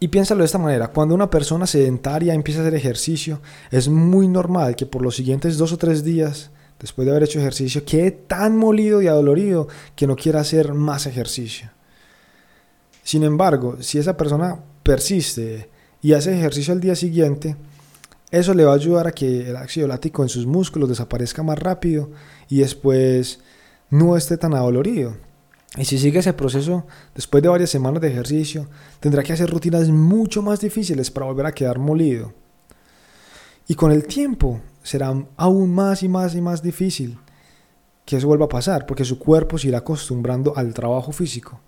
Y 0.00 0.08
piénsalo 0.08 0.40
de 0.40 0.46
esta 0.46 0.58
manera, 0.58 0.88
cuando 0.88 1.14
una 1.14 1.30
persona 1.30 1.66
sedentaria 1.66 2.34
empieza 2.34 2.60
a 2.60 2.62
hacer 2.62 2.74
ejercicio, 2.74 3.40
es 3.70 3.88
muy 3.88 4.28
normal 4.28 4.76
que 4.76 4.86
por 4.86 5.00
los 5.00 5.16
siguientes 5.16 5.56
dos 5.56 5.72
o 5.72 5.78
tres 5.78 6.04
días, 6.04 6.50
después 6.78 7.06
de 7.06 7.12
haber 7.12 7.22
hecho 7.22 7.38
ejercicio, 7.38 7.84
quede 7.84 8.10
tan 8.10 8.56
molido 8.56 9.00
y 9.00 9.06
adolorido 9.06 9.68
que 9.96 10.06
no 10.06 10.14
quiera 10.14 10.40
hacer 10.40 10.74
más 10.74 11.06
ejercicio. 11.06 11.70
Sin 13.02 13.22
embargo, 13.22 13.78
si 13.80 13.98
esa 13.98 14.16
persona 14.16 14.60
persiste 14.82 15.70
y 16.02 16.12
hace 16.12 16.36
ejercicio 16.36 16.74
al 16.74 16.80
día 16.80 16.96
siguiente, 16.96 17.56
eso 18.30 18.52
le 18.52 18.64
va 18.64 18.72
a 18.72 18.76
ayudar 18.76 19.06
a 19.06 19.12
que 19.12 19.48
el 19.48 19.56
ácido 19.56 19.86
láctico 19.86 20.22
en 20.22 20.28
sus 20.28 20.44
músculos 20.44 20.88
desaparezca 20.88 21.42
más 21.42 21.58
rápido 21.58 22.10
y 22.48 22.58
después 22.58 23.40
no 23.90 24.16
esté 24.16 24.36
tan 24.36 24.54
adolorido. 24.54 25.16
Y 25.76 25.84
si 25.84 25.98
sigue 25.98 26.20
ese 26.20 26.32
proceso, 26.32 26.86
después 27.14 27.42
de 27.42 27.48
varias 27.48 27.70
semanas 27.70 28.00
de 28.00 28.08
ejercicio, 28.08 28.68
tendrá 29.00 29.22
que 29.22 29.32
hacer 29.32 29.50
rutinas 29.50 29.88
mucho 29.88 30.40
más 30.40 30.60
difíciles 30.60 31.10
para 31.10 31.26
volver 31.26 31.46
a 31.46 31.52
quedar 31.52 31.78
molido. 31.78 32.32
Y 33.66 33.74
con 33.74 33.90
el 33.90 34.06
tiempo 34.06 34.60
será 34.82 35.12
aún 35.36 35.74
más 35.74 36.02
y 36.02 36.08
más 36.08 36.34
y 36.34 36.40
más 36.40 36.62
difícil 36.62 37.18
que 38.04 38.16
eso 38.18 38.28
vuelva 38.28 38.44
a 38.44 38.50
pasar, 38.50 38.86
porque 38.86 39.04
su 39.04 39.18
cuerpo 39.18 39.56
se 39.58 39.68
irá 39.68 39.78
acostumbrando 39.78 40.56
al 40.56 40.74
trabajo 40.74 41.10
físico. 41.10 41.60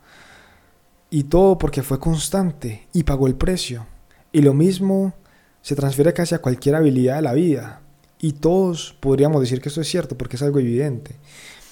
Y 1.10 1.24
todo 1.24 1.56
porque 1.56 1.82
fue 1.82 1.98
constante 1.98 2.86
y 2.92 3.04
pagó 3.04 3.26
el 3.26 3.36
precio. 3.36 3.86
Y 4.32 4.42
lo 4.42 4.52
mismo 4.52 5.14
se 5.62 5.74
transfiere 5.74 6.12
casi 6.12 6.34
a 6.34 6.40
cualquier 6.40 6.74
habilidad 6.74 7.16
de 7.16 7.22
la 7.22 7.32
vida. 7.32 7.80
Y 8.20 8.32
todos 8.32 8.96
podríamos 9.00 9.40
decir 9.40 9.60
que 9.60 9.68
esto 9.68 9.80
es 9.80 9.88
cierto 9.88 10.16
porque 10.16 10.36
es 10.36 10.42
algo 10.42 10.58
evidente. 10.58 11.16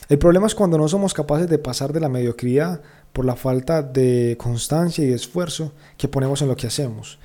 El 0.08 0.18
problema 0.18 0.46
es 0.46 0.54
cuando 0.54 0.76
no 0.76 0.86
somos 0.86 1.14
capaces 1.14 1.48
de 1.48 1.58
pasar 1.58 1.92
de 1.92 2.00
la 2.00 2.10
mediocridad 2.10 2.82
por 3.14 3.24
la 3.24 3.36
falta 3.36 3.82
de 3.82 4.36
constancia 4.38 5.02
y 5.04 5.12
esfuerzo 5.12 5.72
que 5.96 6.08
ponemos 6.08 6.42
en 6.42 6.48
lo 6.48 6.56
que 6.56 6.66
hacemos. 6.66 7.18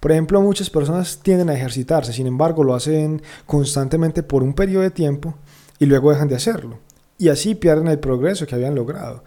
Por 0.00 0.12
ejemplo, 0.12 0.42
muchas 0.42 0.68
personas 0.68 1.20
tienden 1.22 1.48
a 1.48 1.54
ejercitarse, 1.54 2.12
sin 2.12 2.26
embargo 2.26 2.62
lo 2.62 2.74
hacen 2.74 3.22
constantemente 3.46 4.22
por 4.22 4.42
un 4.42 4.52
periodo 4.52 4.82
de 4.82 4.90
tiempo 4.90 5.34
y 5.78 5.86
luego 5.86 6.10
dejan 6.10 6.28
de 6.28 6.36
hacerlo. 6.36 6.78
Y 7.16 7.28
así 7.28 7.54
pierden 7.54 7.88
el 7.88 7.98
progreso 7.98 8.46
que 8.46 8.54
habían 8.54 8.74
logrado. 8.74 9.24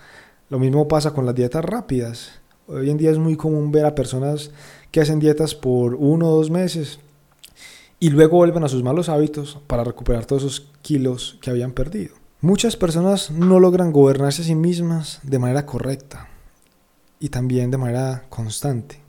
Lo 0.49 0.59
mismo 0.59 0.87
pasa 0.87 1.11
con 1.11 1.25
las 1.25 1.33
dietas 1.33 1.65
rápidas. 1.65 2.33
Hoy 2.67 2.91
en 2.91 2.97
día 2.97 3.09
es 3.09 3.17
muy 3.17 3.35
común 3.35 3.71
ver 3.71 3.85
a 3.85 3.95
personas 3.95 4.51
que 4.91 5.01
hacen 5.01 5.19
dietas 5.19 5.55
por 5.55 5.95
uno 5.95 6.29
o 6.29 6.35
dos 6.35 6.51
meses 6.51 6.99
y 7.99 8.11
luego 8.11 8.37
vuelven 8.37 8.63
a 8.63 8.69
sus 8.69 8.83
malos 8.83 9.09
hábitos 9.09 9.57
para 9.65 9.83
recuperar 9.83 10.25
todos 10.25 10.43
esos 10.43 10.71
kilos 10.83 11.39
que 11.41 11.49
habían 11.49 11.71
perdido. 11.71 12.18
Muchas 12.41 12.77
personas 12.77 13.31
no 13.31 13.59
logran 13.59 13.91
gobernarse 13.91 14.43
a 14.43 14.45
sí 14.45 14.55
mismas 14.55 15.19
de 15.23 15.39
manera 15.39 15.65
correcta 15.65 16.29
y 17.19 17.27
también 17.27 17.69
de 17.69 17.77
manera 17.77 18.27
constante, 18.29 19.01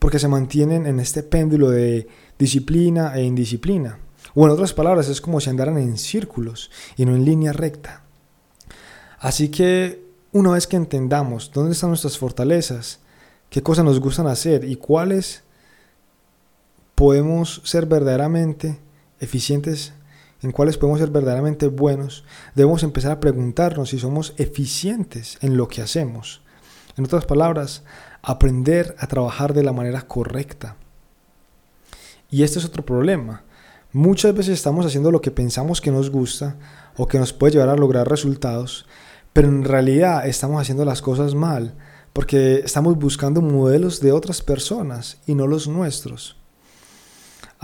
porque 0.00 0.18
se 0.18 0.26
mantienen 0.26 0.84
en 0.84 0.98
este 0.98 1.22
péndulo 1.22 1.70
de 1.70 2.08
disciplina 2.40 3.14
e 3.14 3.22
indisciplina. 3.22 4.00
O 4.34 4.44
en 4.44 4.50
otras 4.50 4.72
palabras, 4.72 5.08
es 5.08 5.20
como 5.20 5.38
si 5.38 5.48
andaran 5.48 5.78
en 5.78 5.96
círculos 5.96 6.72
y 6.96 7.06
no 7.06 7.14
en 7.14 7.24
línea 7.24 7.52
recta. 7.52 8.02
Así 9.20 9.48
que 9.48 10.04
una 10.32 10.50
vez 10.50 10.66
que 10.66 10.74
entendamos 10.74 11.52
dónde 11.54 11.70
están 11.70 11.90
nuestras 11.90 12.18
fortalezas, 12.18 12.98
qué 13.48 13.62
cosas 13.62 13.84
nos 13.84 14.00
gustan 14.00 14.26
hacer 14.26 14.64
y 14.64 14.74
cuáles 14.74 15.44
podemos 16.96 17.62
ser 17.64 17.86
verdaderamente 17.86 18.80
eficientes 19.20 19.92
en 20.42 20.52
cuáles 20.52 20.78
podemos 20.78 21.00
ser 21.00 21.10
verdaderamente 21.10 21.68
buenos, 21.68 22.24
debemos 22.54 22.82
empezar 22.82 23.12
a 23.12 23.20
preguntarnos 23.20 23.90
si 23.90 23.98
somos 23.98 24.34
eficientes 24.36 25.38
en 25.40 25.56
lo 25.56 25.68
que 25.68 25.82
hacemos. 25.82 26.42
En 26.96 27.04
otras 27.04 27.24
palabras, 27.24 27.82
aprender 28.22 28.94
a 28.98 29.06
trabajar 29.06 29.54
de 29.54 29.62
la 29.62 29.72
manera 29.72 30.02
correcta. 30.02 30.76
Y 32.30 32.42
este 32.42 32.58
es 32.58 32.64
otro 32.64 32.84
problema. 32.84 33.44
Muchas 33.92 34.34
veces 34.34 34.54
estamos 34.54 34.84
haciendo 34.84 35.10
lo 35.10 35.20
que 35.20 35.30
pensamos 35.30 35.80
que 35.80 35.90
nos 35.90 36.10
gusta 36.10 36.56
o 36.96 37.06
que 37.06 37.18
nos 37.18 37.32
puede 37.32 37.54
llevar 37.54 37.68
a 37.68 37.76
lograr 37.76 38.08
resultados, 38.08 38.86
pero 39.32 39.48
en 39.48 39.64
realidad 39.64 40.26
estamos 40.26 40.60
haciendo 40.60 40.84
las 40.84 41.02
cosas 41.02 41.34
mal 41.34 41.74
porque 42.12 42.62
estamos 42.64 42.98
buscando 42.98 43.42
modelos 43.42 44.00
de 44.00 44.12
otras 44.12 44.40
personas 44.40 45.18
y 45.26 45.34
no 45.34 45.46
los 45.46 45.68
nuestros. 45.68 46.36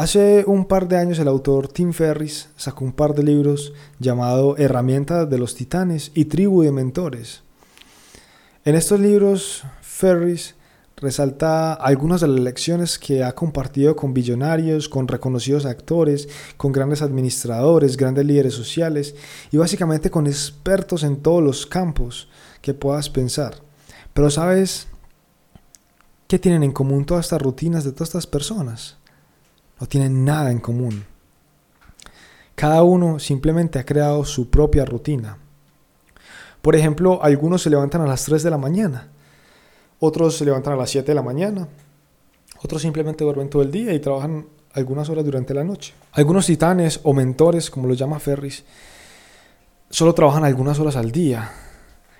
Hace 0.02 0.42
un 0.48 0.64
par 0.64 0.88
de 0.88 0.96
años 0.96 1.20
el 1.20 1.28
autor 1.28 1.68
Tim 1.68 1.92
Ferris 1.92 2.48
sacó 2.56 2.84
un 2.84 2.90
par 2.90 3.14
de 3.14 3.22
libros 3.22 3.72
llamado 4.00 4.56
Herramientas 4.56 5.30
de 5.30 5.38
los 5.38 5.54
Titanes 5.54 6.10
y 6.12 6.24
Tribu 6.24 6.64
de 6.64 6.72
Mentores. 6.72 7.44
En 8.64 8.74
estos 8.74 8.98
libros 8.98 9.62
Ferris 9.80 10.56
resalta 10.96 11.72
algunas 11.72 12.20
de 12.20 12.26
las 12.26 12.40
lecciones 12.40 12.98
que 12.98 13.22
ha 13.22 13.36
compartido 13.36 13.94
con 13.94 14.12
billonarios, 14.12 14.88
con 14.88 15.06
reconocidos 15.06 15.66
actores, 15.66 16.28
con 16.56 16.72
grandes 16.72 17.00
administradores, 17.00 17.96
grandes 17.96 18.26
líderes 18.26 18.54
sociales 18.54 19.14
y 19.52 19.56
básicamente 19.56 20.10
con 20.10 20.26
expertos 20.26 21.04
en 21.04 21.18
todos 21.18 21.44
los 21.44 21.64
campos 21.64 22.28
que 22.60 22.74
puedas 22.74 23.08
pensar. 23.08 23.54
Pero 24.12 24.30
¿sabes 24.32 24.88
qué 26.26 26.40
tienen 26.40 26.64
en 26.64 26.72
común 26.72 27.04
todas 27.04 27.26
estas 27.26 27.40
rutinas 27.40 27.84
de 27.84 27.92
todas 27.92 28.08
estas 28.08 28.26
personas? 28.26 28.96
No 29.82 29.88
tienen 29.88 30.24
nada 30.24 30.52
en 30.52 30.60
común. 30.60 31.04
Cada 32.54 32.84
uno 32.84 33.18
simplemente 33.18 33.80
ha 33.80 33.84
creado 33.84 34.24
su 34.24 34.48
propia 34.48 34.84
rutina. 34.84 35.38
Por 36.62 36.76
ejemplo, 36.76 37.20
algunos 37.20 37.62
se 37.62 37.70
levantan 37.70 38.00
a 38.02 38.06
las 38.06 38.24
3 38.24 38.44
de 38.44 38.50
la 38.50 38.58
mañana, 38.58 39.08
otros 39.98 40.36
se 40.36 40.44
levantan 40.44 40.74
a 40.74 40.76
las 40.76 40.88
7 40.88 41.08
de 41.08 41.16
la 41.16 41.22
mañana, 41.22 41.66
otros 42.62 42.80
simplemente 42.80 43.24
duermen 43.24 43.50
todo 43.50 43.62
el 43.62 43.72
día 43.72 43.92
y 43.92 43.98
trabajan 43.98 44.46
algunas 44.72 45.08
horas 45.08 45.24
durante 45.24 45.52
la 45.52 45.64
noche. 45.64 45.94
Algunos 46.12 46.46
titanes 46.46 47.00
o 47.02 47.12
mentores, 47.12 47.68
como 47.68 47.88
los 47.88 47.98
llama 47.98 48.20
Ferris, 48.20 48.62
solo 49.90 50.14
trabajan 50.14 50.44
algunas 50.44 50.78
horas 50.78 50.94
al 50.94 51.10
día 51.10 51.50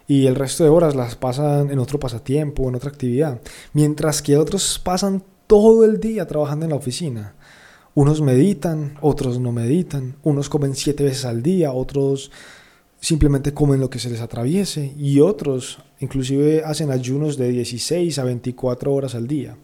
y 0.08 0.26
el 0.26 0.34
resto 0.34 0.64
de 0.64 0.70
horas 0.70 0.96
las 0.96 1.14
pasan 1.14 1.70
en 1.70 1.78
otro 1.78 2.00
pasatiempo, 2.00 2.68
en 2.68 2.74
otra 2.74 2.90
actividad, 2.90 3.40
mientras 3.72 4.20
que 4.20 4.36
otros 4.36 4.80
pasan 4.82 5.22
todo 5.46 5.84
el 5.84 6.00
día 6.00 6.26
trabajando 6.26 6.64
en 6.64 6.70
la 6.70 6.76
oficina. 6.76 7.34
Unos 7.94 8.22
meditan, 8.22 8.96
otros 9.02 9.38
no 9.38 9.52
meditan, 9.52 10.16
unos 10.22 10.48
comen 10.48 10.74
siete 10.74 11.04
veces 11.04 11.26
al 11.26 11.42
día, 11.42 11.72
otros 11.72 12.30
simplemente 13.00 13.52
comen 13.52 13.80
lo 13.80 13.90
que 13.90 13.98
se 13.98 14.08
les 14.08 14.20
atraviese 14.20 14.94
y 14.96 15.20
otros 15.20 15.80
inclusive 15.98 16.62
hacen 16.64 16.90
ayunos 16.90 17.36
de 17.36 17.50
16 17.50 18.18
a 18.18 18.24
24 18.24 18.94
horas 18.94 19.14
al 19.14 19.26
día. 19.26 19.58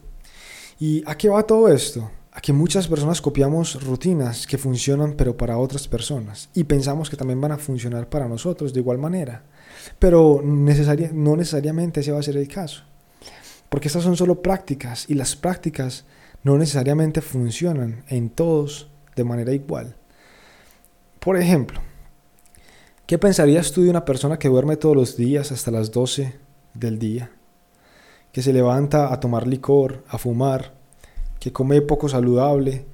¿Y 0.79 1.01
a 1.07 1.15
qué 1.15 1.29
va 1.29 1.41
todo 1.43 1.69
esto? 1.69 2.11
A 2.31 2.39
que 2.39 2.53
muchas 2.53 2.87
personas 2.87 3.19
copiamos 3.19 3.83
rutinas 3.83 4.45
que 4.45 4.59
funcionan 4.59 5.15
pero 5.17 5.35
para 5.35 5.57
otras 5.57 5.87
personas 5.87 6.49
y 6.53 6.65
pensamos 6.65 7.09
que 7.09 7.17
también 7.17 7.41
van 7.41 7.53
a 7.53 7.57
funcionar 7.57 8.09
para 8.09 8.27
nosotros 8.27 8.73
de 8.73 8.79
igual 8.79 8.99
manera. 8.99 9.43
Pero 9.97 10.41
no 10.43 11.35
necesariamente 11.35 12.01
ese 12.01 12.11
va 12.11 12.19
a 12.19 12.23
ser 12.23 12.37
el 12.37 12.47
caso. 12.47 12.83
Porque 13.69 13.87
estas 13.87 14.03
son 14.03 14.15
solo 14.15 14.41
prácticas 14.41 15.09
y 15.09 15.15
las 15.15 15.35
prácticas 15.35 16.05
no 16.43 16.57
necesariamente 16.57 17.21
funcionan 17.21 18.03
en 18.07 18.29
todos 18.29 18.89
de 19.15 19.23
manera 19.23 19.53
igual. 19.53 19.95
Por 21.19 21.37
ejemplo, 21.37 21.81
¿qué 23.05 23.17
pensarías 23.17 23.71
tú 23.71 23.83
de 23.83 23.89
una 23.89 24.05
persona 24.05 24.39
que 24.39 24.47
duerme 24.47 24.77
todos 24.77 24.95
los 24.95 25.17
días 25.17 25.51
hasta 25.51 25.71
las 25.71 25.91
12 25.91 26.39
del 26.73 26.97
día? 26.97 27.31
Que 28.31 28.41
se 28.41 28.53
levanta 28.53 29.11
a 29.11 29.19
tomar 29.19 29.47
licor, 29.47 30.03
a 30.07 30.17
fumar, 30.17 30.73
que 31.39 31.51
come 31.51 31.81
poco 31.81 32.07
saludable 32.07 32.85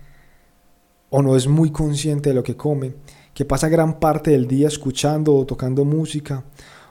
o 1.09 1.21
no 1.21 1.35
es 1.35 1.47
muy 1.47 1.71
consciente 1.71 2.29
de 2.29 2.35
lo 2.35 2.43
que 2.43 2.57
come, 2.57 2.95
que 3.33 3.45
pasa 3.45 3.69
gran 3.69 3.99
parte 3.99 4.31
del 4.31 4.47
día 4.47 4.67
escuchando 4.67 5.35
o 5.35 5.45
tocando 5.45 5.85
música 5.85 6.43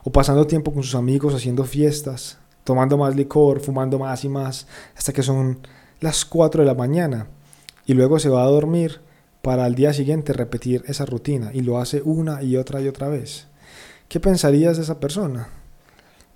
o 0.05 0.13
pasando 0.13 0.47
tiempo 0.47 0.73
con 0.73 0.83
sus 0.83 0.95
amigos 0.95 1.35
haciendo 1.35 1.65
fiestas, 1.65 2.39
tomando 2.63 2.97
más 2.97 3.17
licor, 3.17 3.61
fumando 3.61 3.99
más 3.99 4.25
y 4.25 4.29
más, 4.29 4.67
hasta 4.97 5.13
que 5.13 5.23
son 5.23 5.59
las 6.01 6.25
4 6.25 6.63
de 6.63 6.67
la 6.67 6.75
mañana 6.75 7.29
y 7.87 7.95
luego 7.95 8.19
se 8.19 8.29
va 8.29 8.43
a 8.43 8.49
dormir 8.49 9.01
para 9.43 9.65
al 9.65 9.75
día 9.75 9.93
siguiente 9.93 10.33
repetir 10.33 10.85
esa 10.87 11.05
rutina 11.05 11.51
y 11.53 11.61
lo 11.61 11.79
hace 11.79 12.03
una 12.03 12.43
y 12.43 12.57
otra 12.57 12.81
y 12.81 12.89
otra 12.89 13.09
vez. 13.09 13.47
¿Qué 14.09 14.21
pensarías 14.21 14.77
de 14.77 14.83
esa 14.83 15.01
persona? 15.01 15.49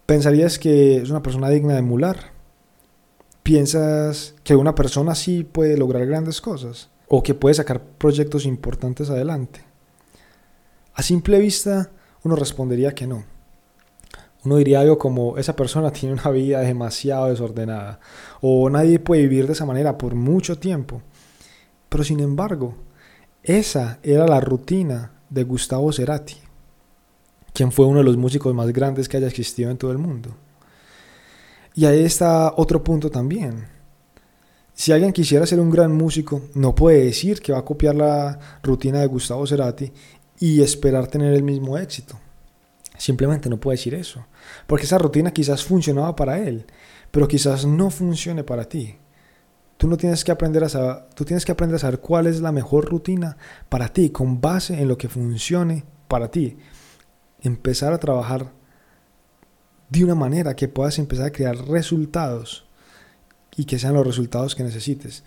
¿Pensarías 0.07 0.59
que 0.59 0.99
es 0.99 1.11
una 1.11 1.23
persona 1.23 1.49
digna 1.49 1.75
de 1.75 1.81
emular? 1.81 2.33
¿Piensas 3.43 4.35
que 4.45 4.57
una 4.57 4.75
persona 4.75 5.13
así 5.13 5.45
puede 5.45 5.77
lograr 5.77 6.07
grandes 6.07 6.41
cosas? 6.41 6.91
¿O 7.09 7.23
que 7.23 7.35
puede 7.35 7.55
sacar 7.55 7.83
proyectos 7.83 8.45
importantes 8.45 9.09
adelante? 9.11 9.61
A 10.95 11.03
simple 11.03 11.39
vista, 11.39 11.91
uno 12.25 12.37
respondería 12.37 12.95
que 12.95 13.07
no 13.07 13.38
uno 14.45 14.57
diría 14.57 14.81
algo 14.81 14.99
como 14.99 15.37
esa 15.37 15.57
persona 15.57 15.91
tiene 15.93 16.15
una 16.15 16.31
vida 16.31 16.61
demasiado 16.61 17.29
desordenada 17.29 18.01
o 18.41 18.69
nadie 18.71 18.99
puede 18.99 19.23
vivir 19.23 19.47
de 19.47 19.53
esa 19.53 19.67
manera 19.67 19.99
por 19.99 20.15
mucho 20.15 20.59
tiempo. 20.59 21.03
Pero 21.89 22.05
sin 22.05 22.21
embargo, 22.21 22.75
esa 23.43 23.99
era 24.03 24.27
la 24.27 24.41
rutina 24.41 25.13
de 25.31 25.45
Gustavo 25.45 25.93
Cerati, 25.93 26.37
quien 27.53 27.73
fue 27.73 27.87
uno 27.87 27.99
de 27.99 28.05
los 28.05 28.17
músicos 28.17 28.55
más 28.55 28.73
grandes 28.73 29.09
que 29.09 29.17
haya 29.17 29.27
existido 29.27 29.71
en 29.71 29.79
todo 29.79 29.91
el 29.91 29.99
mundo. 29.99 30.37
Y 31.75 31.87
ahí 31.87 32.05
está 32.05 32.53
otro 32.57 32.83
punto 32.83 33.11
también. 33.11 33.67
Si 34.75 34.93
alguien 34.93 35.13
quisiera 35.13 35.47
ser 35.47 35.61
un 35.61 35.71
gran 35.71 35.97
músico, 35.97 36.43
no 36.55 36.75
puede 36.75 37.05
decir 37.05 37.41
que 37.41 37.53
va 37.53 37.59
a 37.59 37.65
copiar 37.65 37.95
la 37.95 38.39
rutina 38.63 39.01
de 39.01 39.07
Gustavo 39.07 39.47
Cerati 39.47 39.91
y 40.39 40.61
esperar 40.61 41.09
tener 41.09 41.35
el 41.35 41.43
mismo 41.43 41.79
éxito. 41.79 42.19
Simplemente 42.99 43.49
no 43.49 43.59
puede 43.59 43.77
decir 43.77 43.95
eso, 43.95 44.27
porque 44.67 44.85
esa 44.85 44.99
rutina 44.99 45.31
quizás 45.31 45.65
funcionaba 45.65 46.17
para 46.17 46.39
él, 46.41 46.67
pero 47.13 47.29
quizás 47.29 47.65
no 47.65 47.91
funcione 47.91 48.45
para 48.45 48.65
ti. 48.65 48.97
Tú 49.77 49.87
no 49.87 49.97
tienes 49.97 50.25
que 50.25 50.33
aprender 50.33 50.65
a 50.65 50.69
saber, 50.69 51.05
tú 51.15 51.25
tienes 51.25 51.45
que 51.45 51.53
aprender 51.53 51.77
a 51.77 51.79
saber 51.79 52.01
cuál 52.01 52.27
es 52.27 52.41
la 52.41 52.51
mejor 52.51 52.87
rutina 52.87 53.37
para 53.69 53.89
ti, 53.93 54.11
con 54.11 54.41
base 54.41 54.75
en 54.75 54.89
lo 54.89 54.99
que 54.99 55.09
funcione 55.09 55.85
para 56.09 56.33
ti. 56.33 56.59
Empezar 57.41 57.93
a 57.93 57.99
trabajar 57.99 58.53
de 59.89 60.05
una 60.05 60.17
manera 60.17 60.57
que 60.57 60.67
puedas 60.67 60.99
empezar 60.99 61.27
a 61.27 61.33
crear 61.33 61.57
resultados 61.57 62.67
y 63.57 63.65
que 63.65 63.79
sean 63.79 63.95
los 63.95 64.07
resultados 64.07 64.57
que 64.57 64.65
necesites. 64.65 65.23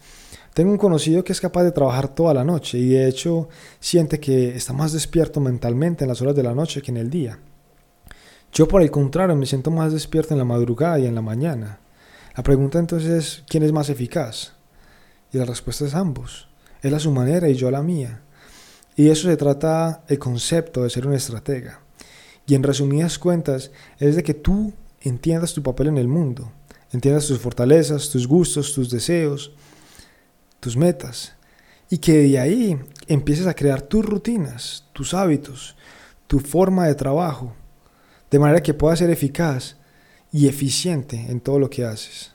Tengo 0.54 0.72
un 0.72 0.78
conocido 0.78 1.24
que 1.24 1.32
es 1.32 1.40
capaz 1.40 1.64
de 1.64 1.72
trabajar 1.72 2.14
toda 2.14 2.34
la 2.34 2.44
noche 2.44 2.78
y 2.78 2.90
de 2.90 3.08
hecho 3.08 3.48
siente 3.80 4.20
que 4.20 4.58
está 4.58 4.74
más 4.74 4.92
despierto 4.92 5.40
mentalmente 5.40 6.04
en 6.04 6.10
las 6.10 6.22
horas 6.22 6.36
de 6.36 6.44
la 6.44 6.54
noche 6.54 6.82
que 6.82 6.92
en 6.92 6.98
el 6.98 7.10
día. 7.10 7.40
Yo 8.54 8.68
por 8.68 8.82
el 8.82 8.92
contrario 8.92 9.36
me 9.36 9.46
siento 9.46 9.72
más 9.72 9.94
despierto 9.94 10.34
en 10.34 10.38
la 10.38 10.46
madrugada 10.46 11.00
y 11.00 11.06
en 11.06 11.16
la 11.16 11.22
mañana. 11.22 11.80
La 12.36 12.44
pregunta 12.44 12.80
entonces 12.80 13.10
es, 13.10 13.44
¿quién 13.48 13.64
es 13.64 13.72
más 13.72 13.90
eficaz? 13.90 14.54
Y 15.32 15.38
la 15.38 15.46
respuesta 15.46 15.86
es 15.86 15.96
ambos. 15.96 16.50
Él 16.82 16.94
a 16.94 17.00
su 17.00 17.12
manera 17.12 17.48
y 17.48 17.56
yo 17.56 17.70
a 17.70 17.72
la 17.72 17.82
mía. 17.82 18.22
Y 18.98 19.08
eso 19.08 19.30
se 19.30 19.38
trata 19.38 20.04
el 20.10 20.20
concepto 20.20 20.84
de 20.84 20.90
ser 20.90 21.08
un 21.08 21.14
estratega. 21.14 21.80
Y 22.46 22.56
en 22.56 22.64
resumidas 22.64 23.18
cuentas 23.18 23.72
es 24.00 24.18
de 24.18 24.24
que 24.24 24.34
tú 24.34 24.74
entiendas 25.00 25.54
tu 25.54 25.64
papel 25.64 25.88
en 25.88 25.98
el 25.98 26.10
mundo, 26.10 26.52
entiendas 26.92 27.28
tus 27.28 27.40
fortalezas, 27.40 28.10
tus 28.10 28.28
gustos, 28.28 28.74
tus 28.74 28.90
deseos, 28.90 29.54
tus 30.60 30.76
metas. 30.76 31.34
Y 31.90 32.00
que 32.00 32.18
de 32.18 32.40
ahí 32.40 32.78
empieces 33.08 33.48
a 33.48 33.54
crear 33.54 33.82
tus 33.82 34.06
rutinas, 34.06 34.86
tus 34.92 35.14
hábitos, 35.14 35.78
tu 36.28 36.40
forma 36.40 36.88
de 36.88 36.96
trabajo, 36.96 37.56
de 38.32 38.40
manera 38.40 38.64
que 38.64 38.74
puedas 38.74 39.00
ser 39.00 39.10
eficaz 39.10 39.76
y 40.32 40.48
eficiente 40.48 41.18
en 41.30 41.42
todo 41.42 41.60
lo 41.60 41.70
que 41.70 41.86
haces. 41.86 42.32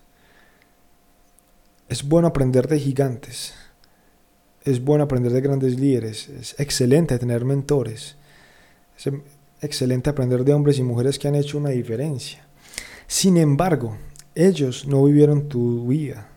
Es 1.88 2.06
bueno 2.06 2.28
aprender 2.28 2.68
de 2.68 2.78
gigantes, 2.78 3.54
es 4.62 4.84
bueno 4.84 5.04
aprender 5.04 5.32
de 5.32 5.40
grandes 5.40 5.80
líderes, 5.80 6.28
es 6.28 6.54
excelente 6.58 7.18
tener 7.18 7.44
mentores, 7.44 8.16
es 8.98 9.10
excelente 9.62 10.10
aprender 10.10 10.44
de 10.44 10.52
hombres 10.52 10.78
y 10.78 10.82
mujeres 10.82 11.18
que 11.18 11.28
han 11.28 11.34
hecho 11.34 11.58
una 11.58 11.70
diferencia. 11.70 12.46
Sin 13.06 13.36
embargo, 13.36 13.96
ellos 14.34 14.86
no 14.86 15.02
vivieron 15.04 15.48
tu 15.48 15.86
vida. 15.86 16.28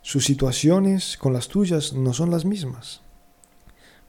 Sus 0.00 0.24
situaciones 0.24 1.18
con 1.18 1.32
las 1.32 1.48
tuyas 1.48 1.92
no 1.92 2.14
son 2.14 2.30
las 2.30 2.44
mismas. 2.44 3.01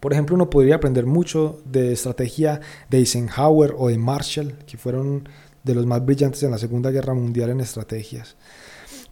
Por 0.04 0.12
ejemplo, 0.12 0.36
uno 0.36 0.50
podría 0.50 0.76
aprender 0.76 1.06
mucho 1.06 1.62
de 1.64 1.94
estrategia 1.94 2.60
de 2.90 2.98
Eisenhower 2.98 3.74
o 3.78 3.88
de 3.88 3.98
Marshall, 3.98 4.58
que 4.68 4.78
fueron 4.78 5.30
de 5.64 5.74
los 5.74 5.86
más 5.86 6.06
brillantes 6.06 6.44
en 6.44 6.52
la 6.52 6.58
Segunda 6.58 6.92
Guerra 6.92 7.14
Mundial 7.14 7.52
en 7.52 7.62
estrategias. 7.62 8.36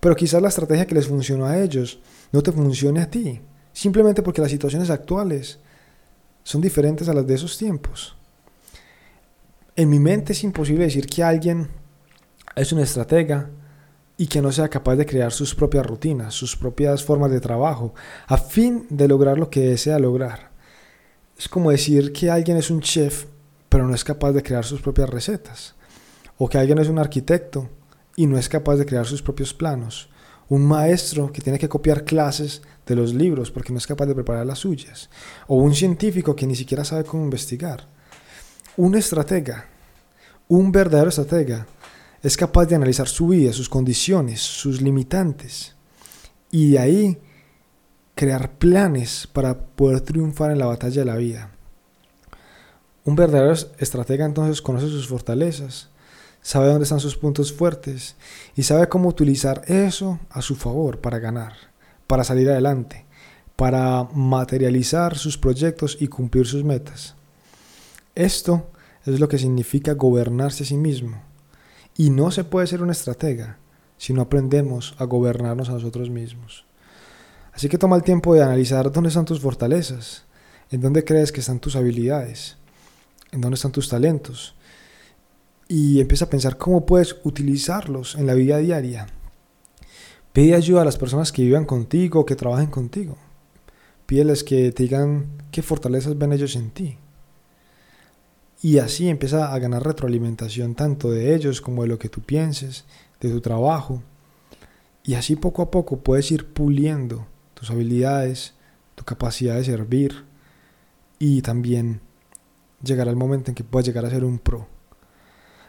Pero 0.02 0.18
quizás 0.18 0.42
la 0.42 0.50
estrategia 0.50 0.86
que 0.86 0.96
les 0.96 1.08
funcionó 1.08 1.46
a 1.46 1.58
ellos 1.58 2.02
no 2.34 2.44
te 2.44 2.52
funcione 2.52 3.02
a 3.02 3.10
ti, 3.10 3.40
simplemente 3.72 4.22
porque 4.22 4.42
las 4.42 4.52
situaciones 4.52 4.90
actuales 4.90 5.60
son 6.44 6.60
diferentes 6.60 7.08
a 7.08 7.14
las 7.14 7.26
de 7.26 7.36
esos 7.36 7.58
tiempos. 7.58 8.18
En 9.78 9.90
mi 9.90 10.00
mente 10.00 10.34
es 10.34 10.44
imposible 10.44 10.84
decir 10.84 11.08
que 11.08 11.24
alguien 11.24 11.70
es 12.54 12.74
un 12.74 12.80
estratega 12.80 13.50
y 14.18 14.28
que 14.28 14.42
no 14.42 14.52
sea 14.52 14.68
capaz 14.68 14.98
de 14.98 15.06
crear 15.06 15.32
sus 15.32 15.56
propias 15.56 15.86
rutinas, 15.86 16.34
sus 16.34 16.58
propias 16.58 17.02
formas 17.02 17.32
de 17.32 17.40
trabajo, 17.40 17.94
a 18.28 18.36
fin 18.36 18.88
de 18.90 19.08
lograr 19.08 19.40
lo 19.40 19.50
que 19.50 19.62
desea 19.62 19.98
lograr. 19.98 20.51
Es 21.42 21.50
como 21.50 21.72
decir 21.72 22.14
que 22.14 22.30
alguien 22.30 22.58
es 22.58 22.70
un 22.70 22.82
chef, 22.82 23.26
pero 23.68 23.88
no 23.88 23.96
es 23.96 24.04
capaz 24.04 24.32
de 24.32 24.44
crear 24.44 24.64
sus 24.64 24.80
propias 24.80 25.10
recetas. 25.10 25.74
O 26.38 26.48
que 26.48 26.60
alguien 26.60 26.78
es 26.78 26.88
un 26.88 27.00
arquitecto 27.00 27.68
y 28.16 28.28
no 28.28 28.38
es 28.38 28.48
capaz 28.48 28.76
de 28.76 28.86
crear 28.86 29.08
sus 29.08 29.24
propios 29.24 29.52
planos. 29.52 30.08
Un 30.50 30.64
maestro 30.68 31.32
que 31.34 31.42
tiene 31.42 31.58
que 31.58 31.68
copiar 31.68 32.06
clases 32.06 32.62
de 32.86 32.96
los 32.96 33.16
libros 33.16 33.50
porque 33.50 33.74
no 33.74 33.80
es 33.80 33.88
capaz 33.88 34.06
de 34.06 34.14
preparar 34.14 34.46
las 34.46 34.60
suyas. 34.60 35.10
O 35.48 35.56
un 35.56 35.74
científico 35.74 36.36
que 36.36 36.46
ni 36.46 36.56
siquiera 36.56 36.86
sabe 36.86 37.06
cómo 37.06 37.24
investigar. 37.24 37.88
Un 38.78 38.94
estratega, 38.94 39.68
un 40.48 40.72
verdadero 40.72 41.10
estratega, 41.10 41.66
es 42.22 42.38
capaz 42.38 42.68
de 42.68 42.76
analizar 42.76 43.08
su 43.08 43.30
vida, 43.30 43.52
sus 43.52 43.68
condiciones, 43.68 44.42
sus 44.42 44.80
limitantes 44.80 45.76
y 46.52 46.70
de 46.70 46.80
ahí 46.80 47.18
crear 48.22 48.52
planes 48.52 49.28
para 49.34 49.58
poder 49.58 50.02
triunfar 50.02 50.52
en 50.52 50.60
la 50.60 50.68
batalla 50.68 51.02
de 51.02 51.06
la 51.06 51.16
vida. 51.16 51.50
Un 53.04 53.16
verdadero 53.16 53.52
estratega 53.80 54.26
entonces 54.26 54.62
conoce 54.62 54.90
sus 54.90 55.08
fortalezas, 55.08 55.90
sabe 56.40 56.68
dónde 56.68 56.84
están 56.84 57.00
sus 57.00 57.18
puntos 57.18 57.52
fuertes 57.52 58.16
y 58.56 58.62
sabe 58.62 58.88
cómo 58.90 59.10
utilizar 59.10 59.64
eso 59.66 60.20
a 60.30 60.44
su 60.44 60.56
favor 60.56 61.02
para 61.02 61.18
ganar, 61.18 61.54
para 62.06 62.24
salir 62.24 62.48
adelante, 62.48 63.08
para 63.56 64.04
materializar 64.14 65.18
sus 65.18 65.40
proyectos 65.40 65.98
y 66.00 66.08
cumplir 66.08 66.46
sus 66.46 66.64
metas. 66.64 67.16
Esto 68.14 68.70
es 69.04 69.20
lo 69.20 69.30
que 69.30 69.40
significa 69.40 69.96
gobernarse 69.96 70.62
a 70.62 70.68
sí 70.68 70.78
mismo 70.78 71.24
y 71.98 72.12
no 72.12 72.30
se 72.30 72.44
puede 72.44 72.68
ser 72.68 72.84
un 72.84 72.92
estratega 72.92 73.58
si 73.98 74.14
no 74.14 74.22
aprendemos 74.22 74.94
a 75.00 75.06
gobernarnos 75.06 75.70
a 75.70 75.74
nosotros 75.74 76.12
mismos. 76.12 76.68
Así 77.54 77.70
que 77.70 77.78
toma 77.78 77.96
el 77.96 78.04
tiempo 78.04 78.34
de 78.34 78.44
analizar 78.44 78.92
dónde 78.92 79.10
están 79.10 79.26
tus 79.26 79.40
fortalezas, 79.40 80.24
en 80.70 80.82
dónde 80.82 81.04
crees 81.04 81.32
que 81.32 81.42
están 81.42 81.60
tus 81.60 81.76
habilidades, 81.76 82.58
en 83.32 83.42
dónde 83.42 83.56
están 83.56 83.72
tus 83.72 83.90
talentos. 83.90 84.56
Y 85.68 86.00
empieza 86.00 86.26
a 86.26 86.30
pensar 86.30 86.58
cómo 86.58 86.86
puedes 86.86 87.18
utilizarlos 87.24 88.16
en 88.16 88.28
la 88.28 88.34
vida 88.34 88.58
diaria. 88.58 89.08
Pide 90.34 90.56
ayuda 90.56 90.82
a 90.82 90.86
las 90.86 90.98
personas 90.98 91.32
que 91.32 91.44
vivan 91.44 91.66
contigo, 91.66 92.26
que 92.26 92.36
trabajen 92.36 92.68
contigo. 92.68 93.18
Pídeles 94.06 94.44
que 94.44 94.72
te 94.72 94.84
digan 94.84 95.28
qué 95.52 95.62
fortalezas 95.62 96.18
ven 96.18 96.34
ellos 96.34 96.56
en 96.56 96.72
ti. 96.72 96.98
Y 98.62 98.78
así 98.78 99.10
empieza 99.10 99.54
a 99.54 99.60
ganar 99.60 99.84
retroalimentación 99.84 100.76
tanto 100.76 101.12
de 101.12 101.36
ellos 101.36 101.62
como 101.62 101.82
de 101.82 101.90
lo 101.90 102.00
que 102.00 102.10
tú 102.10 102.22
pienses, 102.22 102.86
de 103.20 103.30
tu 103.30 103.42
trabajo. 103.42 104.04
Y 105.04 105.16
así 105.16 105.36
poco 105.36 105.64
a 105.64 105.72
poco 105.72 105.98
puedes 105.98 106.32
ir 106.32 106.54
puliendo 106.54 107.26
tus 107.62 107.70
habilidades, 107.70 108.56
tu 108.96 109.06
capacidad 109.06 109.54
de 109.54 109.64
servir 109.64 110.26
y 111.20 111.44
también 111.44 112.02
llegará 112.84 113.12
el 113.12 113.16
momento 113.16 113.52
en 113.52 113.56
que 113.56 113.64
puedas 113.64 113.86
llegar 113.86 114.04
a 114.04 114.10
ser 114.10 114.26
un 114.26 114.40
pro. 114.40 114.68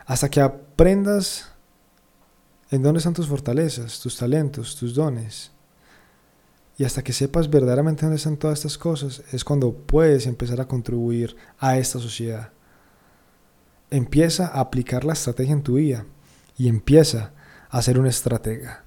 Hasta 0.06 0.30
que 0.30 0.40
aprendas 0.40 1.52
en 2.70 2.82
dónde 2.82 2.96
están 2.96 3.12
tus 3.12 3.28
fortalezas, 3.28 4.00
tus 4.00 4.16
talentos, 4.16 4.74
tus 4.74 4.94
dones. 4.94 5.52
Y 6.78 6.84
hasta 6.84 7.04
que 7.04 7.12
sepas 7.12 7.50
verdaderamente 7.50 8.06
dónde 8.06 8.16
están 8.16 8.38
todas 8.38 8.60
estas 8.60 8.78
cosas, 8.78 9.22
es 9.30 9.44
cuando 9.44 9.74
puedes 9.74 10.26
empezar 10.26 10.62
a 10.62 10.66
contribuir 10.66 11.36
a 11.58 11.76
esta 11.76 11.98
sociedad. 11.98 12.52
Empieza 13.90 14.46
a 14.46 14.60
aplicar 14.60 15.04
la 15.04 15.12
estrategia 15.12 15.52
en 15.52 15.62
tu 15.62 15.74
vida 15.74 16.06
y 16.56 16.68
empieza 16.68 17.32
a 17.68 17.82
ser 17.82 17.98
un 17.98 18.06
estratega. 18.06 18.81